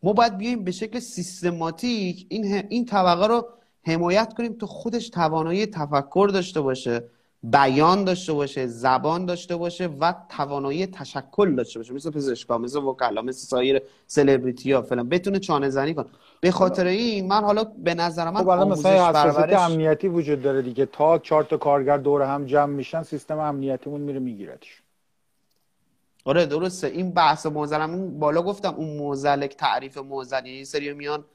ما 0.04 0.14
باید 0.14 0.38
بیایم 0.38 0.64
به 0.64 0.72
شکل 0.72 1.00
سیستماتیک 1.00 2.26
این 2.30 2.66
این 2.70 2.86
طبقه 2.86 3.28
رو 3.28 3.48
حمایت 3.84 4.34
کنیم 4.34 4.54
تا 4.54 4.68
خودش 4.68 5.10
توانایی 5.10 5.66
تفکر 5.66 6.30
داشته 6.34 6.62
باشه. 6.62 7.04
بیان 7.44 8.04
داشته 8.04 8.34
باشه 8.34 8.68
زبان 8.68 9.26
داشته 9.26 9.56
باشه 9.56 9.88
و 9.88 10.14
توانایی 10.30 10.88
تشکل 10.88 11.56
داشته 11.56 11.80
باشه. 11.80 11.94
مثل 11.94 12.12
پزشکا 12.12 12.58
مثل 12.58 12.80
وکلا 12.80 13.22
مثل 13.22 13.48
سایر 13.48 13.82
سلبریتی 14.08 14.72
ها 14.72 14.82
فلان. 14.82 15.10
بتونه 15.10 15.40
چانه 15.40 15.70
زنی 15.70 15.94
کنه. 15.94 16.06
به 16.42 16.52
خاطر 16.52 16.86
این 16.86 17.28
من 17.28 17.44
حالا 17.44 17.64
به 17.64 17.94
نظر 17.94 18.30
من 18.30 18.44
خب 18.44 18.50
مثلا 18.50 19.60
امنیتی 19.60 20.08
وجود 20.08 20.42
داره 20.42 20.62
دیگه. 20.62 20.86
تا 20.86 21.18
چهار 21.18 21.44
تا 21.44 21.58
کارگر 21.58 21.98
دور 21.98 22.22
هم 22.22 22.46
جمع 22.46 22.74
میشن 22.74 23.04
سیستم 23.04 23.40
امنیتیمون 23.40 24.02
میره 24.02 24.20
میگیردش 24.20 24.82
آره 26.26 26.46
درسته. 26.46 26.88
این 26.88 27.12
بحث 27.12 27.46
موزلم 27.46 28.20
بالا 28.20 28.42
گفتم. 28.42 28.74
اون 28.74 28.98
موزلک 28.98 29.56
تعریف 29.56 29.98
موزل 29.98 30.46
یعنی 30.46 30.66
سری 30.66 30.94
میان 30.94 31.26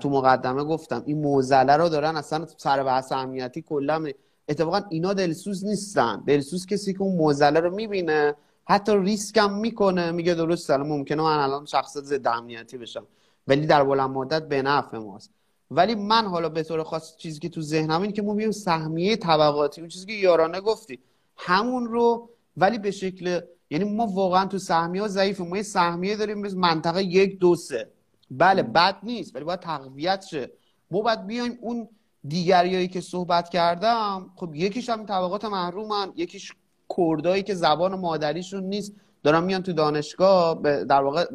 تو 0.00 0.10
مقدمه 0.10 0.64
گفتم. 0.64 1.02
این 1.06 1.20
موزله 1.20 1.76
رو 1.76 1.88
دارن 1.88 2.16
اصلا 2.16 2.46
سر 2.56 2.84
بحث 2.84 3.12
امنیتی 3.12 3.62
کلا 3.62 4.04
اتفاقا 4.48 4.80
اینا 4.90 5.12
دلسوز 5.12 5.64
نیستن. 5.64 6.22
دلسوز 6.26 6.66
کسی 6.66 6.92
که 6.92 7.02
اون 7.02 7.16
موزله 7.16 7.60
رو 7.60 7.74
می‌بینه 7.74 8.34
حتی 8.64 8.96
ریسک 8.96 9.36
هم 9.36 9.58
می‌کنه. 9.58 10.10
میگه 10.10 10.34
درست 10.34 10.70
الان 10.70 10.88
ممکنه 10.88 11.22
من 11.22 11.38
الان 11.38 11.64
شخص 11.66 11.98
ضد 11.98 12.26
امنیتی 12.26 12.78
بشم. 12.78 13.06
ولی 13.46 13.66
در 13.66 13.84
بلند 13.84 14.10
مدت 14.10 14.48
به 14.48 14.62
نفع 14.62 14.98
ماست. 14.98 15.30
ولی 15.70 15.94
من 15.94 16.26
حالا 16.26 16.48
به 16.48 16.62
طور 16.62 16.82
خاص 16.82 17.16
چیزی 17.16 17.40
که 17.40 17.48
تو 17.48 17.62
ذهنم 17.62 18.00
اینه 18.00 18.12
که 18.12 18.22
ما 18.22 18.34
بیایم 18.34 18.52
سهمیه 18.52 19.16
طبقاتی 19.16 19.80
اون 19.80 19.88
چیزی 19.88 20.06
که 20.06 20.12
یارانه 20.12 20.60
گفتی 20.60 20.98
همون 21.36 21.86
رو 21.86 22.30
ولی 22.56 22.78
به 22.78 22.90
شکل 22.90 23.40
یعنی 23.70 23.84
ما 23.84 24.06
واقعا 24.06 24.46
تو 24.46 24.58
سهمیه 24.58 25.02
ها 25.02 25.08
ضعیف 25.08 25.40
ما 25.40 25.56
یه 25.56 25.62
سهمیه 25.62 26.16
داریم 26.16 26.38
مثل 26.38 26.56
منطقه 26.56 27.02
یک 27.02 27.38
دو 27.38 27.56
سه. 27.56 27.90
بله 28.30 28.62
بد 28.62 28.96
نیست 29.02 29.36
ولی 29.36 29.44
باید 29.44 29.60
تقویت 29.60 30.24
شه. 30.30 30.50
ما 30.90 31.00
باید 31.00 31.26
بیایم 31.26 31.58
اون 31.60 31.88
دیگریایی 32.28 32.88
که 32.88 33.00
صحبت 33.00 33.48
کردم 33.48 34.30
خب 34.36 34.54
یکیش 34.54 34.88
هم 34.88 35.06
طبقات 35.06 35.44
محرومن 35.44 36.12
یکیش 36.16 36.52
کردایی 36.96 37.42
که 37.42 37.54
زبان 37.54 37.94
مادریشون 37.94 38.64
نیست. 38.64 38.92
دارن 39.22 39.44
میان 39.44 39.62
تو 39.62 39.72
دانشگاه 39.72 40.54
در 40.84 41.02
واقع 41.02 41.26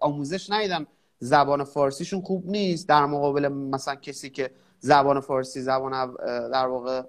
آموزش 0.00 0.50
ندیدن 0.50 0.86
زبان 1.18 1.64
فارسیشون 1.64 2.20
خوب 2.20 2.46
نیست. 2.46 2.88
در 2.88 3.06
مقابل 3.06 3.48
مثلا 3.48 3.94
کسی 3.94 4.30
که 4.30 4.50
زبان 4.80 5.20
فارسی 5.20 5.60
زبان 5.60 6.14
در 6.50 6.66
واقع 6.66 7.02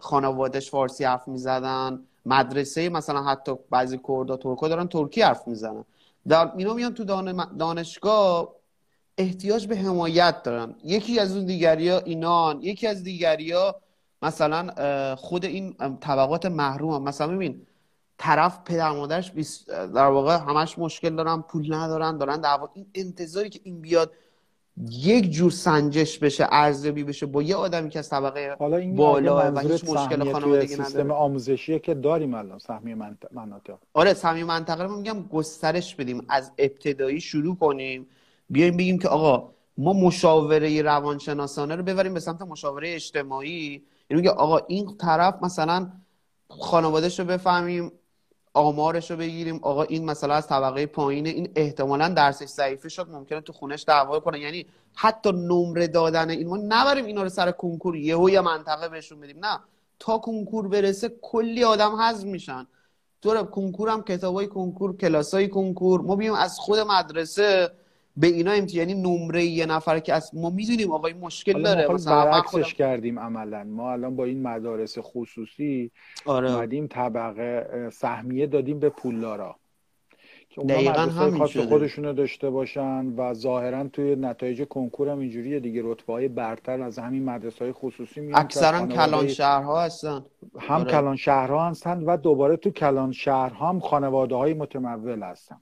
خانوادش 0.00 0.70
فارسی 0.70 1.04
حرف 1.04 1.28
می‌زدن 1.28 2.02
مدرسه 2.26 2.88
مثلا 2.88 3.22
حتی 3.22 3.52
بعضی 3.70 4.00
کردا 4.08 4.36
ترکا 4.36 4.68
دارن 4.68 4.88
ترکی 4.88 5.22
حرف 5.22 5.48
می‌زنن. 5.48 5.84
در 6.28 6.52
اینا 6.56 6.74
میان 6.74 6.94
تو 6.94 7.04
دانشگاه 7.58 8.54
احتیاج 9.18 9.66
به 9.66 9.76
حمایت 9.76 10.42
دارن. 10.42 10.74
یکی 10.84 11.18
از 11.18 11.36
اون 11.36 11.46
دیگری 11.46 11.88
ها 11.88 11.98
اینان. 11.98 12.62
یکی 12.62 12.86
از 12.86 13.02
دیگری 13.02 13.52
ها 13.52 13.76
مثلا 14.22 15.16
خود 15.16 15.44
این 15.44 15.74
طبقات 16.00 16.46
محروم 16.46 16.94
هم. 16.94 17.02
مثلا 17.02 17.28
ببین 17.28 17.66
طرف 18.18 18.58
پدر 18.64 18.90
مادرش 18.90 19.32
در 19.68 20.06
واقع 20.06 20.36
همش 20.36 20.78
مشکل 20.78 21.16
دارن 21.16 21.42
پول 21.42 21.74
ندارن 21.74 22.18
دارن 22.18 22.40
دعوا 22.40 22.70
این 22.74 22.86
انتظاری 22.94 23.48
که 23.48 23.60
این 23.62 23.80
بیاد 23.80 24.12
یک 24.90 25.30
جور 25.30 25.50
سنجش 25.50 26.18
بشه 26.18 26.46
ارزیابی 26.50 27.04
بشه 27.04 27.26
با 27.26 27.42
یه 27.42 27.56
آدمی 27.56 27.90
که 27.90 27.98
از 27.98 28.08
طبقه 28.08 28.56
حالا 28.58 28.76
این 28.76 28.96
بالا 28.96 29.52
و 29.52 29.58
هیچ 29.58 29.84
مشکل 29.84 30.32
خانوادگی 30.32 30.74
نداره. 30.74 30.88
سیستم 30.88 31.10
آموزشیه 31.10 31.78
که 31.78 31.94
داریم 31.94 32.34
الان 32.34 32.58
سهمیه 32.58 32.94
مناطق. 33.32 33.74
آره 33.92 34.14
سهمیه 34.14 34.44
منطقه 34.44 34.84
رو 34.84 34.96
میگم 34.96 35.22
گسترش 35.22 35.94
بدیم 35.94 36.26
از 36.28 36.52
ابتدایی 36.58 37.20
شروع 37.20 37.56
کنیم. 37.56 38.06
بیایم 38.50 38.76
بگیم 38.76 38.98
که 38.98 39.08
آقا 39.08 39.54
ما 39.78 39.92
مشاوره 39.92 40.82
روانشناسانه 40.82 41.76
رو 41.76 41.82
ببریم 41.82 42.14
به 42.14 42.20
سمت 42.20 42.42
مشاوره 42.42 42.94
اجتماعی. 42.94 43.82
یعنی 44.10 44.22
میگه 44.22 44.30
آقا 44.30 44.58
این 44.58 44.96
طرف 44.96 45.42
مثلا 45.42 45.92
خانوادهش 46.48 47.20
رو 47.20 47.26
بفهمیم 47.26 47.92
آمارش 48.54 49.10
رو 49.10 49.16
بگیریم. 49.16 49.60
آقا 49.62 49.82
این 49.82 50.04
مثلا 50.04 50.34
از 50.34 50.46
طبقه 50.46 50.86
پایینه. 50.86 51.28
این 51.28 51.52
احتمالا 51.56 52.08
درسش 52.08 52.46
ضعیفه. 52.46 52.88
شد 52.88 53.08
ممکنه 53.10 53.40
تو 53.40 53.52
خونش 53.52 53.84
دعوا 53.88 54.20
کنه. 54.20 54.40
یعنی 54.40 54.66
حتی 54.94 55.32
نمره 55.32 55.86
دادن 55.86 56.30
این 56.30 56.48
ما 56.48 56.56
نبریم 56.56 57.04
اینا 57.04 57.22
رو 57.22 57.28
سر 57.28 57.50
کنکور 57.50 57.96
یهو 57.96 58.30
یه 58.30 58.40
منطقه 58.40 58.88
بهشون 58.88 59.20
بدیم. 59.20 59.44
نه. 59.44 59.60
تا 59.98 60.18
کنکور 60.18 60.68
برسه 60.68 61.12
کلی 61.22 61.64
آدم 61.64 61.96
حذف 61.96 62.24
میشن. 62.24 62.66
تو 63.22 63.44
کنکور 63.44 63.88
هم 63.88 64.02
کتابای 64.02 64.46
کنکور 64.46 64.96
کلاسای 64.96 65.48
کنکور. 65.48 66.00
ما 66.00 66.16
بیایم 66.16 66.34
از 66.34 66.58
خود 66.58 66.78
مدرسه 66.78 67.70
به 68.16 68.26
اینا 68.26 68.52
امتی 68.52 68.76
یعنی 68.76 68.94
نمره 68.94 69.44
یه 69.44 69.66
نفر 69.66 69.98
که 69.98 70.12
از 70.12 70.30
ما 70.34 70.50
می‌دونیم 70.50 70.92
آقا 70.92 71.08
این 71.08 71.18
مشکل 71.18 71.62
داره. 71.62 71.88
مثلا 71.92 72.24
برعکسش 72.24 72.74
کردیم 72.74 73.18
عملا. 73.18 73.64
ما 73.64 73.92
الان 73.92 74.16
با 74.16 74.24
این 74.24 74.42
مدارس 74.42 74.98
خصوصی 75.00 75.90
آره. 76.26 76.52
اومدیم 76.52 76.86
طبقه 76.86 77.90
سهمیه 77.92 78.46
دادیم 78.46 78.78
به 78.78 78.88
پولدارا. 78.88 79.56
که 80.48 80.90
همین 80.90 81.38
خاص 81.38 81.56
خودشونو 81.56 82.12
داشته 82.12 82.50
باشن 82.50 83.06
و 83.06 83.34
ظاهرا 83.34 83.88
توی 83.88 84.16
نتایج 84.16 84.62
کنکور 84.62 85.08
هم 85.08 85.18
اینجوریه 85.18 85.60
دیگه. 85.60 85.82
رتبه 85.84 86.12
های 86.12 86.28
برتر 86.28 86.82
از 86.82 86.98
همین 86.98 87.24
مدرسه 87.24 87.64
های 87.64 87.72
خصوصی 87.72 88.20
میان 88.20 88.40
اکثرا 88.40 88.86
کلان 88.86 89.28
شهرها 89.28 89.82
هستن. 89.82 90.24
هم 90.58 90.80
آره. 90.80 90.90
کلان 90.90 91.16
شهرها 91.16 91.68
هستن 91.68 92.02
و 92.02 92.16
دوباره 92.16 92.56
تو 92.56 92.70
کلان 92.70 93.12
شهرها 93.12 93.68
هم 93.68 93.80
خانواده 93.80 94.34
های 94.34 94.54
متمول 94.54 95.22
هستن. 95.22 95.56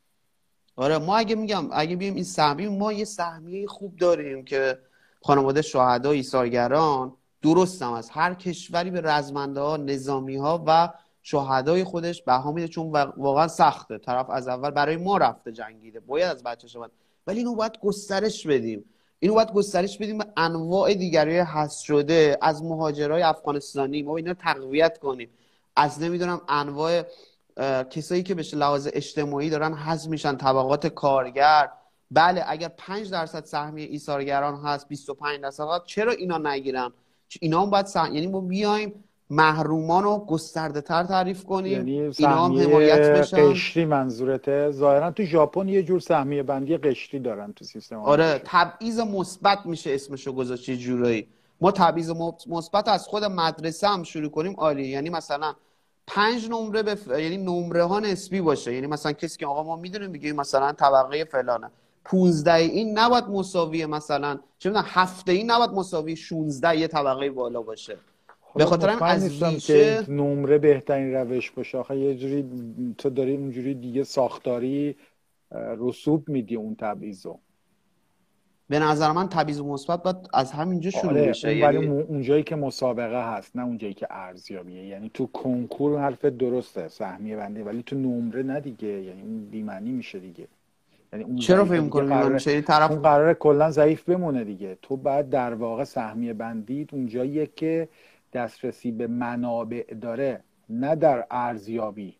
آره 0.76 0.98
ما 0.98 1.16
اگه 1.16 1.34
میگم 1.34 1.68
اگه 1.72 1.96
بیم 1.96 2.14
این 2.14 2.24
سهمیه 2.24 2.68
ما 2.68 2.92
یه 2.92 3.04
سهمیه 3.04 3.66
خوب 3.66 3.96
داریم 3.96 4.44
که 4.44 4.78
خانواده 5.22 5.62
شهدا 5.62 6.10
ایثارگران 6.10 7.12
درست 7.42 7.82
هم 7.82 7.92
از 7.92 8.10
هر 8.10 8.34
کشوری 8.34 8.90
به 8.90 9.00
رزمنده 9.00 9.60
ها 9.60 9.76
نظامی 9.76 10.36
ها 10.36 10.64
و 10.66 10.88
شهدای 11.22 11.84
خودش 11.84 12.22
بها 12.22 12.52
میده. 12.52 12.68
چون 12.68 12.90
واقعا 13.16 13.48
سخته. 13.48 13.98
طرف 13.98 14.30
از 14.30 14.48
اول 14.48 14.70
برای 14.70 14.96
ما 14.96 15.16
رفته 15.16 15.52
جنگیده. 15.52 16.00
باید 16.00 16.24
از 16.24 16.42
بچه 16.42 16.68
شود 16.68 16.90
ولی 17.26 17.38
اینو 17.38 17.54
باید 17.54 17.78
گسترش 17.82 18.46
بدیم. 18.46 18.84
اینو 19.18 19.34
باید 19.34 19.52
گسترش 19.52 19.98
بدیم 19.98 20.18
به 20.18 20.24
انواع 20.36 20.94
دیگری 20.94 21.38
هست 21.38 21.82
شده. 21.82 22.38
از 22.42 22.62
مهاجرای 22.62 23.22
افغانستانی. 23.22 24.02
ما 24.02 24.16
اینا 24.16 24.34
تقویت 24.34 24.98
کنیم. 24.98 25.30
از 25.76 26.02
نمی‌دونم 26.02 26.40
انواع 26.48 27.02
کسایی 27.90 28.22
که 28.22 28.34
به 28.34 28.44
لحاظ 28.52 28.88
اجتماعی 28.92 29.50
دارن 29.50 29.74
حذف 29.74 30.08
میشن 30.08 30.36
طبقات 30.36 30.86
کارگر. 30.86 31.68
بله 32.10 32.44
اگر 32.46 32.68
5 32.76 33.10
درصد 33.10 33.44
سهمیه 33.44 33.86
ایثارگران 33.86 34.56
هست 34.56 34.88
25 34.88 35.40
درصد 35.40 35.66
چرا 35.86 36.12
اینا 36.12 36.38
نگیرن؟ 36.38 36.92
اینا 37.40 37.62
هم 37.62 37.70
باید 37.70 37.86
سهم... 37.86 38.14
یعنی 38.14 38.26
ما 38.26 38.40
بیایم 38.40 39.04
محرومان 39.30 40.04
رو 40.04 40.18
گسترده 40.18 40.80
تر 40.80 41.04
تعریف 41.04 41.44
کنیم. 41.44 41.72
یعنی 41.72 42.00
اینا 42.18 42.44
هم 42.44 42.60
حمایت 42.60 43.18
بشن. 43.18 43.50
قشری 43.50 43.84
منظورته. 43.84 44.70
ظاهرا 44.70 45.10
تو 45.10 45.22
ژاپن 45.22 45.68
یه 45.68 45.82
جور 45.82 46.00
سهمیه 46.00 46.42
بندی 46.42 46.76
قشری 46.76 47.20
دارن 47.20 47.52
تو 47.52 47.64
سیستم 47.64 47.96
آره 47.96 48.40
تبعیض 48.44 49.00
مثبت 49.00 49.58
میشه 49.64 49.94
اسمشو 49.94 50.32
گذاشت 50.32 50.70
جورایی. 50.70 51.28
ما 51.60 51.70
تبعیض 51.70 52.10
مثبت 52.48 52.88
از 52.88 53.06
خود 53.06 53.24
مدرسه 53.24 53.88
هم 53.88 54.02
شروع 54.02 54.30
کنیم 54.30 54.54
عالی 54.58 54.88
یعنی 54.88 55.10
مثلا 55.10 55.54
پنج 56.06 56.48
نمره 56.50 56.82
به 56.82 56.96
یعنی 57.08 57.36
نمره 57.36 57.84
ها 57.84 58.00
نسبی 58.00 58.40
باشه. 58.40 58.74
یعنی 58.74 58.86
مثلا 58.86 59.12
کسی 59.12 59.38
که 59.38 59.46
آقا 59.46 59.62
ما 59.62 59.76
می‌دونیم 59.76 60.12
دیگه 60.12 60.32
مثلا 60.32 60.72
طبقه 60.72 61.24
فلانه. 61.24 61.70
15 62.04 62.54
این 62.54 62.98
نباید 62.98 63.24
مساوی 63.24 63.86
مثلا 63.86 64.38
چه 64.58 64.68
می‌دونم 64.68 64.86
هفته 64.88 65.32
این 65.32 65.50
نباید 65.50 65.70
مساوی 65.70 66.16
16 66.16 66.76
یه 66.76 66.88
طبقه 66.88 67.30
بالا 67.30 67.62
باشه. 67.62 67.96
به 68.54 68.64
خاطر 68.64 68.88
هم 68.88 69.02
از 69.02 69.38
که 69.66 70.04
نمره 70.08 70.58
بهترین 70.58 71.14
روش 71.14 71.50
باشه. 71.50 71.78
آخه 71.78 71.96
یه 71.96 72.14
جوری 72.14 72.44
تو 72.98 73.10
داری 73.10 73.36
اونجوری 73.36 73.74
دیگه 73.74 74.04
ساختاری 74.04 74.96
رسوب 75.78 76.28
میدی 76.28 76.56
اون 76.56 76.74
تبعیضو. 76.74 77.38
به 78.72 78.78
نظر 78.78 79.12
من 79.12 79.28
تبعیض 79.28 79.60
مثبت 79.60 80.02
باید 80.02 80.16
از 80.32 80.52
همینجا 80.52 80.90
شروع 80.90 81.10
آره 81.10 81.28
بشه 81.28 81.48
اون 81.48 81.58
یعنی... 81.58 81.86
اونجایی 81.86 82.42
که 82.42 82.56
مسابقه 82.56 83.34
هست 83.34 83.56
نه 83.56 83.64
اونجایی 83.64 83.94
که 83.94 84.06
ارزیابیه. 84.10 84.86
یعنی 84.86 85.10
تو 85.14 85.26
کنکور 85.26 86.00
حرف 86.00 86.24
درسته 86.24 86.88
سهمیه 86.88 87.36
بنده 87.36 87.64
ولی 87.64 87.82
تو 87.82 87.96
نمره 87.96 88.42
نه 88.42 88.60
دیگه 88.60 88.88
یعنی 88.88 89.22
اون 89.22 89.44
بیمعنی 89.50 89.90
میشه 89.90 90.18
دیگه. 90.18 90.48
یعنی 91.12 91.24
اون 91.24 91.36
چرا 91.36 91.64
فکر 91.64 91.80
می‌کنی 91.80 92.08
قرار... 92.08 92.42
یعنی 92.46 92.62
طرف 92.62 92.90
اون 92.90 93.02
قراره 93.02 93.34
کلا 93.34 93.70
ضعیف 93.70 94.02
بمونه 94.02 94.44
دیگه. 94.44 94.78
تو 94.82 94.96
بعد 94.96 95.30
در 95.30 95.54
واقع 95.54 95.84
سهمیه 95.84 96.32
بندید 96.32 96.90
اونجاییه 96.92 97.46
که 97.56 97.88
دسترسی 98.32 98.90
به 98.90 99.06
منابع 99.06 99.94
داره 100.00 100.40
نه 100.68 100.96
در 100.96 101.26
ارزیابی. 101.30 102.14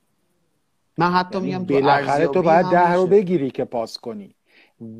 من 0.99 1.11
حتی 1.11 1.39
یعنی 1.39 1.47
میگم 1.47 1.65
تو 1.67 1.75
بالاخره 1.75 2.27
تو 2.27 2.43
باید 2.43 2.67
ده 2.67 2.93
رو 2.93 3.07
بگیری 3.07 3.51
که 3.51 3.65
پاس 3.65 3.99
کنی. 3.99 4.35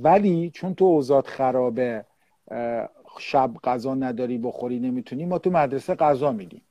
ولی 0.03 0.51
چون 0.51 0.75
تو 0.75 0.85
اوزاد 0.85 1.27
خرابه 1.27 2.05
شب 3.19 3.51
غذا 3.65 3.95
نداری 3.95 4.39
بخوری 4.39 4.79
نمی‌تونی 4.79 5.25
ما 5.25 5.39
تو 5.39 5.51
مدرسه 5.51 5.95
غذا 5.95 6.33
میدیم. 6.33 6.63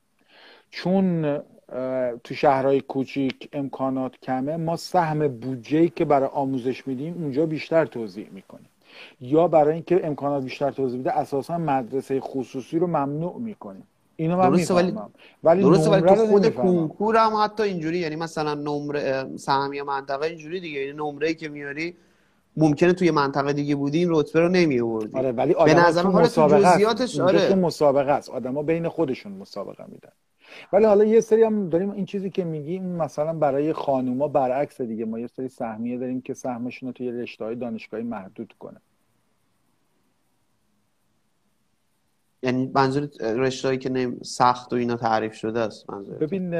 چون 0.70 1.38
تو 2.24 2.34
شهرهای 2.34 2.80
کوچیک 2.80 3.48
امکانات 3.52 4.16
کمه 4.22 4.56
ما 4.56 4.76
سهم 4.76 5.28
بودجه 5.28 5.88
که 5.88 6.04
برای 6.04 6.28
آموزش 6.32 6.86
میدیم 6.86 7.14
اونجا 7.14 7.46
بیشتر 7.46 7.86
توضیح 7.86 8.28
می‌کنیم. 8.32 8.68
یا 9.20 9.48
برای 9.48 9.74
اینکه 9.74 10.06
امکانات 10.06 10.44
بیشتر 10.44 10.70
توضیح 10.70 11.00
بده 11.00 11.18
اساسا 11.18 11.58
مدرسه 11.58 12.20
خصوصی 12.20 12.78
رو 12.78 12.86
ممنوع 12.86 13.38
می‌کنیم. 13.38 13.86
اینو 14.16 14.36
من 14.36 14.50
درسته 14.50 14.74
ولی 14.74 14.94
ولی 15.44 15.62
درسته 15.62 15.90
ولی 15.90 16.02
تو 16.02 16.26
خود 16.26 16.54
کنکور 16.54 17.16
هم 17.16 17.32
حتی 17.44 17.62
اینجوری 17.62 17.98
یعنی 17.98 18.16
مثلا 18.16 18.54
نمره 18.54 19.36
سهمیه 19.36 19.82
منطقه 19.82 20.26
اینجوری 20.26 20.60
دیگه. 20.60 20.80
یعنی 20.80 20.98
نمره 20.98 21.28
ای 21.28 21.34
که 21.34 21.48
میاری 21.48 21.94
ممکنه 22.56 22.92
توی 22.92 23.10
منطقه 23.10 23.52
دیگه 23.52 23.76
بودی 23.76 23.98
این 23.98 24.08
رتبه 24.10 24.40
رو 24.40 24.48
نمی 24.48 24.80
آوردی. 24.80 25.18
آره 25.18 25.32
ولی 25.32 25.54
به 25.54 25.74
نظر 25.74 26.02
من 26.02 26.12
حالا 26.12 26.28
تو 26.28 26.42
مسابقه 26.42 26.66
است 26.66 26.74
جزئیاتش 26.74 27.20
اینجا 27.20 27.38
تو 27.38 27.44
آره 27.44 27.54
مسابقه 27.54 28.12
است 28.12 28.30
آدما 28.30 28.62
بین 28.62 28.88
خودشون 28.88 29.32
مسابقه 29.32 29.84
میدن. 29.88 30.12
ولی 30.72 30.84
حالا 30.84 31.04
یه 31.04 31.20
سری 31.20 31.42
هم 31.42 31.68
داریم 31.68 31.90
این 31.90 32.04
چیزی 32.04 32.30
که 32.30 32.44
میگیم 32.44 32.84
مثلا 32.84 33.32
برای 33.32 33.72
خانوما 33.72 34.28
برعکس 34.28 34.80
دیگه. 34.80 35.04
ما 35.04 35.18
یه 35.18 35.26
سری 35.26 35.48
سهمیه 35.48 35.98
داریم 35.98 36.20
که 36.20 36.34
سهمشون 36.34 36.88
رو 36.88 36.92
توی 36.92 37.10
رشته 37.10 37.44
های 37.44 37.54
دانشگاهی 37.54 38.02
محدود 38.02 38.54
کنه. 38.58 38.80
یعنی 42.42 42.70
منظور 42.74 43.08
رشتهایی 43.20 43.78
که 43.78 43.90
نمی... 43.90 44.16
سخت 44.22 44.72
و 44.72 44.76
اینا 44.76 44.96
تعریف 44.96 45.34
شده 45.34 45.60
است 45.60 45.90
منظور 45.90 46.14
ببین 46.14 46.54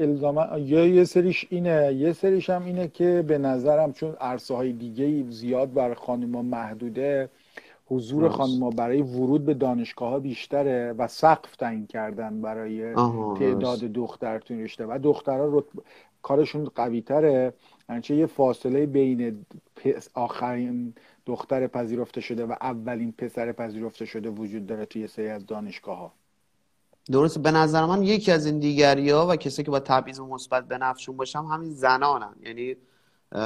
الزاما 0.00 0.58
یا 0.58 0.86
یه 0.86 1.04
سریش 1.04 1.46
اینه 1.50 1.94
یه 1.94 2.12
سریش 2.12 2.50
هم 2.50 2.64
اینه 2.64 2.88
که 2.88 3.24
به 3.26 3.38
نظرم 3.38 3.92
چون 3.92 4.16
عرصه 4.20 4.54
های 4.54 4.72
دیگه 4.72 5.30
زیاد 5.30 5.72
برای 5.72 5.94
خانوما 5.94 6.42
محدوده 6.42 7.28
حضور 7.88 8.22
درست. 8.22 8.34
خانوما 8.34 8.70
برای 8.70 9.02
ورود 9.02 9.44
به 9.44 9.54
دانشگاه 9.54 10.10
ها 10.10 10.18
بیشتره 10.18 10.94
و 10.98 11.08
سقف 11.08 11.56
تعیین 11.56 11.86
کردن 11.86 12.40
برای 12.40 12.94
تعداد 13.38 13.78
دختر 13.78 14.38
تو 14.38 14.54
رشته. 14.54 14.86
و 14.86 14.98
دخترها 15.02 15.58
رتب... 15.58 15.82
کارشون 16.22 16.64
قوی 16.74 17.00
تره 17.00 17.52
هرچه 17.88 18.14
یه 18.16 18.26
فاصله 18.26 18.86
بین 18.86 19.44
آخرین 20.14 20.94
دختر 21.26 21.66
پذیرفته 21.66 22.20
شده 22.20 22.46
و 22.46 22.54
اولین 22.60 23.12
پسر 23.12 23.52
پذیرفته 23.52 24.04
شده 24.04 24.30
وجود 24.30 24.66
داره 24.66 24.86
توی 24.86 25.06
سری 25.06 25.28
از 25.28 25.46
دانشگاه 25.46 25.98
ها 25.98 26.12
درسته. 27.12 27.40
به 27.40 27.50
نظر 27.50 27.86
من 27.86 28.02
یکی 28.02 28.32
از 28.32 28.46
این 28.46 28.58
دیگری 28.58 29.10
ها 29.10 29.26
و 29.26 29.36
کسایی 29.36 29.64
که 29.64 29.70
با 29.70 29.80
تبعیض 29.80 30.20
مثبت 30.20 30.68
به 30.68 30.78
نفعشون 30.78 31.16
باشن 31.16 31.44
همین 31.44 31.70
زنانن. 31.70 32.34
یعنی 32.42 32.76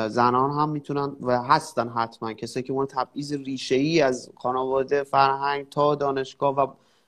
زنان 0.09 0.51
هم 0.51 0.69
می‌تونن 0.69 1.17
و 1.21 1.43
هستن 1.43 1.89
حتما. 1.89 2.33
کسایی 2.33 2.67
که 2.67 2.73
اون 2.73 2.87
تبعیض 2.87 3.33
ریشه‌ای 3.33 4.01
از 4.03 4.31
خانواده 4.37 5.03
فرهنگ 5.03 5.69
تا 5.69 5.95
دانشگاه 5.95 6.55
و 6.55 6.67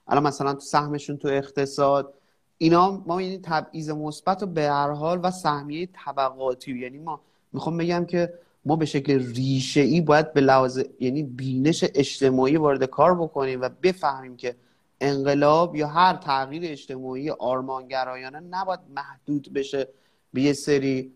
الان 0.09 0.23
مثلا 0.23 0.55
تو 0.55 0.61
سهمشون 0.61 1.16
تو 1.16 1.29
اقتصاد 1.29 2.14
اینا 2.59 3.03
ما 3.07 3.23
یعنی 3.23 3.39
تبعیض 3.39 3.91
مثبت 3.91 4.43
رو 4.43 4.49
به 4.49 4.62
هر 4.62 4.91
حال 4.91 5.20
و 5.23 5.31
سهمیه 5.31 5.89
طبقاتی. 6.05 6.79
یعنی 6.79 6.99
ما 6.99 7.20
می‌خوام 7.53 7.77
بگم 7.77 8.05
که 8.05 8.35
ما 8.65 8.77
به 8.77 8.87
شکل 8.87 9.35
ریشه‌ای 9.35 10.01
باید 10.01 10.33
به 10.33 10.41
لحاظ 10.41 10.83
یعنی 11.01 11.23
بینش 11.23 11.85
اجتماعی 11.95 12.57
وارد 12.57 12.85
کار 12.85 13.15
بکنیم 13.15 13.61
و 13.61 13.69
بفهمیم 13.83 14.37
که 14.37 14.57
انقلاب 15.01 15.77
یا 15.77 15.89
هر 15.89 16.17
تغییر 16.17 16.63
اجتماعی 16.67 17.31
آرمانگرایانه 17.31 18.41
نباید 18.41 18.81
محدود 18.95 19.53
بشه 19.53 19.89
به 20.33 20.43
یه 20.43 20.53
سری 20.53 21.13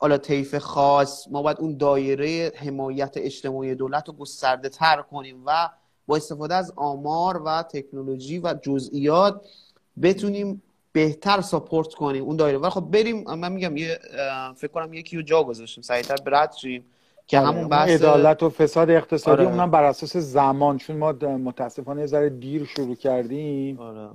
حالا 0.00 0.18
طیف 0.18 0.54
خاص 0.58 1.28
ما 1.30 1.42
باید 1.42 1.60
اون 1.60 1.76
دایره 1.76 2.52
حمایت 2.56 3.12
اجتماعی 3.16 3.74
دولت 3.74 4.08
رو 4.08 4.14
گسترده 4.14 4.68
تر 4.68 5.02
کنیم 5.02 5.42
و 5.46 5.70
با 6.06 6.16
استفاده 6.16 6.54
از 6.54 6.72
آمار 6.76 7.42
و 7.42 7.62
تکنولوژی 7.62 8.38
و 8.38 8.54
جزئیات 8.62 9.46
بتونیم 10.02 10.62
بهتر 10.94 11.40
ساپورت 11.40 11.94
کنیم 11.94 12.24
اون 12.24 12.36
دایره. 12.36 12.58
ولی 12.58 12.70
خب 12.70 12.80
بریم 12.80 13.34
من 13.34 13.52
میگم 13.52 13.76
یه 13.76 13.98
فکر 14.56 14.70
کنم 14.70 14.92
یکی 14.92 15.16
رو 15.16 15.22
جا 15.22 15.44
گذاشتیم. 15.44 15.82
سریعتر 15.82 16.16
برد 16.16 16.52
شیم 16.52 16.84
که 17.26 17.38
آره 17.38 17.48
همون 17.48 17.68
بحث 17.68 17.90
عدالت 17.90 18.42
و 18.42 18.50
فساد 18.50 18.90
اقتصادی 18.90 19.42
آره. 19.42 19.52
اونم 19.52 19.70
بر 19.70 19.84
اساس 19.84 20.16
زمان 20.16 20.78
چون 20.78 20.96
ما 20.96 21.12
متاسفانه 21.22 22.00
یه 22.00 22.06
ذره 22.06 22.28
دیر 22.28 22.64
شروع 22.64 22.94
کردیم. 22.94 23.78
آره. 23.80 24.08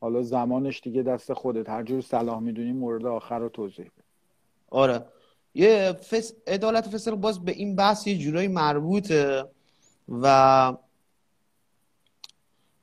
حالا 0.00 0.22
زمانش 0.22 0.80
دیگه 0.80 1.02
دست 1.02 1.32
خودت. 1.32 1.68
هر 1.68 1.82
جور 1.82 2.00
صلاح 2.00 2.38
می‌دونی 2.38 2.72
مورد 2.72 3.06
آخر 3.06 3.38
رو 3.38 3.48
توضیح 3.48 3.84
بده. 3.84 4.04
آره. 4.70 5.04
یه 5.54 5.92
فس... 5.92 6.32
عدالت 6.46 6.86
و 6.86 6.90
فساد 6.90 7.14
باز 7.14 7.44
به 7.44 7.52
این 7.52 7.76
بحث 7.76 8.06
یه 8.06 8.18
جورایی 8.18 8.48
مربوطه 8.48 9.44
و 10.22 10.72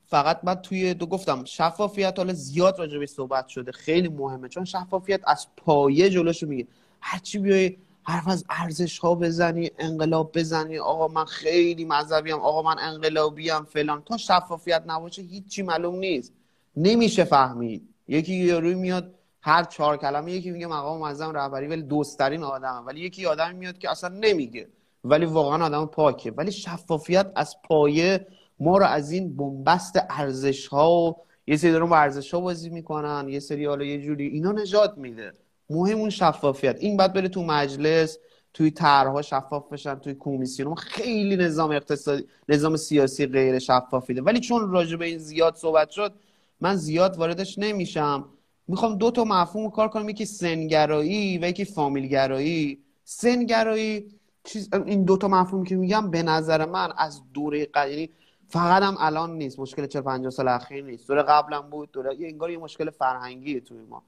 فقط 0.08 0.40
من 0.44 0.56
توی 0.56 0.94
دو 0.94 1.06
گفتم 1.06 1.44
شفافیت 1.46 2.14
حالا 2.18 2.34
زیاد 2.34 2.80
راجع 2.80 2.98
بهش 2.98 3.10
صحبت 3.10 3.48
شده 3.48 3.72
خیلی 3.72 4.08
مهمه 4.08 4.50
چون 4.50 4.66
شفافیت 4.66 5.22
از 5.28 5.48
پایه 5.58 6.10
جلوشو 6.10 6.48
میگه. 6.48 6.68
هرچی 7.02 7.40
بیای 7.40 7.78
حرف 8.04 8.28
از 8.28 8.46
ارزش 8.50 9.00
ها 9.00 9.16
بزنی 9.16 9.72
انقلاب 9.80 10.32
بزنی 10.38 10.80
آقا 10.80 11.08
من 11.08 11.26
خیلی 11.26 11.86
مذهبی 11.86 12.32
ام 12.32 12.40
آقا 12.40 12.62
من 12.62 12.80
انقلابی 12.80 13.52
ام 13.52 13.66
فلان. 13.66 14.02
تا 14.02 14.18
شفافیت 14.18 14.84
نباشه 14.88 15.22
هیچی 15.22 15.62
معلوم 15.62 15.96
نیست. 15.96 16.34
نمیشه 16.78 17.24
فهمید. 17.24 17.90
یکی 18.08 18.34
یاروی 18.34 18.76
میاد 18.76 19.14
هر 19.42 19.64
چهار 19.64 19.98
کلمه 19.98 20.32
یکی 20.32 20.52
میگه 20.52 20.68
مقام 20.68 21.00
معظم 21.00 21.32
رهبری 21.32 21.68
ولی 21.68 21.82
دوستترین 21.82 22.44
آدمه. 22.44 22.80
ولی 22.80 23.00
یکی 23.00 23.26
آدمی 23.26 23.54
میاد 23.54 23.78
که 23.78 23.92
اصلا 23.92 24.10
نمیگه. 24.10 24.68
ولی 25.04 25.26
واقعا 25.26 25.66
آدم 25.66 25.86
پاکه. 25.86 26.32
ولی 26.32 26.52
شفافیت 26.52 27.32
از 27.36 27.56
پایه 27.64 28.28
ما 28.60 28.78
رو 28.78 28.86
از 28.86 29.12
این 29.12 29.38
بنبست 29.38 30.00
ارزش 30.10 30.68
ها 30.68 30.92
و 30.92 31.16
یه 31.48 31.58
سری 31.58 31.72
دارن 31.72 31.90
با 31.90 31.98
ارزش 31.98 32.34
ها 32.34 32.40
بازی 32.40 32.70
می‌کنن 32.70 33.30
یه 33.30 33.40
سری 33.40 33.66
حالا 33.66 33.86
یه 33.86 34.02
جوری 34.02 34.28
اینا 34.28 34.52
نجات 34.52 34.98
میده. 34.98 35.34
مهم 35.70 35.98
اون 35.98 36.10
شفافیت. 36.10 36.78
این 36.80 36.98
بعد 36.98 37.14
بره 37.14 37.28
تو 37.28 37.44
مجلس 37.44 38.18
توی 38.54 38.72
طرحها 38.72 39.22
شفاف 39.22 39.70
بشن 39.72 39.96
توی 39.96 40.16
کمیسیون. 40.20 40.76
خیلی 40.76 41.36
نظام 41.36 41.72
اقتصادی 41.72 42.26
نظام 42.50 42.76
سیاسی 42.76 43.26
غیر 43.26 43.60
شفافیده 43.60 44.22
ولی 44.22 44.40
چون 44.40 44.72
راجع 44.72 44.96
به 44.96 45.06
این 45.06 45.18
زیاد 45.18 45.56
صحبت 45.56 45.90
شد 45.90 46.14
من 46.62 46.76
زیاد 46.76 47.18
واردش 47.18 47.60
نمیشم. 47.60 48.26
می‌خوام 48.68 48.98
دو 48.98 49.12
تا 49.12 49.24
مفهوم 49.24 49.70
کار 49.70 49.88
کنم. 49.88 50.10
یکی 50.10 50.26
سنگرایی 50.26 51.38
و 51.38 51.50
یکی 51.50 51.66
فامیلگرایی. 51.66 52.80
سنگرایی 53.04 54.08
چیز 54.44 54.70
این 54.86 55.04
دو 55.04 55.18
تا 55.18 55.28
مفهوم 55.28 55.64
که 55.64 55.76
میگم 55.76 56.12
به 56.12 56.24
نظر 56.24 56.66
من 56.66 56.90
از 56.98 57.22
دوره 57.34 57.66
قدیم 57.66 57.94
یعنی 57.94 58.10
فقط 58.50 58.84
هم 58.84 58.96
الان 59.00 59.38
نیست. 59.38 59.60
مشکل 59.60 59.88
40 59.88 60.02
50 60.02 60.32
سال 60.32 60.48
اخیر 60.48 60.84
نیست. 60.84 61.08
دوره 61.08 61.24
قبلا 61.24 61.62
بود. 61.62 61.92
دوره 61.92 62.18
انگار 62.20 62.52
یه 62.52 62.58
مشکل 62.58 62.90
فرهنگیه 62.90 63.60
توی 63.60 63.78
ما. 63.90 64.04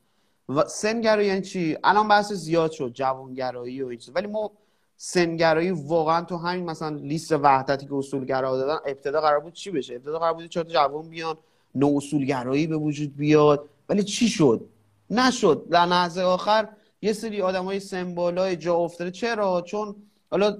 و 0.49 0.63
سنگرایی 0.65 1.27
یعنی 1.27 1.41
چی؟ 1.41 1.77
الان 1.83 2.07
بحث 2.07 2.33
زیاد 2.33 2.71
شد. 2.71 2.91
جوانگرایی 2.93 3.81
و 3.81 3.87
این 3.87 3.99
ولی 4.15 4.27
ما 4.27 4.51
سنگرایی 4.97 5.71
واقعا 5.71 6.21
تو 6.21 6.37
همین 6.37 6.65
مثلا 6.65 6.89
لیست 6.89 7.31
وحدتی 7.31 7.85
که 7.85 7.93
اصولگرا 7.93 8.57
دادن 8.57 8.79
ابتدا 8.85 9.21
قرار 9.21 9.39
بود 9.39 9.53
چی 9.53 9.71
بشه؟ 9.71 9.95
ابتدا 9.95 10.19
قرار 10.19 10.33
بود 10.33 10.49
چهار 10.49 10.65
جوان 10.65 11.09
بیان 11.09 11.37
نو 11.75 11.93
اصولگرایی 11.97 12.67
به 12.67 12.77
وجود 12.77 13.15
بیاد. 13.15 13.69
ولی 13.89 14.03
چی 14.03 14.27
شد؟ 14.27 14.65
نشد. 15.09 15.65
در 15.69 15.85
لحظه 15.85 16.21
آخر 16.21 16.67
یه 17.01 17.13
سری 17.13 17.41
آدمای 17.41 17.79
سمبالای 17.79 18.55
جا 18.55 18.75
افتاده. 18.75 19.11
چرا؟ 19.11 19.61
چون 19.61 19.95
حالا 20.31 20.57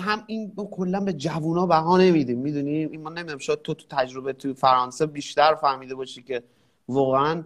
هم 0.00 0.24
این 0.26 0.52
کلا 0.70 1.00
به 1.00 1.12
جوونا 1.12 1.66
بها 1.66 1.98
نمیدیم. 1.98 2.38
می‌دونی؟ 2.38 2.84
این 2.84 3.00
من 3.00 3.12
نمی‌دونم 3.12 3.38
شاید 3.38 3.62
تو 3.62 3.74
تو 3.74 3.86
تجربه 3.90 4.32
تو 4.32 4.54
فرانسه 4.54 5.06
بیشتر 5.06 5.54
فهمیده 5.54 5.94
باشی 5.94 6.22
که 6.22 6.42
واقعا 6.88 7.44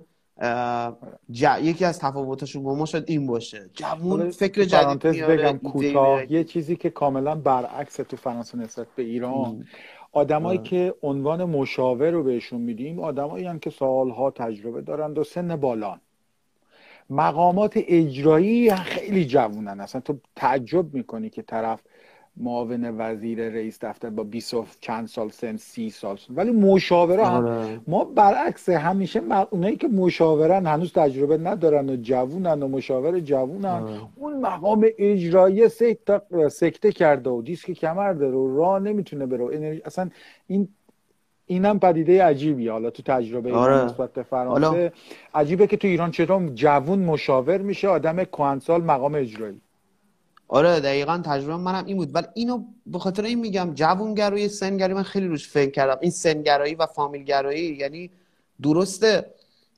ج- 1.32 1.60
یکی 1.62 1.84
از 1.84 1.98
تفاوتاشون 1.98 2.62
با 2.62 2.74
ما 2.74 2.86
شاید 2.86 3.04
این 3.06 3.26
باشه. 3.26 3.70
جوون 3.74 4.30
فکر 4.30 4.64
جدید 4.64 5.06
میاره 5.06 5.36
بگم 5.36 5.58
کوتاه 5.70 6.32
یه 6.32 6.44
چیزی 6.44 6.76
که 6.76 6.90
کاملا 6.90 7.34
برعکس 7.34 7.96
تو 7.96 8.16
فرانسه 8.16 8.58
نسبت 8.58 8.86
به 8.96 9.02
ایران. 9.02 9.66
آدمایی 10.12 10.58
آره. 10.58 10.68
که 10.68 10.94
عنوان 11.02 11.44
مشاور 11.44 12.10
رو 12.10 12.22
بهشون 12.22 12.60
میدیم 12.60 13.00
آدمایی 13.00 13.44
هم 13.44 13.58
که 13.58 13.70
سالها 13.70 14.30
تجربه 14.30 14.82
دارند 14.82 15.18
و 15.18 15.24
سن 15.24 15.56
بالان. 15.56 16.00
مقامات 17.10 17.72
اجرایی 17.76 18.74
خیلی 18.74 19.24
جوونن. 19.24 19.80
اصلا 19.80 20.00
تو 20.00 20.18
تعجب 20.36 20.94
می‌کنی 20.94 21.30
که 21.30 21.42
طرف 21.42 21.80
معاون 22.36 22.94
وزیر 22.98 23.48
رئیس 23.48 23.84
دفتر 23.84 24.10
با 24.10 24.22
20 24.24 24.54
و 24.54 24.64
چند 24.80 25.08
سال 25.08 25.28
سن 25.28 25.56
سی 25.56 25.90
سال. 25.90 26.16
سن. 26.16 26.34
ولی 26.34 26.50
مشاوره 26.50 27.26
هم 27.26 27.46
آره. 27.46 27.80
ما 27.86 28.04
برعکس 28.04 28.68
همیشه 28.68 29.22
اونایی 29.50 29.76
که 29.76 29.88
مشاورن 29.88 30.66
هنوز 30.66 30.92
تجربه 30.92 31.38
ندارن 31.38 31.90
و 31.90 31.96
جوونن 31.96 32.62
و 32.62 32.68
مشاور 32.68 33.20
جوونن. 33.20 33.68
آره. 33.68 34.00
اون 34.16 34.40
مقام 34.40 34.86
اجرایی 34.98 35.68
سکته, 35.68 36.48
سکته 36.48 36.92
کرده 36.92 37.30
و 37.30 37.42
دیسک 37.42 37.72
کمر 37.72 38.12
داره 38.12 38.36
و 38.36 38.56
راه 38.56 38.78
نمی‌تونه 38.78 39.26
بره 39.26 39.44
و 39.44 39.50
انرژی 39.52 39.82
اصلا 39.84 40.10
این 40.46 40.68
اینم 41.46 41.78
پدیده 41.78 42.24
عجیبیه. 42.24 42.72
حالا 42.72 42.90
تو 42.90 43.02
تجربه 43.02 43.52
آره. 43.52 43.84
نسبت 43.84 44.12
به 44.12 44.26
حالا 44.30 44.70
فرانسه 44.70 44.92
عجیبه 45.34 45.66
که 45.66 45.76
تو 45.76 45.88
ایران 45.88 46.10
چطور 46.10 46.48
جوون 46.48 46.98
مشاور 46.98 47.58
میشه 47.58 47.88
آدم 47.88 48.24
کهنسال 48.24 48.82
مقام 48.82 49.14
اجرایی. 49.14 49.60
آره 50.52 50.80
دقیقا 50.80 51.22
تجربه 51.24 51.56
منم 51.56 51.84
این 51.84 51.96
بود. 51.96 52.14
ولی 52.14 52.26
اینو 52.34 52.64
به 52.86 52.98
خاطر 52.98 53.22
این 53.22 53.40
میگم 53.40 53.74
جوونگرایی 53.74 54.48
سنگرایی 54.48 54.94
من 54.94 55.02
خیلی 55.02 55.26
روش 55.26 55.48
فکر 55.48 55.70
کردم. 55.70 55.98
این 56.00 56.10
سنگرایی 56.10 56.74
و 56.74 56.86
فامیلگرایی 56.86 57.76
یعنی 57.76 58.10
درسته 58.62 59.26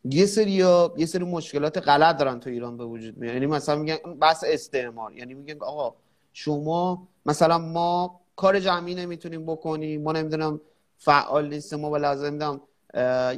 یه 0.04 0.26
سری 0.26 0.52
یه 0.96 1.06
سری 1.06 1.24
مشکلات 1.24 1.78
غلط 1.78 2.16
دارن 2.16 2.40
تو 2.40 2.50
ایران 2.50 2.76
به 2.76 2.84
وجود 2.84 3.18
میاد. 3.18 3.34
یعنی 3.34 3.46
مثلا 3.46 3.76
میگن 3.76 3.96
بحث 4.20 4.44
استعمار. 4.46 5.12
یعنی 5.12 5.34
میگن 5.34 5.56
آقا 5.60 5.94
شما 6.32 7.08
مثلا 7.26 7.58
ما 7.58 8.20
کار 8.36 8.60
جمعی 8.60 8.94
نمی‌تونیم 8.94 9.46
بکنیم. 9.46 10.02
ما 10.02 10.12
نمی‌دونم 10.12 10.60
فعال 10.98 11.48
نیستیم 11.48 11.80
ما 11.80 11.96
لازم 11.96 12.26
نمی‌دونم 12.26 12.60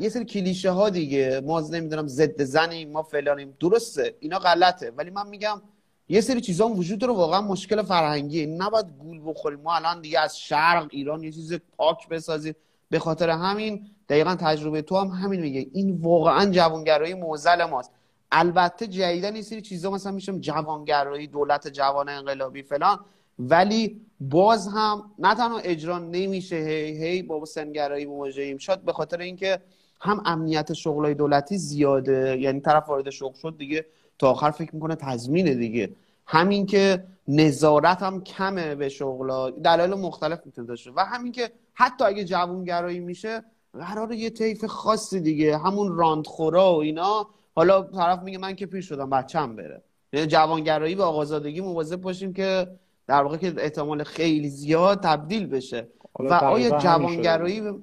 یه 0.02 0.08
سری 0.08 0.24
کلیشه 0.24 0.70
ها 0.70 0.90
دیگه. 0.90 1.40
ما 1.44 1.60
نمی‌دونم 1.60 2.06
ضد 2.06 2.42
زنیم 2.42 2.90
ما 2.90 3.02
فلانیم. 3.02 3.56
درسته 3.60 4.14
اینا 4.20 4.38
غلطه. 4.38 4.92
ولی 4.96 5.10
من 5.10 5.28
میگم 5.28 5.62
یه 6.08 6.20
سری 6.20 6.40
چیزا 6.40 6.68
وجود 6.68 6.98
داره 6.98 7.12
واقعا 7.12 7.40
مشکل 7.40 7.82
فرهنگی 7.82 8.46
نباید 8.46 8.86
گول 8.98 9.20
بخوریم. 9.26 9.60
ما 9.60 9.74
الان 9.74 10.00
دیگه 10.00 10.20
از 10.20 10.38
شرق 10.38 10.86
ایران 10.90 11.24
یه 11.24 11.32
چیز 11.32 11.54
پاک 11.76 12.08
بسازیم. 12.08 12.54
به 12.90 12.98
خاطر 12.98 13.30
همین 13.30 13.86
دقیقا 14.08 14.34
تجربه 14.34 14.82
تو 14.82 14.96
هم 14.96 15.08
همین 15.08 15.40
میگه. 15.40 15.66
این 15.72 15.96
واقعا 16.02 16.50
جوانگرایی 16.50 17.14
موزل 17.14 17.64
ماست. 17.64 17.90
البته 18.32 18.86
جدیدن 18.86 19.36
یه 19.36 19.42
سری 19.42 19.60
چیزا 19.60 19.90
مثلا 19.90 20.12
میشم 20.12 20.38
جوانگرایی 20.40 21.26
دولت 21.26 21.68
جوان 21.68 22.08
انقلابی 22.08 22.62
فلان. 22.62 22.98
ولی 23.38 24.00
باز 24.20 24.68
هم 24.68 25.10
نه 25.18 25.34
تنها 25.34 25.58
اجرا 25.58 25.98
نمیشه. 25.98 26.56
هی 26.56 27.04
هی 27.04 27.22
با 27.22 27.44
سنگرایی 27.44 28.04
مواجهیم. 28.04 28.58
شاید 28.58 28.84
به 28.84 28.92
خاطر 28.92 29.20
اینکه 29.20 29.60
هم 30.00 30.22
امنیت 30.24 30.72
شغلای 30.72 31.14
دولتی 31.14 31.58
زیاده 31.58 32.38
یعنی 32.40 32.60
طرف 32.60 32.88
وارد 32.88 33.10
شغل 33.10 33.34
شد 33.34 33.56
دیگه 33.58 33.86
تا 34.18 34.30
آخر 34.30 34.50
فکر 34.50 34.74
می‌کنه 34.74 34.94
تضمینه 34.94 35.54
دیگه. 35.54 35.90
همین 36.26 36.66
که 36.66 37.04
نظارت 37.28 38.02
هم 38.02 38.24
کمه 38.24 38.74
به 38.74 38.88
شغلا 38.88 39.50
دلایل 39.50 39.94
مختلف 39.94 40.40
می‌تونه 40.44 40.66
داشته 40.66 40.90
و 40.96 41.00
همین 41.00 41.32
که 41.32 41.50
حتی 41.74 42.04
اگه 42.04 42.24
جوونگرایی 42.24 43.00
میشه 43.00 43.44
قرار 43.72 44.12
یه 44.12 44.30
طیف 44.30 44.64
خاصی 44.64 45.20
دیگه 45.20 45.58
همون 45.58 45.96
راندخورا 45.96 46.74
و 46.74 46.78
اینا. 46.80 47.26
حالا 47.54 47.82
طرف 47.82 48.22
میگه 48.22 48.38
من 48.38 48.56
که 48.56 48.66
پیر 48.66 48.80
شدم 48.80 49.10
بچم 49.10 49.56
بره. 49.56 49.82
یعنی 50.12 50.26
جوانگرایی 50.26 50.94
به 50.94 51.02
آقازادگی 51.02 51.60
مواظب 51.60 52.00
باشیم 52.00 52.32
که 52.32 52.68
در 53.06 53.22
واقع 53.22 53.36
که 53.36 53.54
احتمال 53.58 54.04
خیلی 54.04 54.48
زیاد 54.48 55.00
تبدیل 55.02 55.46
بشه. 55.46 55.88
و 56.18 56.32
آیا 56.32 56.78
جوانگرایی 56.78 57.60
به 57.60 57.74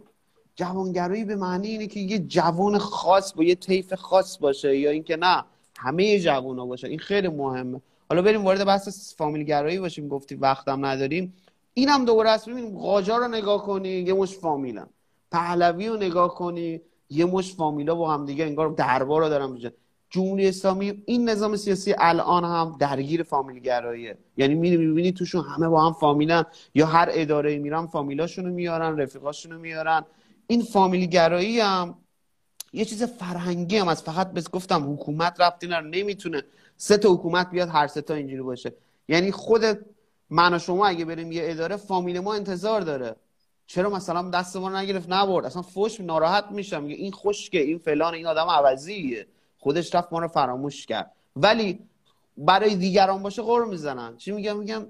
جوانگرایی 0.56 1.26
به 1.26 1.36
معنی 1.36 1.68
اینه 1.68 1.88
که 1.88 2.00
یه 2.00 2.20
جوان 2.20 2.78
خاص 2.78 3.34
با 3.34 3.44
یه 3.44 3.56
طیف 3.56 3.94
خاص 3.94 4.38
باشه 4.38 4.78
یا 4.78 4.92
اینکه 4.92 5.16
نه 5.16 5.44
همه 5.78 6.20
جوونا 6.20 6.66
باشه. 6.66 6.88
این 6.88 7.00
خیلی 7.00 7.28
مهمه. 7.28 7.82
حالا 8.10 8.22
بریم 8.22 8.46
وارد 8.46 8.66
بحث 8.66 9.16
فامیل 9.16 9.44
گرایی 9.44 9.80
باشیم 9.80 10.08
گفتی 10.08 10.36
وقتم 10.36 10.86
نداریم. 10.86 11.34
اینم 11.74 12.06
دوباره 12.06 12.30
است 12.30 12.50
ببینیم 12.50 12.78
قاجار 12.80 13.20
رو 13.20 13.28
نگاه 13.28 13.64
کنی 13.64 13.90
یه 13.90 14.14
مش 14.14 14.38
فامیلن. 14.38 14.88
پهلوی 15.32 15.88
رو 15.88 15.98
نگاه 15.98 16.36
کنی 16.36 16.82
یه 17.10 17.26
مش 17.26 17.56
فامیلا 17.56 17.96
با 17.96 18.14
هم 18.14 18.26
دیگه 18.26 18.46
انگار 18.46 18.70
دربار 18.70 19.22
رو 19.22 19.30
دارن 19.30 19.52
میشه 19.52 19.74
جمهوری 20.10 20.48
اسلامی 20.48 21.04
این 21.06 21.30
نظام 21.30 21.56
سیاسی 21.56 21.96
الان 21.98 22.44
هم 22.44 22.76
درگیر 22.80 23.24
فامیل 23.24 23.60
گراییه 23.60 24.18
یعنی 24.38 24.56
می‌بینی 24.56 25.12
توشون 25.12 25.46
همه 25.46 25.68
با 25.68 25.86
هم 25.86 25.94
فامیلن. 25.94 26.46
یا 26.76 26.86
هر 26.86 27.10
اداره 27.12 27.60
میرن 27.60 27.86
فامیلاشونو 27.86 28.54
میارن 28.54 28.98
رفیقاشونو 28.98 29.60
میارن. 29.60 30.06
این 30.48 30.62
فامیل 30.62 31.06
گرایی 31.06 31.60
هم 31.60 31.96
یه 32.74 32.86
چیز 32.86 33.04
فرهنگی 33.04 33.78
هم 33.78 33.88
از 33.88 34.04
فقط 34.04 34.32
بس 34.32 34.50
گفتم 34.50 34.94
حکومت 34.94 35.42
ربطی 35.42 35.68
نداره 35.68 35.88
نمی‌تونه 35.88 36.44
سه 36.78 36.98
تا 36.98 37.10
حکومت 37.14 37.50
بیاد 37.50 37.70
هر 37.70 37.88
سه 37.88 38.02
تا 38.02 38.14
اینجوری 38.14 38.42
باشه. 38.42 38.74
یعنی 39.08 39.32
خود 39.32 39.62
من 40.30 40.54
و 40.54 40.60
شما 40.60 40.88
اگه 40.88 41.06
بریم 41.06 41.32
یه 41.32 41.42
اداره 41.46 41.76
فامیل 41.76 42.20
ما 42.20 42.34
انتظار 42.34 42.82
داره. 42.82 43.16
چرا 43.68 43.90
مثلا 43.90 44.30
دست 44.30 44.58
ما 44.58 44.82
نگرفت؟ 44.82 45.10
نبرد. 45.10 45.46
اصلا 45.46 45.62
فوش 45.62 46.02
ناراحت 46.02 46.46
میشم. 46.52 46.84
میگه 46.84 46.96
این 46.96 47.12
خشکه 47.12 47.60
این 47.62 47.78
فلان 47.78 48.14
این 48.14 48.28
آدم 48.28 48.48
عوضیه. 48.48 49.28
خودش 49.58 49.96
رفت 49.96 50.14
ما 50.14 50.20
رو 50.20 50.28
فراموش 50.28 50.86
کرد. 50.86 51.12
ولی 51.36 51.80
برای 52.38 52.76
دیگران 52.76 53.24
باشه 53.24 53.42
غور 53.42 53.66
می‌زنن. 53.66 54.18
چی 54.18 54.32
میگم؟ 54.32 54.58
میگم 54.58 54.86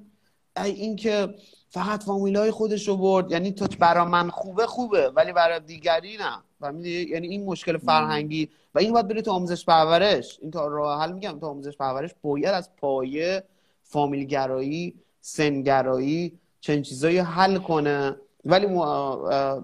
این 0.64 0.96
که 0.96 1.36
فقط 1.74 2.04
فامیلای 2.04 2.52
خودش 2.52 2.88
رو 2.88 2.98
برد. 2.98 3.32
یعنی 3.32 3.52
تو 3.52 3.68
برای 3.80 4.08
من 4.08 4.30
خوبه 4.30 4.68
خوبه 4.68 5.10
ولی 5.10 5.34
برای 5.34 5.60
دیگری 5.60 6.18
نه. 6.18 6.84
یعنی 6.84 7.28
این 7.28 7.46
مشکل 7.46 7.78
فرهنگی 7.78 8.50
و 8.76 8.80
این 8.80 8.94
باید 8.94 9.08
بره 9.08 9.22
تو 9.22 9.32
آموزش 9.32 9.66
پرورش. 9.66 10.38
این 10.42 10.52
تا 10.52 10.68
راه 10.68 11.02
حل 11.02 11.12
میگم 11.12 11.40
تو 11.40 11.46
آموزش 11.46 11.78
پرورش 11.78 12.10
باید 12.22 12.46
از 12.46 12.76
پایه 12.76 13.44
فامیلگرایی 13.84 14.94
سنگرایی 15.22 16.40
چنین 16.62 16.82
چیزایی 16.82 17.18
حل 17.18 17.58
کنه. 17.58 18.16
ولی 18.46 18.68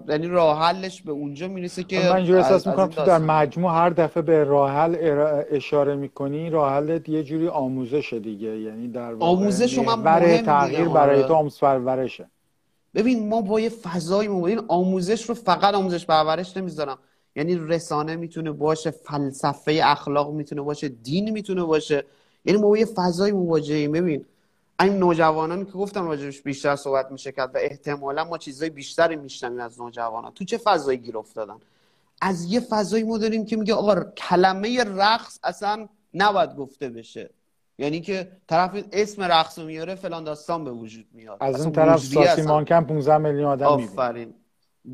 یعنی 0.08 0.26
راه 0.26 0.58
حلش 0.58 1.02
به 1.02 1.12
اونجا 1.12 1.48
می‌رسه 1.48 1.84
که 1.84 1.98
من 1.98 2.16
اینجوری 2.16 2.38
احساس 2.38 2.66
می‌کنم 2.66 2.86
تو 2.86 3.04
در 3.04 3.18
مجموع 3.18 3.72
هر 3.72 3.90
دفعه 3.90 4.22
به 4.22 4.44
راه 4.44 4.70
حل 4.70 4.96
اشاره 5.50 5.94
می‌کنی 5.94 6.50
راه 6.50 6.72
حل 6.72 7.00
یه 7.08 7.22
جوری 7.22 7.48
آموزش 7.48 8.12
دیگه. 8.12 8.58
یعنی 8.58 8.88
در 8.88 9.14
آموزش 9.20 9.78
من 9.78 10.02
برای 10.02 10.38
تغییر 10.38 10.88
برای 10.88 11.22
تو 11.22 11.34
آموزش 11.34 11.60
پرورشه 11.60 12.30
ببین 12.94 13.28
ما 13.28 13.40
با 13.40 13.60
یه 13.60 13.68
فضای 13.68 14.28
این 14.28 14.60
آموزش 14.68 15.24
رو 15.24 15.34
فقط 15.34 15.74
آموزش 15.74 16.06
پرورش 16.06 16.56
نمی‌ذارم. 16.56 16.98
یعنی 17.36 17.56
رسانه 17.56 18.16
می‌تونه 18.16 18.50
باشه 18.52 18.90
فلسفه 18.90 19.80
اخلاق 19.84 20.32
می‌تونه 20.32 20.60
باشه 20.62 20.88
دین 20.88 21.30
می‌تونه 21.30 21.62
باشه. 21.62 22.04
یعنی 22.44 22.60
ما 22.60 22.68
با 22.68 22.78
یه 22.78 22.86
فضای 22.96 23.32
مواجهیم. 23.32 23.92
ببین 23.92 24.24
این 24.80 24.98
نوجوانانی 24.98 25.64
که 25.64 25.72
گفتم 25.72 26.06
راجبش 26.06 26.42
بیشتر 26.42 26.76
صحبت 26.76 27.12
میشه 27.12 27.32
کرد 27.32 27.54
و 27.54 27.58
احتمالا 27.60 28.24
ما 28.24 28.38
چیزای 28.38 28.70
بیشتری 28.70 29.16
میشنویم 29.16 29.60
از 29.60 29.80
نوجوانان. 29.80 30.32
تو 30.32 30.44
چه 30.44 30.58
فضایی 30.58 30.98
گیر 30.98 31.18
افتادن؟ 31.18 31.56
از 32.22 32.44
یه 32.44 32.60
فضایی 32.60 33.04
ما 33.04 33.18
داریم 33.18 33.44
که 33.44 33.56
میگه 33.56 33.74
آقا 33.74 34.00
کلمه 34.04 34.84
رقص 34.84 35.38
اصلا 35.42 35.88
نباید 36.14 36.56
گفته 36.56 36.88
بشه. 36.88 37.30
یعنی 37.78 38.00
که 38.00 38.32
طرف 38.46 38.84
اسم 38.92 39.22
رقص 39.22 39.58
رو 39.58 39.66
میاره 39.66 39.94
فلان 39.94 40.24
داستان 40.24 40.64
به 40.64 40.70
وجود 40.70 41.06
میاد. 41.12 41.36
از 41.40 41.60
اون 41.60 41.72
طرف 41.72 42.00
ساسی 42.00 42.42
مانکن 42.42 42.84
15 42.84 43.18
میلیون 43.18 43.44
آدم 43.44 43.66
آفرین. 43.66 44.34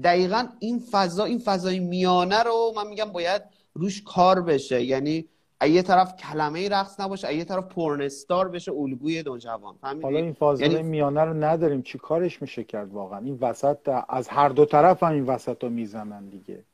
دقیقا 0.05 0.49
این 0.59 0.83
فضا 0.91 1.25
این 1.25 1.39
فضای 1.39 1.79
میانه 1.79 2.43
رو 2.43 2.73
من 2.77 2.87
میگم 2.87 3.13
باید 3.13 3.43
روش 3.75 4.03
کار 4.03 4.43
بشه. 4.43 4.83
یعنی 4.83 5.29
یه 5.65 5.83
طرف 5.83 6.17
کلمه 6.17 6.69
رقص 6.69 7.01
نباشه 7.01 7.35
یه 7.35 7.45
طرف 7.45 7.65
پرنستار 7.65 8.49
بشه 8.49 8.73
الگوی 8.73 9.23
نوجوان. 9.23 9.75
حالا 9.83 10.19
این 10.19 10.33
فاز 10.33 10.61
یعنی... 10.61 10.83
میانه 10.83 11.21
رو 11.21 11.35
نداریم. 11.35 11.83
چی 11.83 11.99
کارش 11.99 12.43
میشه 12.43 12.65
کرد 12.65 12.93
واقعا؟ 12.93 13.19
این 13.19 13.39
وسط 13.41 13.79
از 14.09 14.29
هر 14.29 14.49
دو 14.49 14.65
طرف 14.65 15.03
هم 15.03 15.13
این 15.13 15.25
وسط 15.25 15.65
رو 15.65 15.71
می‌زنن 15.71 16.29
دیگه. 16.29 16.65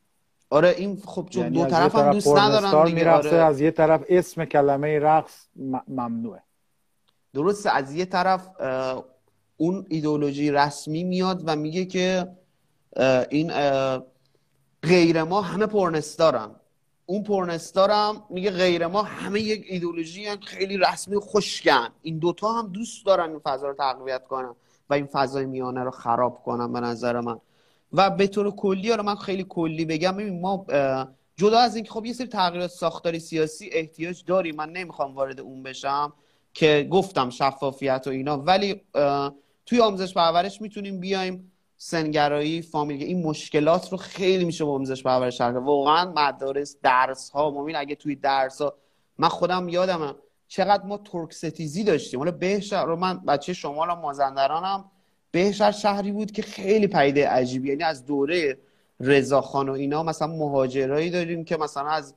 آره 0.49 0.69
این 0.69 1.01
خب 1.05 1.27
چون 1.29 1.43
یعنی 1.43 1.63
دو 1.63 1.65
طرف 1.65 1.95
هم 1.95 2.11
دوست 2.11 2.37
ندارن 2.37 2.85
دیگه 2.85 3.11
آره. 3.11 3.35
از 3.35 3.61
یه 3.61 3.71
طرف 3.71 4.03
اسم 4.09 4.45
کلمه 4.45 4.99
رقص 4.99 5.47
ممنوعه. 5.87 6.43
درسته 7.33 7.69
از 7.69 7.95
یه 7.95 8.05
طرف 8.05 8.49
اون 9.57 9.85
ایدولوژی 9.89 10.51
رسمی 10.51 11.03
میاد 11.03 11.43
و 11.45 11.55
میگه 11.55 11.85
که 11.85 12.27
این 13.29 13.51
غیر 14.83 15.23
ما 15.23 15.41
همه 15.41 15.65
پرنستارن 15.65 16.49
اون 17.05 17.23
پرنستارم 17.23 18.23
میگه 18.29 18.51
غیر 18.51 18.87
ما 18.87 19.03
همه 19.03 19.41
یک 19.41 19.65
ایدولوژی 19.69 20.25
هم 20.25 20.39
خیلی 20.39 20.77
رسمی 20.77 21.17
خوشگن 21.17 21.89
این 22.01 22.19
دوتا 22.19 22.53
هم 22.53 22.67
دوست 22.67 23.05
دارن 23.05 23.29
این 23.29 23.39
فضا 23.39 23.67
رو 23.67 23.73
تقویت 23.73 24.27
کنن 24.27 24.55
و 24.89 24.93
این 24.93 25.05
فضای 25.05 25.45
میانه 25.45 25.83
رو 25.83 25.91
خراب 25.91 26.43
کنن 26.43 26.73
به 26.73 26.79
نظر 26.79 27.19
من. 27.19 27.39
و 27.93 28.09
به 28.09 28.27
طور 28.27 28.51
کلی 28.51 28.89
حالا 28.89 29.03
من 29.03 29.15
خیلی 29.15 29.45
کلی 29.49 29.85
بگم 29.85 30.17
ببین 30.17 30.41
ما 30.41 30.65
جدا 31.35 31.59
از 31.59 31.75
اینکه 31.75 31.91
خب 31.91 32.05
یه 32.05 32.13
سری 32.13 32.27
تغییرات 32.27 32.71
ساختاری 32.71 33.19
سیاسی 33.19 33.69
احتیاج 33.71 34.23
داریم. 34.25 34.55
من 34.55 34.69
نمی‌خوام 34.69 35.15
وارد 35.15 35.39
اون 35.39 35.63
بشم 35.63 36.13
که 36.53 36.87
گفتم 36.91 37.29
شفافیت 37.29 38.03
و 38.07 38.09
اینا 38.09 38.37
ولی 38.37 38.81
توی 39.65 39.79
آموزش 39.81 40.13
پرورش 40.13 40.61
می‌تونیم 40.61 40.99
بیایم. 40.99 41.52
سنگرایی 41.85 42.61
فامیل 42.61 43.03
این 43.03 43.23
مشکلات 43.23 43.91
رو 43.91 43.97
خیلی 43.97 44.45
میشه 44.45 44.65
با 44.65 44.75
آموزش 44.75 45.03
پرورش 45.03 45.37
کرد 45.37 45.55
واقعا 45.55 46.11
مدارس 46.15 46.77
درس 46.83 47.29
ها 47.29 47.51
مبین 47.51 47.75
اگه 47.75 47.95
توی 47.95 48.15
درس 48.15 48.61
ها 48.61 48.73
من 49.17 49.27
خودم 49.27 49.69
یادمم 49.69 50.15
چقدر 50.47 50.83
ما 50.83 50.97
ترک 50.97 51.33
ستیزی 51.33 51.83
داشتیم. 51.83 52.19
حالا 52.19 52.31
بهشهر 52.31 52.85
رو 52.85 52.95
من 52.95 53.19
بچه 53.19 53.53
شمال 53.53 53.89
و 53.89 53.95
مازندرانم 53.95 54.85
بهشهر 55.31 55.71
شهری 55.71 56.11
بود 56.11 56.31
که 56.31 56.41
خیلی 56.41 56.87
پیده 56.87 57.27
عجیبی. 57.27 57.69
یعنی 57.69 57.83
از 57.83 58.05
دوره 58.05 58.57
رضاخان 58.99 59.69
و 59.69 59.71
اینا 59.71 60.03
مثلا 60.03 60.27
مهاجرایی 60.27 61.09
داریم 61.09 61.45
که 61.45 61.57
مثلا 61.57 61.89
از 61.89 62.15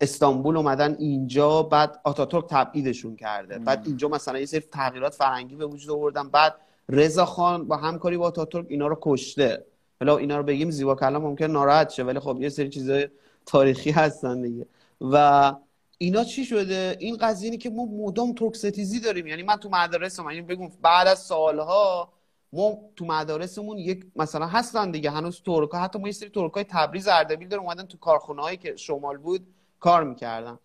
استانبول 0.00 0.56
اومدن 0.56 0.96
اینجا 0.98 1.62
بعد 1.62 2.00
آتاتورک 2.04 2.44
تبعیدشون 2.48 3.16
کرده. 3.16 3.58
بعد 3.58 3.82
اینجا 3.86 4.08
مثلا 4.08 4.38
یه 4.38 4.46
سری 4.46 4.60
تغییرات 4.60 5.14
فرهنگی 5.14 5.56
به 5.56 5.66
وجود 5.66 5.90
آوردن. 5.90 6.28
بعد 6.28 6.54
رضا 6.88 7.24
خان 7.24 7.68
با 7.68 7.76
همکاری 7.76 8.16
با 8.16 8.26
آتاتورک 8.26 8.66
اینا 8.68 8.86
رو 8.86 8.98
کشته. 9.00 9.64
حالا 10.00 10.16
اینا 10.16 10.36
رو 10.36 10.42
بگیم 10.42 10.70
زیبا 10.70 10.94
کلام 10.94 11.22
ممکن 11.22 11.44
ناراحت 11.44 11.90
شه 11.90 12.02
ولی 12.02 12.20
خب 12.20 12.38
یه 12.40 12.48
سری 12.48 12.68
چیزای 12.68 13.08
تاریخی 13.46 13.90
هستن 13.90 14.42
دیگه. 14.42 14.66
و 15.00 15.54
اینا 15.98 16.24
چی 16.24 16.44
شده؟ 16.44 16.96
این 17.00 17.16
قضیه 17.16 17.56
که 17.56 17.70
ما 17.70 17.84
مدام 17.84 18.32
ترک 18.32 18.56
ستیزی 18.56 19.00
داریم. 19.00 19.26
یعنی 19.26 19.42
من 19.42 19.56
تو 19.56 19.68
مدارس 19.68 20.20
من 20.20 20.34
یعنی 20.34 20.46
بگم 20.46 20.70
بعد 20.82 21.08
از 21.08 21.18
سالها 21.18 22.12
ما 22.52 22.78
تو 22.96 23.04
مدارسمون 23.04 23.78
یک 23.78 24.06
مثلا 24.16 24.46
هستن 24.46 24.90
دیگه. 24.90 25.10
هنوز 25.10 25.42
ترک 25.42 25.74
حتی 25.74 25.98
ما 25.98 26.06
یه 26.06 26.12
سری 26.12 26.28
ترکای 26.28 26.64
تبریز 26.64 27.08
اردبیل 27.08 27.48
داریم 27.48 27.64
اومدن 27.64 27.86
تو 27.86 27.98
کارخونه 27.98 28.56
که 28.56 28.76
شمال 28.76 29.16
بود 29.16 29.46
کار 29.80 30.04
می‌کردن. 30.04 30.58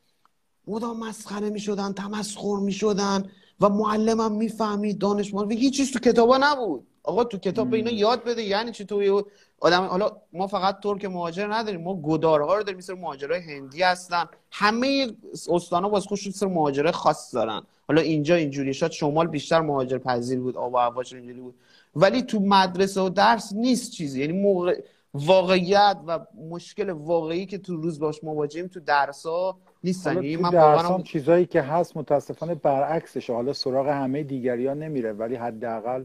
مدام 0.67 0.99
مسخره 0.99 1.49
می‌شدن 1.49 1.93
تمسخر 1.93 2.59
می‌شدن. 2.61 3.31
و 3.61 3.69
معلمم 3.69 4.31
می‌فهمید 4.31 4.97
دانش 4.97 5.33
و 5.33 5.49
هیچ 5.49 5.77
چیز 5.77 5.91
تو 5.91 5.99
کتابا 5.99 6.37
نبود. 6.41 6.87
آقا 7.03 7.23
تو 7.23 7.37
کتاب 7.37 7.69
به 7.69 7.77
اینا 7.77 7.91
یاد 7.91 8.23
بده 8.23 8.41
یعنی 8.41 8.71
چی؟ 8.71 8.85
تو 8.85 9.23
آدم 9.59 9.83
حالا 9.83 10.11
ما 10.33 10.47
فقط 10.47 10.79
ترک 10.79 11.05
مهاجر 11.05 11.53
نداریم. 11.53 11.81
ما 11.81 12.01
گدارها 12.01 12.55
رو 12.55 12.63
داریم. 12.63 12.77
مثل 12.77 12.93
مهاجرای 12.93 13.41
هندی 13.41 13.81
هستن. 13.81 14.25
همه 14.51 15.11
استانا 15.49 15.89
باز 15.89 16.05
خوش 16.05 16.29
سر 16.29 16.47
مهاجره 16.47 16.91
خاص 16.91 17.35
دارن. 17.35 17.61
حالا 17.87 18.01
اینجا 18.01 18.35
اینجوری. 18.35 18.73
شد 18.73 18.91
شمال 18.91 19.27
بیشتر 19.27 19.61
مهاجر 19.61 19.97
پذیر 19.97 20.39
بود 20.39 20.57
آب 20.57 20.73
و 20.73 20.77
هواش 20.77 21.13
اینجوری 21.13 21.39
بود. 21.39 21.55
ولی 21.95 22.21
تو 22.21 22.39
مدرسه 22.39 23.01
و 23.01 23.09
درس 23.09 23.53
نیست 23.53 23.91
چیزی. 23.91 24.21
یعنی 24.21 24.33
موقع 24.33 24.81
واقعیت 25.13 25.97
و 26.07 26.19
مشکل 26.49 26.89
واقعی 26.89 27.45
که 27.45 27.57
تو 27.57 27.75
روز 27.75 27.99
باش 27.99 28.23
مواجهیم 28.23 28.67
تو 28.67 28.79
درس 28.79 29.25
ها 29.25 29.57
نیستن. 29.83 30.13
یعنی 30.13 30.37
من 30.37 30.49
واقعا 30.49 31.01
چیزایی 31.01 31.45
که 31.45 31.61
هست 31.61 31.97
متاسفانه 31.97 32.55
برعکسشه. 32.55 33.33
حالا 33.33 33.53
سراغ 33.53 33.87
همه 33.87 34.23
دیگری 34.23 34.67
ها 34.67 34.73
نمیره 34.73 35.13
ولی 35.13 35.35
حداقل 35.35 36.03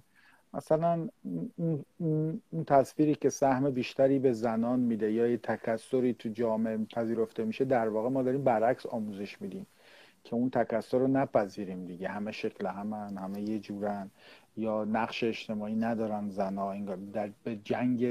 مثلا 0.55 1.09
اون 1.99 2.65
تصویری 2.67 3.15
که 3.15 3.31
سهم 3.31 3.71
بیشتری 3.71 4.19
به 4.19 4.33
زنان 4.33 4.81
میده 4.81 5.13
یا 5.13 5.27
یه 5.27 5.37
تکسری 5.37 6.15
تو 6.15 6.29
جامعه 6.29 6.79
پذیرفته 6.95 7.45
میشه 7.45 7.65
در 7.65 7.89
واقع 7.89 8.09
ما 8.09 8.23
داریم 8.23 8.45
برعکس 8.45 8.87
آموزش 8.87 9.43
میدیم 9.43 9.67
که 10.25 10.35
اون 10.35 10.51
تکسر 10.51 10.99
رو 10.99 11.07
نپذیریم 11.07 11.85
دیگه. 11.85 12.09
همه 12.09 12.33
شکل 12.33 12.67
همه 12.67 12.97
همه 12.97 13.41
یه 13.41 13.59
جورن. 13.59 14.11
یا 14.57 14.85
نقش 14.85 15.25
اجتماعی 15.25 15.75
ندارن 15.75 16.29
زنا 16.29 16.71
انگار 16.71 16.97
در 16.97 17.31
به 17.45 17.57
جنگ 17.57 18.03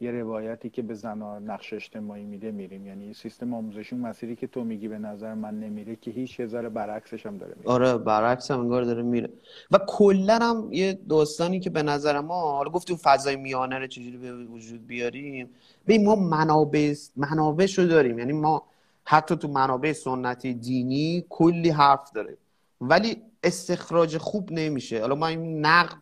یه 0.00 0.10
روایتی 0.10 0.70
که 0.70 0.82
به 0.82 0.94
زنا 0.94 1.38
نقش 1.38 1.72
اجتماعی 1.72 2.24
میده 2.24 2.50
میریم. 2.50 2.86
یعنی 2.86 3.14
سیستم 3.14 3.54
آموزشی 3.54 3.94
اون 3.94 4.06
مسیری 4.06 4.36
که 4.36 4.46
تو 4.46 4.64
میگی 4.64 4.88
به 4.88 4.98
نظر 4.98 5.34
من 5.34 5.60
نمیره 5.60 5.96
که 5.96 6.10
هیچ 6.10 6.40
هزار 6.40 6.68
برعکسش 6.68 7.26
هم 7.26 7.38
داره 7.38 7.54
میره. 7.56 7.70
آره 7.70 7.98
برعکس 7.98 8.50
هم 8.50 8.60
انگار 8.60 8.82
داره 8.82 9.02
میره. 9.02 9.30
و 9.70 9.78
کلا 9.86 10.38
هم 10.42 10.68
یه 10.72 10.98
داستانی 11.08 11.60
که 11.60 11.70
به 11.70 11.82
نظر 11.82 12.20
ما 12.20 12.40
حالا 12.40 12.70
گفتیم 12.70 12.96
فضای 12.96 13.36
میانه 13.36 13.78
رو 13.78 13.86
چجوری 13.86 14.16
به 14.16 14.44
وجود 14.44 14.86
بیاریم. 14.86 15.50
به 15.86 15.98
ما 15.98 16.14
منابع 16.14 16.94
منابعش 17.16 17.78
رو 17.78 17.86
داریم. 17.86 18.18
یعنی 18.18 18.32
ما 18.32 18.62
حتی 19.04 19.36
تو 19.36 19.48
منابع 19.48 19.92
سنتی 19.92 20.54
دینی 20.54 21.24
کلی 21.28 21.70
حرف 21.70 22.12
داره 22.12 22.36
ولی 22.80 23.16
استخراج 23.44 24.16
خوب 24.18 24.52
نمیشه. 24.52 25.00
حالا 25.00 25.14
ما 25.14 25.26
این 25.26 25.66
نقد 25.66 25.96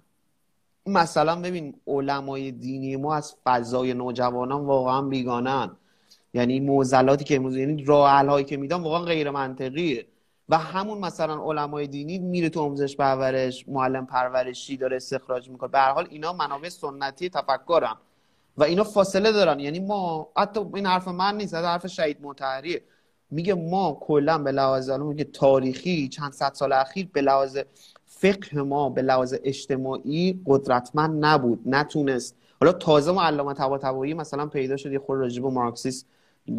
مثلا 0.89 1.41
ببین 1.41 1.75
علمای 1.87 2.53
دینی 2.53 2.97
ما 2.97 3.15
از 3.15 3.35
فضای 3.45 3.95
نوجوانان 3.95 4.65
واقعا 4.65 5.03
بیگانن 5.03 5.77
یعنی 6.35 6.61
موزلاتی 6.61 7.25
که 7.25 7.37
امروز 7.37 7.57
یعنی 7.57 7.85
راه 7.85 8.43
که 8.43 8.57
میدن 8.57 8.77
واقعا 8.77 9.01
غیر 9.01 9.31
منطقیه 9.31 10.07
و 10.49 10.59
همون 10.59 10.99
مثلا 10.99 11.43
علمای 11.45 11.87
دینی 11.87 12.19
میره 12.19 12.49
تو 12.49 12.61
آموزش 12.61 12.97
پرورش 12.97 13.69
معلم 13.69 14.07
پرورشی 14.07 14.77
داره 14.77 14.97
استخراج 14.97 15.51
می‌کنه. 15.51 15.71
به 15.71 15.79
هر 15.79 15.93
حال 15.93 16.07
اینا 16.11 16.33
منابع 16.33 16.69
سنتی 16.69 17.29
تفکرن 17.29 17.95
و 18.57 18.65
اینا 18.65 18.85
فاصله 18.85 19.33
دارن. 19.33 19.61
یعنی 19.61 19.81
ما 19.81 20.29
حتی 20.37 20.61
این 20.75 20.87
حرف 20.87 21.09
من 21.09 21.37
نیست 21.37 21.55
حرف 21.55 21.87
شهید 21.87 22.19
مطهریه. 22.23 22.83
میگه 23.31 23.55
ما 23.55 23.99
کلا 24.01 24.39
به 24.39 24.53
لحاظ 24.53 24.91
میگه 24.91 25.25
تاریخی 25.25 26.09
چند 26.09 26.33
صد 26.33 26.55
سال 26.55 26.73
اخیر 26.73 27.09
به 27.13 27.21
لحاظ 27.21 27.59
فقه 28.21 28.63
ما 28.63 28.89
به 28.89 29.03
لحاظ 29.03 29.35
اجتماعی 29.45 30.41
قدرتمند 30.47 31.25
نبود 31.25 31.61
نتونست. 31.67 32.37
حالا 32.61 32.73
تازه 32.73 33.13
ما 33.13 33.23
علامه 33.23 33.55
طباطبایی 33.55 34.15
مثلا 34.15 34.47
پیدا 34.47 34.77
شد 34.77 34.93
یه 34.93 34.99
خورده 34.99 35.23
راجع 35.23 35.43
به 35.43 35.51
مارکسیسم 35.51 36.07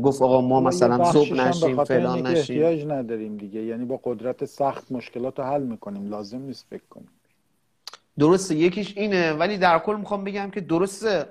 گفت 0.04 0.22
آقا 0.22 0.42
ما 0.42 0.62
مثلا 0.62 1.12
صبح 1.12 1.34
نشیم 1.34 1.84
فلان 1.84 2.28
نشیم. 2.28 2.38
احتیاج 2.38 2.86
نداریم 2.86 3.38
دیگه. 3.38 3.64
یعنی 3.64 3.86
با 3.86 4.00
قدرت 4.04 4.46
سخت 4.46 4.92
مشکلات 4.92 5.40
رو 5.40 5.46
حل 5.46 5.64
می‌کنیم. 5.64 6.10
لازم 6.10 6.42
نیست 6.42 6.66
فکر 6.70 6.84
کنیم. 6.90 7.10
درسته 8.20 8.56
یکیش 8.56 8.98
اینه. 8.98 9.34
ولی 9.34 9.58
در 9.58 9.80
کل 9.80 9.96
می‌خوام 9.96 10.24
بگم 10.24 10.50
که 10.52 10.62
درسته. 10.62 11.26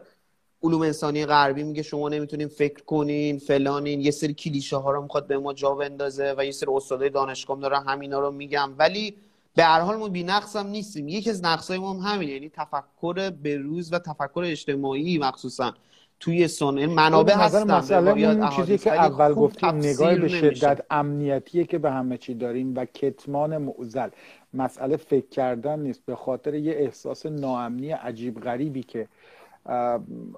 علوم 0.63 0.83
انسانی 0.83 1.27
غربی 1.27 1.63
میگه 1.63 1.83
شما 1.83 2.09
نمی‌تونین 2.09 2.49
فکر 2.49 2.85
کنین 2.85 3.39
فلانین. 3.39 4.01
یه 4.01 4.11
سری 4.11 4.35
کلیشه 4.35 4.77
ها 4.77 4.91
رو 4.91 5.03
می‌خواد 5.03 5.27
به 5.27 5.39
ما 5.39 5.55
جا 5.55 5.75
بندازه 5.75 6.35
و 6.39 6.45
یه 6.45 6.51
سری 6.51 6.71
استادای 6.75 7.11
دانشگاه 7.11 7.61
دارن 7.61 7.83
همینا 7.87 8.21
رو 8.21 8.31
میگم. 8.31 8.71
ولی 8.79 9.15
به 9.59 9.65
هر 9.65 9.81
حال 9.81 9.97
ما 9.97 10.09
نقص 10.09 10.57
هم 10.57 10.67
نیستیم. 10.67 11.09
یکی 11.09 11.31
از 11.31 11.45
نقصای 11.45 11.79
ما 11.79 11.93
هم 11.93 12.01
همینه. 12.01 12.33
یعنی 12.33 12.49
تفکر 12.49 13.31
بروز 13.31 13.93
و 13.93 13.99
تفکر 13.99 14.43
اجتماعی 14.47 15.19
مخصوصا 15.19 15.75
توی 16.21 16.49
سن 16.49 16.87
منابع 16.87 17.35
هستن. 17.35 17.71
مسئله 17.71 18.11
اون 18.11 18.49
چیزی 18.49 18.79
که 18.79 18.93
اول 18.93 19.35
گفتیم 19.35 19.69
نگاه 19.69 20.15
به 20.15 20.29
شدت 20.29 20.85
امنیتیه 20.91 21.65
که 21.65 21.79
به 21.79 21.91
همه 21.91 22.19
چی 22.19 22.35
داریم 22.35 22.75
و 22.77 22.85
کتمان 22.85 23.59
معزل 23.59 24.09
مسئله 24.55 24.97
فکر 24.97 25.29
کردن 25.29 25.79
نیست. 25.79 26.03
به 26.07 26.17
خاطر 26.17 26.55
یه 26.55 26.73
احساس 26.73 27.27
ناامنی 27.27 27.91
عجیب 27.91 28.41
غریبی 28.41 28.83
که 28.83 29.09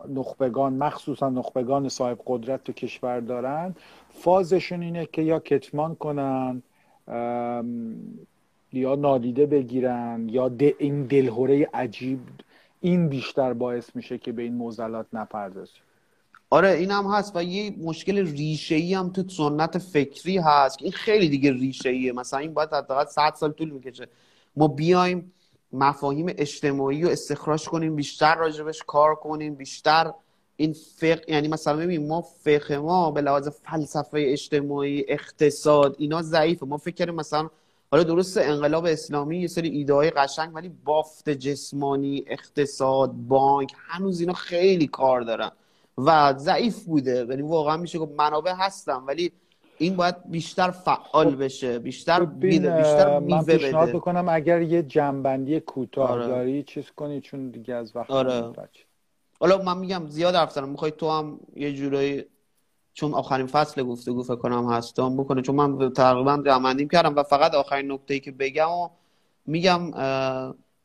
نخبگان 0.09 0.73
مخصوصا 0.73 1.31
نخبگان 1.31 1.89
صاحب 1.89 2.18
قدرت 2.27 2.64
تو 2.64 2.73
کشور 2.73 3.21
دارن. 3.21 3.75
فازشون 4.09 4.83
اینه 4.83 5.07
که 5.07 5.23
یا 5.23 5.39
کتمان 5.39 5.95
کنن 5.95 6.62
یا 8.73 8.95
نادیده 8.95 9.47
بگیرن 9.47 10.29
یا 10.29 10.51
این 10.79 11.03
دلهوره 11.03 11.68
عجیب 11.75 12.21
این 12.81 13.09
بیشتر 13.09 13.53
باعث 13.53 13.97
میشه 13.97 14.18
که 14.18 14.33
به 14.33 14.43
این 14.43 14.55
موزلات 14.55 15.07
نپردازیم. 15.12 15.83
آره 16.51 16.71
این 16.71 16.91
هم 16.91 17.05
هست 17.05 17.37
و 17.37 17.43
یه 17.43 17.75
مشکل 17.79 18.27
ریشه 18.27 18.75
ای 18.75 18.95
هم 18.95 19.11
تو 19.11 19.29
سنت 19.29 19.79
فکری 19.79 20.39
هست 20.39 20.79
این 20.83 20.93
خیلی 20.93 21.29
دیگه 21.29 21.53
ریشه 21.53 21.89
ایه 21.89 22.12
مثلا 22.12 22.41
این 22.41 22.55
باید 22.55 22.73
حداقل 22.73 23.05
100 23.05 23.35
سال 23.37 23.53
طول 23.53 23.71
می‌کشه. 23.71 24.09
ما 24.57 24.68
بیایم 24.68 25.33
مفاهیم 25.73 26.27
اجتماعی 26.29 27.03
رو 27.03 27.09
استخراج 27.09 27.68
کنیم 27.68 27.97
بیشتر 27.97 28.35
راجبش 28.35 28.83
کار 28.87 29.14
کنیم 29.14 29.55
بیشتر 29.55 30.12
این 30.57 30.73
فقه 30.97 31.25
یعنی 31.29 31.49
مثلا 31.49 31.77
ببین 31.77 32.09
ما 32.09 32.21
فقه 32.21 32.79
ما 32.79 33.11
به 33.11 33.21
لحاظ 33.21 33.49
فلسفه 33.49 34.25
اجتماعی 34.27 35.05
اقتصاد 35.09 35.97
اینا 35.99 36.23
ضعیفه. 36.23 36.66
ما 36.66 36.77
فکر 36.77 37.05
کنیم 37.05 37.14
مثلا 37.14 37.51
حالا 37.91 38.03
درست 38.03 38.38
انقلاب 38.38 38.84
اسلامی 38.86 39.38
یه 39.38 39.47
سری 39.47 39.68
ایده 39.68 39.95
های 39.95 40.11
قشنگ 40.11 40.55
ولی 40.55 40.68
بافت 40.84 41.30
جسمانی 41.30 42.24
اقتصاد 42.26 43.12
بانک 43.12 43.72
هنوز 43.76 44.20
اینا 44.20 44.32
خیلی 44.32 44.86
کار 44.86 45.20
دارن 45.20 45.51
و 45.99 46.34
ضعیف 46.36 46.84
بوده 46.84 47.26
یعنی 47.28 47.43
واقعا 47.43 47.76
میشه 47.76 47.99
گفت 47.99 48.12
منابع 48.18 48.55
هستن 48.59 48.97
ولی 48.97 49.32
این 49.78 49.97
باید 49.97 50.30
بیشتر 50.30 50.70
فعال 50.70 51.36
بشه 51.36 51.78
بیشتر 51.78 52.24
بیده 52.24 52.76
بیشتر 52.76 53.18
من 53.18 53.45
پیشنهاد 53.45 53.88
بکنم 53.88 54.28
اگر 54.28 54.62
یه 54.62 54.82
جنبندی 54.82 55.61
کوتاه 55.61 56.11
آره. 56.11 56.26
داری 56.26 56.62
چیز 56.62 56.91
کنی 56.91 57.20
چون 57.20 57.51
دیگه 57.51 57.74
از 57.74 57.97
وقت 57.97 58.11
آره. 58.11 58.53
حالا 59.41 59.62
من 59.62 59.78
میگم 59.78 60.07
زیاد 60.09 60.34
حرف 60.34 60.53
زدم 60.53 60.68
می‌خوای 60.68 60.91
تو 60.91 61.11
هم 61.11 61.41
یه 61.57 61.72
جورایی 61.72 62.24
چون 62.95 63.14
آخرین 63.14 63.47
فصل 63.47 63.82
گفتگو 63.82 64.22
فکر 64.22 64.36
کنم 64.36 64.72
هستم 64.72 65.16
بکنه. 65.16 65.43
چون 65.43 65.55
من 65.55 65.93
تقریبا 65.93 66.43
جمعندیم 66.47 66.88
کردم 66.88 67.16
و 67.16 67.22
فقط 67.22 67.55
آخرین 67.55 67.93
نکته 67.93 68.14
ای 68.14 68.20
که 68.20 68.32
بگم 68.32 68.70
و 68.70 68.88
میگم 69.47 69.91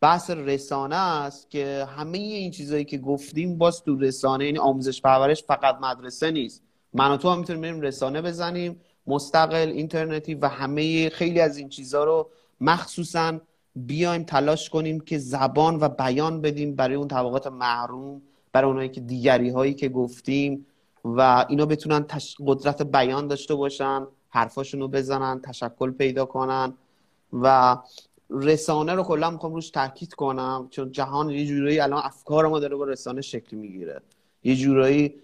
بحث 0.01 0.29
رسانه 0.29 0.95
است 0.95 1.49
که 1.49 1.87
همه 1.97 2.17
این 2.17 2.51
چیزایی 2.51 2.85
که 2.85 2.97
گفتیم 2.97 3.57
باز 3.57 3.83
تو 3.83 3.95
رسانه 3.95 4.45
یعنی 4.45 4.57
آموزش 4.57 5.01
پرورش 5.01 5.43
فقط 5.43 5.75
مدرسه 5.81 6.31
نیست. 6.31 6.63
من 6.93 7.11
و 7.11 7.17
تو 7.17 7.29
هم 7.29 7.39
می‌تونیم 7.39 7.61
بریم 7.61 7.81
رسانه 7.81 8.21
بزنیم 8.21 8.81
مستقل 9.07 9.67
اینترنتی 9.67 10.35
و 10.35 10.47
همه 10.47 11.09
خیلی 11.09 11.39
از 11.39 11.57
این 11.57 11.69
چیزها 11.69 12.03
رو 12.03 12.29
مخصوصا 12.61 13.39
بیایم 13.75 14.23
تلاش 14.23 14.69
کنیم 14.69 14.99
که 14.99 15.17
زبان 15.17 15.79
و 15.79 15.89
بیان 15.89 16.41
بدیم 16.41 16.75
برای 16.75 16.95
اون 16.95 17.07
طبقات 17.07 17.47
محروم 17.47 18.21
برای 18.51 18.71
اونایی 18.71 18.89
که 18.89 19.01
دیگری 19.01 19.49
هایی 19.49 19.73
که 19.73 19.89
گفتیم 19.89 20.65
و 21.05 21.45
اینا 21.49 21.65
بتونن 21.65 22.05
قدرت 22.47 22.81
بیان 22.81 23.27
داشته 23.27 23.55
باشن 23.55 24.07
حرفاشون 24.29 24.79
رو 24.79 24.87
بزنن 24.87 25.41
تشکل 25.41 25.91
پیدا 25.91 26.25
کنن 26.25 26.73
و 27.33 27.77
رسانه 28.29 28.93
رو 28.93 29.03
کلا 29.03 29.29
می‌خوام 29.29 29.53
روش 29.53 29.69
تاکید 29.69 30.13
کنم 30.13 30.67
چون 30.71 30.91
جهان 30.91 31.29
یه 31.29 31.45
جورایی 31.45 31.79
الان 31.79 32.01
افکار 32.05 32.47
ما 32.47 32.59
داره 32.59 32.75
با 32.75 32.85
رسانه 32.85 33.21
شکل 33.21 33.57
می‌گیره. 33.57 34.01
یه 34.43 34.55
جورایی 34.55 35.15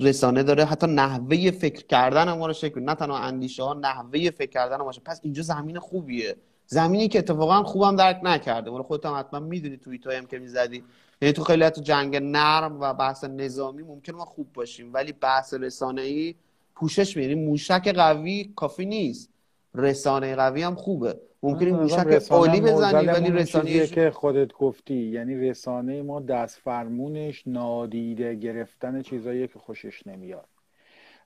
رسانه 0.00 0.42
داره 0.42 0.64
حتی 0.64 0.86
نحوه 0.86 1.50
فکر 1.50 1.86
کردن 1.86 2.32
ما 2.32 2.46
رو 2.46 2.52
شکل 2.52 2.80
نه 2.80 2.94
تنها 2.94 3.18
اندیشه 3.18 3.62
ها 3.62 3.74
نحوه 3.74 4.30
فکر 4.30 4.50
کردن 4.50 4.76
ما 4.76 4.92
پس 5.04 5.20
اینجا 5.22 5.42
زمین 5.42 5.78
خوبیه. 5.78 6.36
زمینی 6.66 7.08
که 7.08 7.18
اتفاقا 7.18 7.62
خوبم 7.62 7.96
درک 7.96 8.20
نکرده. 8.22 8.70
ولی 8.70 8.82
خودت 8.82 9.06
هم 9.06 9.14
حتما 9.18 9.40
می‌دونی 9.40 9.76
توییت 9.76 10.06
هم 10.06 10.26
که 10.26 10.38
می‌زدی. 10.38 10.84
یعنی 11.22 11.32
تو 11.32 11.44
خیلی 11.44 11.70
تو 11.70 11.80
جنگ 11.80 12.16
نرم 12.16 12.80
و 12.80 12.94
بحث 12.94 13.24
نظامی 13.24 13.82
ممکن 13.82 14.12
ما 14.12 14.24
خوب 14.24 14.52
باشیم 14.54 14.94
ولی 14.94 15.12
بحث 15.12 15.54
رسانه 15.54 16.02
ای 16.02 16.34
پوشش 16.74 17.16
میریم 17.16 17.44
موشک 17.44 17.88
قوی 17.88 18.52
کافی 18.56 18.86
نیست. 18.86 19.30
رسانه 19.74 20.36
قوی 20.36 20.62
هم 20.62 20.74
خوبه. 20.74 21.16
ممکنه 21.42 21.72
موشک 21.72 22.30
عالی 22.30 22.60
بزنی 22.60 23.06
ولی 23.06 23.30
رسانه 23.30 23.86
که 23.86 24.10
خودت 24.10 24.52
گفتی. 24.52 24.94
یعنی 24.94 25.34
رسانه 25.34 26.02
ما 26.02 26.20
دست 26.20 26.58
فرمونش 26.58 27.42
نادیده 27.46 28.34
گرفتن 28.34 29.02
چیزایی 29.02 29.48
که 29.48 29.58
خوشش 29.58 30.06
نمیاد. 30.06 30.46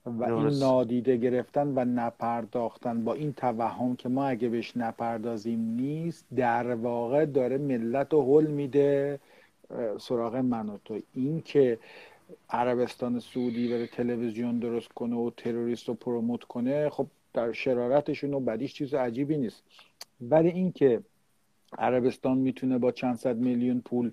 و 0.07 0.25
این 0.25 0.59
نادیده 0.59 1.17
گرفتن 1.17 1.73
و 1.77 1.85
نپرداختن 1.85 3.05
با 3.05 3.15
این 3.15 3.33
توهم 3.33 3.97
که 3.97 4.09
ما 4.09 4.27
اگه 4.27 4.49
بهش 4.49 4.77
نپردازیم 4.77 5.61
نیست 5.61 6.27
در 6.37 6.75
واقع 6.75 7.25
داره 7.25 7.59
ملت 7.59 8.13
رو 8.13 8.41
حل 8.41 8.47
میده. 8.47 9.21
سراغ 9.99 10.37
من 10.37 10.69
و 10.69 10.79
تو. 10.85 11.01
این 11.15 11.43
که 11.43 11.79
عربستان 12.51 13.21
سعودی 13.21 13.69
بره 13.69 13.87
تلویزیون 13.87 14.59
درست 14.59 14.89
کنه 14.89 15.17
و 15.17 15.31
تروریست 15.37 15.89
رو 15.89 15.95
پروموت 15.95 16.45
کنه 16.45 16.91
خب 16.91 17.07
در 17.33 17.53
شرارتشون 17.53 18.35
و 18.35 18.41
بدیش 18.41 18.75
چیز 18.75 18.95
عجیبی 18.95 19.37
نیست. 19.37 19.63
ولی 20.21 20.49
اینکه 20.49 21.01
عربستان 21.79 22.39
می‌تونه 22.39 22.79
با 22.79 22.93
چند 22.93 23.17
صد 23.17 23.37
میلیون 23.37 23.81
پول 23.81 24.11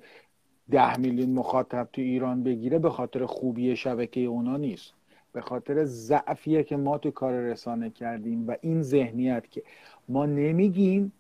ده 0.72 0.98
میلیون 0.98 1.30
مخاطب 1.30 1.90
تو 1.94 2.02
ایران 2.02 2.44
بگیره 2.44 2.80
به 2.80 2.90
خاطر 2.90 3.26
خوبی 3.26 3.76
شبکه 3.76 4.20
اونا 4.20 4.58
نیست. 4.58 4.94
به 5.34 5.42
خاطر 5.42 5.86
ضعفیه 5.86 6.64
که 6.64 6.78
ما 6.78 6.98
تو 6.98 7.12
کار 7.12 7.34
رسانه 7.34 7.90
کردیم 7.90 8.48
و 8.48 8.56
این 8.62 8.82
ذهنیت 8.82 9.52
که 9.52 9.64
ما 10.10 10.26
نمیگیم 10.26 11.12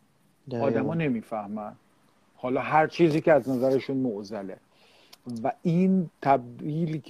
آدما 0.62 0.94
نمی‌فهمن. 0.94 1.76
حالا 2.42 2.62
هر 2.62 2.88
چیزی 2.88 3.22
که 3.22 3.34
از 3.34 3.50
نظرشون 3.50 3.98
معضله. 3.98 4.58
و 5.44 5.52
این 5.62 6.10
تبدیل 6.22 7.02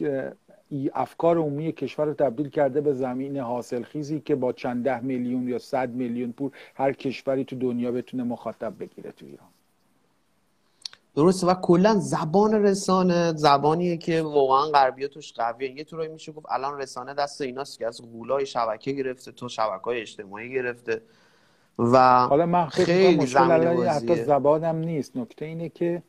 افکار 0.94 1.38
عمومی 1.38 1.72
کشور 1.72 2.06
رو 2.06 2.14
تبدیل 2.14 2.50
کرده 2.50 2.82
به 2.82 2.94
زمین 2.94 3.38
حاصل 3.38 3.84
خیزی 3.84 4.20
که 4.20 4.36
با 4.36 4.54
چند 4.54 4.84
ده 4.84 5.00
میلیون 5.00 5.48
یا 5.48 5.60
صد 5.60 5.90
میلیون 5.90 6.32
پول 6.32 6.52
هر 6.76 6.94
کشوری 6.94 7.46
تو 7.46 7.56
دنیا 7.56 7.92
بتونه 7.92 8.24
مخاطب 8.24 8.74
بگیره 8.80 9.12
تو 9.12 9.26
ایران. 9.26 9.48
درسته. 11.16 11.48
و 11.48 11.54
کلا 11.54 12.00
زبان 12.00 12.54
رسانه 12.54 13.34
زبانیه 13.36 13.98
که 13.98 14.22
واقعا 14.22 14.66
غربیه 14.66 15.08
توش 15.08 15.34
قویه. 15.34 15.72
یه 15.72 15.84
طورایی 15.84 16.10
میشه 16.10 16.32
گفت 16.32 16.46
الان 16.50 16.78
رسانه 16.78 17.14
دست 17.14 17.42
ایناست 17.42 17.80
که 17.80 17.88
از 17.88 18.02
غولای 18.02 18.46
شبکه 18.46 18.92
گرفته 18.92 19.32
تو 19.32 19.50
شبکه 19.50 19.84
های 19.84 20.02
اجتماعی 20.02 20.50
گرفته. 20.50 21.02
و 21.80 22.26
حالا 22.28 22.46
من 22.46 22.66
خیلی 22.66 23.26
زمین 23.26 23.88
حتی 23.88 24.16
زبانم 24.16 24.76
نیست. 24.76 25.18
نکته 25.18 25.46
اینه 25.46 25.70
که 25.70 26.04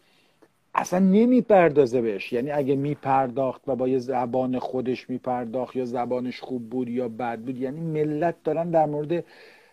اصلا 0.74 0.98
نمی‌پردازه 0.98 2.00
بهش. 2.00 2.32
یعنی 2.32 2.50
اگه 2.50 2.76
میپرداخت 2.76 3.62
و 3.66 3.76
با 3.76 3.88
یه 3.88 3.98
زبان 3.98 4.58
خودش 4.58 5.10
میپرداخت 5.10 5.76
یا 5.76 5.84
زبانش 5.84 6.40
خوب 6.40 6.70
بود 6.70 6.88
یا 6.88 7.08
بد 7.08 7.38
بود 7.38 7.58
یعنی 7.58 7.80
ملت 7.80 8.34
دارن 8.44 8.70
در 8.70 8.86
مورد 8.86 9.24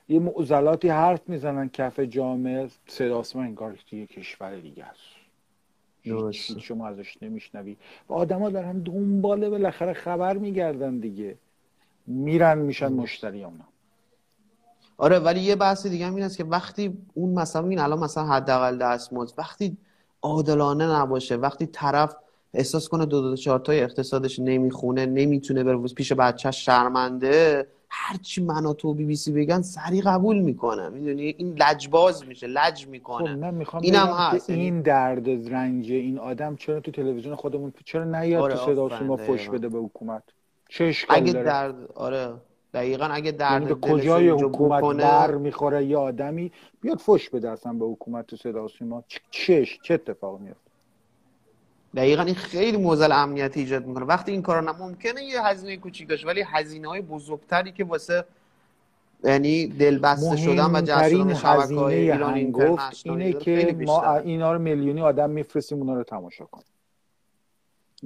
یه 0.10 0.20
معضلاتی 0.20 0.90
حرف 0.90 1.22
می‌زنن. 1.30 1.70
کف 1.70 2.00
جامعه 2.00 2.68
صداسما 2.88 3.42
انگار 3.42 3.78
یه 3.92 4.06
کشور 4.06 4.56
دیگه 4.56 4.86
است. 4.86 5.20
شما 6.60 6.88
ازش 6.88 7.18
نمیشنوی. 7.22 7.78
و 8.10 8.14
آدما 8.14 8.50
دارن 8.50 8.80
دنباله 8.80 9.50
بالاخره 9.50 9.94
خبر 9.94 10.38
میگردن 10.38 10.98
دیگه. 10.98 11.36
میرن 12.08 12.58
میشن 12.58 12.88
مشتری 12.88 13.44
اونا. 13.44 13.68
آره 15.00 15.20
ولی 15.20 15.39
یه 15.39 15.56
بحث 15.56 15.88
دیگه 15.88 16.08
هم 16.08 16.16
این 16.16 16.24
است 16.24 16.38
که 16.38 16.43
وقتی 16.43 16.97
اون 17.14 17.34
مثلا 17.34 17.68
این 17.68 17.80
الان 17.80 18.00
مثلا 18.00 18.24
حداقل 18.26 18.78
دستمزد 18.78 19.34
وقتی 19.38 19.78
عادلانه 20.22 20.95
نباشه 20.95 21.36
وقتی 21.36 21.66
طرف 21.66 22.16
احساس 22.54 22.89
کنه 22.89 23.06
دو 23.06 23.22
دو 23.22 23.36
چهار 23.36 23.60
تای 23.60 23.84
اقتصادش 23.84 24.39
نمی‌خونه 24.39 25.06
نمی‌تونه 25.06 25.64
بره 25.64 25.78
پیش 25.78 26.14
بچه 26.14 26.52
شرمنده 26.52 27.68
هرچی 27.89 28.43
من 28.43 28.74
تو 28.74 28.93
بی 28.93 29.06
بی 29.06 29.16
سی 29.16 29.32
بگن 29.32 29.62
سری 29.62 30.02
قبول 30.02 30.39
می‌کنه. 30.39 30.89
می‌دونی؟ 30.89 31.36
این 31.38 31.56
لجباز 31.58 32.28
میشه 32.28 32.47
لج 32.47 32.88
می‌کنه. 32.88 33.28
خب 33.28 33.39
من 33.39 33.54
می‌خوام 33.54 33.84
اینم 33.84 34.08
هست. 34.08 34.50
یعنی 34.50 34.62
این 34.62 34.82
درد 34.82 35.30
رنج 35.30 35.91
این 35.91 36.20
آدم 36.20 36.56
چرا 36.56 36.80
تو 36.80 36.91
تلویزیون 36.91 37.36
خودمون 37.36 37.74
چرا 37.86 38.04
نیاد 38.04 38.41
آره 38.41 38.56
تو 38.56 38.66
صدا 38.66 39.04
ما 39.04 39.18
فش 39.18 39.50
بده 39.50 39.70
به 39.70 39.80
حکومت؟ 39.80 40.24
چه 40.70 40.95
اگه 41.10 41.34
درد 41.34 41.76
آره. 41.95 42.34
دقیقا 42.74 43.05
اگه 43.05 43.32
درد 43.32 43.61
یعنی 43.61 43.74
به 43.74 43.76
کجای 43.76 44.30
حکومت 44.30 44.97
بر 44.97 45.36
می‌خوره 45.36 45.86
یه 45.86 45.97
آدمی؟ 45.97 46.51
بیاد 46.82 46.97
فش 46.97 47.30
بده 47.30 47.49
اصلا 47.49 47.74
به 47.74 47.86
حکومت 47.86 48.28
تو 48.28 48.36
صدا 48.36 48.67
سیما. 48.67 49.03
چش 49.32 49.80
چه 49.84 49.93
اتفاق 49.93 50.39
میفته 50.39 50.70
دقیقا 51.95 52.24
این 52.24 52.36
خیلی 52.36 52.78
موزل 52.78 53.11
امنیتی 53.11 53.59
ایجاد 53.59 53.86
می‌کنه. 53.86 54.05
وقتی 54.05 54.32
این 54.32 54.41
کارا 54.41 54.74
ممکنه 54.74 55.24
یه 55.24 55.45
هزینه 55.45 55.78
کوچیک 55.78 56.09
داشت 56.09 56.26
ولی 56.26 56.41
هزینه 56.41 56.88
های 56.88 57.01
بزرگتری 57.01 57.72
که 57.72 57.84
واسه 57.84 58.26
یعنی 59.24 59.67
دلبسته 59.67 60.38
شدن 60.38 60.76
و 60.76 60.82
جذب 60.82 61.34
شبکه 61.34 61.76
های 61.76 62.11
ایران 62.11 62.34
اینه 63.05 63.34
که 63.34 63.76
ما 63.86 64.15
اینا 64.15 64.53
رو 64.53 64.59
میلیونی 64.59 65.01
آدم 65.01 65.30
میفرستیم 65.30 65.78
اونا 65.78 65.93
رو 65.93 66.03
تماشا 66.03 66.45
کنیم. 66.45 66.65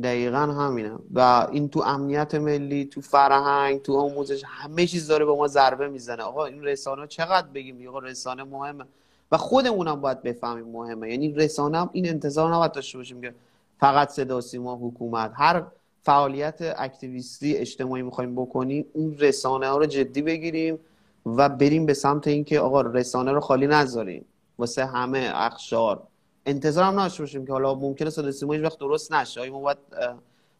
دقیقا 0.04 0.38
همینه. 0.38 0.92
و 1.14 1.48
این 1.52 1.70
تو 1.70 1.80
امنیت 1.80 2.36
ملی 2.36 2.86
تو 2.86 3.02
فرهنگ 3.02 3.82
تو 3.82 3.98
آموزش 3.98 4.44
همه 4.46 4.88
چیز 4.88 5.08
داره 5.08 5.26
به 5.26 5.36
ما 5.36 5.48
ضربه 5.48 5.88
می‌زنه. 5.88 6.24
آقا 6.24 6.46
این 6.46 6.64
رسانه 6.64 7.08
چقدر 7.08 7.48
بگیم؟ 7.48 7.88
آقا 7.88 8.00
رسانه 8.00 8.44
مهمه. 8.44 8.86
و 9.32 9.38
خودمونم 9.38 10.02
باید 10.02 10.22
بفهمیم 10.22 10.66
مهمه. 10.66 11.12
یعنی 11.12 11.34
رسانه 11.34 11.78
هم 11.78 11.90
این 11.94 12.10
انتظار 12.10 12.54
نباید 12.54 12.72
داشته 12.72 12.98
باشیم 12.98 13.22
که 13.22 13.34
فقط 13.80 14.10
صدا 14.10 14.42
سیما 14.42 14.76
حکومت. 14.76 15.32
هر 15.36 15.64
فعالیت 16.04 16.76
اکتیویستی 16.78 17.58
اجتماعی 17.58 18.02
می‌خوایم 18.02 18.36
بکنیم 18.36 18.86
اون 18.94 19.18
رسانه 19.20 19.68
ها 19.68 19.78
رو 19.78 19.86
جدی 19.86 20.22
بگیریم 20.22 20.80
و 21.26 21.50
بریم 21.50 21.86
به 21.86 21.94
سمت 21.94 22.28
اینکه 22.28 22.60
آقا 22.60 22.82
رسانه 22.82 23.32
رو 23.32 23.40
خالی 23.40 23.68
نذاریم. 23.68 24.26
واسه 24.60 24.86
همه 24.86 25.32
اخشار. 25.34 26.04
انتظار 26.46 26.84
هم 26.84 27.00
نشته 27.00 27.24
باشیم 27.24 27.46
که 27.46 27.52
حالا 27.52 27.76
ممکنه 27.76 28.10
صدا 28.10 28.32
سیما 28.32 28.54
وقت 28.62 28.80
درست 28.80 29.14
نشه. 29.14 29.50
ما 29.50 29.60
باید 29.60 29.78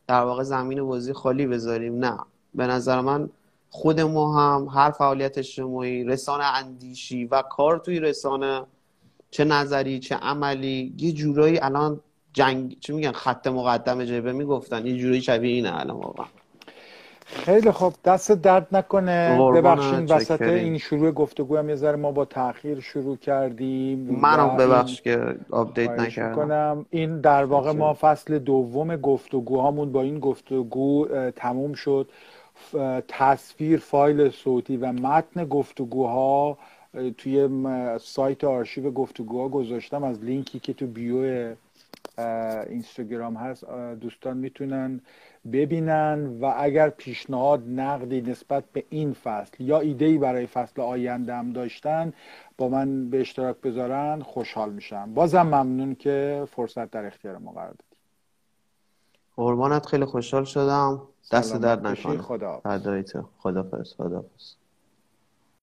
در 0.08 0.22
واقع 0.22 0.44
زمین 0.44 0.84
بازی 0.84 1.14
خالی 1.14 1.48
بذاریم؟ 1.48 2.06
نه. 2.06 2.18
به 2.56 2.68
نظر 2.68 3.02
من 3.02 3.30
خود 3.70 4.00
ما 4.00 4.40
هم 4.40 4.68
هر 4.68 4.92
فعالیت 4.92 5.38
اجتماعی 5.38 6.04
رسانه 6.04 6.44
اندیشی 6.44 7.26
و 7.26 7.42
کار 7.42 7.78
توی 7.78 8.00
رسانه 8.00 8.66
چه 9.32 9.44
نظری 9.44 10.00
چه 10.00 10.16
عملی 10.16 10.94
یه 10.98 11.12
جورایی 11.12 11.60
الان 11.60 12.00
جنگ 12.34 12.80
چی 12.80 12.94
میگن 12.94 13.12
خط 13.12 13.48
مقدم 13.48 14.06
جبه 14.06 14.34
می‌گفتن. 14.34 14.88
یه 14.88 14.98
جوری 14.98 15.22
شبیه 15.22 15.54
اینه 15.54 15.80
الان 15.80 15.98
واقعا. 15.98 16.26
خیلی 17.26 17.72
خوب. 17.72 17.94
دست 18.06 18.32
درد 18.32 18.68
نکنه. 18.72 19.38
ببخشین 19.56 20.06
وسط 20.06 20.42
این 20.42 20.78
شروع 20.78 21.12
گفتگو 21.12 21.58
هم 21.58 21.70
یه 21.70 21.76
ذره 21.76 21.96
ما 21.96 22.12
با 22.12 22.26
تاخیر 22.26 22.80
شروع 22.80 23.18
کردیم 23.18 24.00
منم 24.00 24.58
ببخش 24.58 25.02
که 25.02 25.36
update 25.52 25.90
نکردم. 25.90 26.86
این 26.90 27.22
در 27.22 27.46
واقع 27.46 27.72
ما 27.72 27.94
فصل 27.94 28.40
دوم 28.40 28.96
گفتگوهامون 28.96 29.92
با 29.92 30.02
این 30.02 30.20
گفتگو 30.20 31.08
تموم 31.36 31.74
شد. 31.74 32.10
تصویر 33.08 33.80
فایل 33.80 34.30
صوتی 34.30 34.78
و 34.78 34.92
متن 34.92 35.46
گفتگوها 35.46 36.58
توی 37.18 37.50
سایت 38.02 38.44
آرشیو 38.44 38.92
گفتگوها 38.92 39.50
گذاشتم. 39.50 40.04
از 40.04 40.24
لینکی 40.24 40.60
که 40.60 40.74
تو 40.74 40.88
bio 40.88 41.48
اینستاگرام 42.70 43.36
هست 43.36 43.66
دوستان 44.02 44.38
می‌تونن 44.38 45.02
ببینن 45.52 46.40
و 46.42 46.54
اگر 46.58 46.90
پیشنهاد 46.90 47.64
نقدی 47.68 48.22
نسبت 48.22 48.64
به 48.74 48.84
این 48.90 49.14
فصل 49.14 49.64
یا 49.64 49.80
ایده 49.80 50.18
برای 50.18 50.48
فصل 50.48 50.82
آینده 50.82 51.36
هم 51.36 51.54
داشتن 51.54 52.14
با 52.58 52.70
من 52.70 53.10
به 53.10 53.22
اشتراک 53.22 53.56
بذارن 53.64 54.22
خوشحال 54.22 54.74
میشم. 54.74 55.14
بازم 55.14 55.42
ممنون 55.42 55.96
که 55.96 56.48
فرصت 56.52 56.92
در 56.92 57.06
اختیار 57.06 57.38
ما 57.38 57.52
قرار 57.52 57.68
دادی. 57.68 57.98
قربانت 59.36 59.86
خیلی 59.86 60.06
خوشحال 60.06 60.44
شدم. 60.44 61.02
دست 61.32 61.56
درد 61.56 61.88
نکنه. 61.88 62.18
خدا 62.18 62.62
خدا 63.40 63.64
خدا 63.98 64.26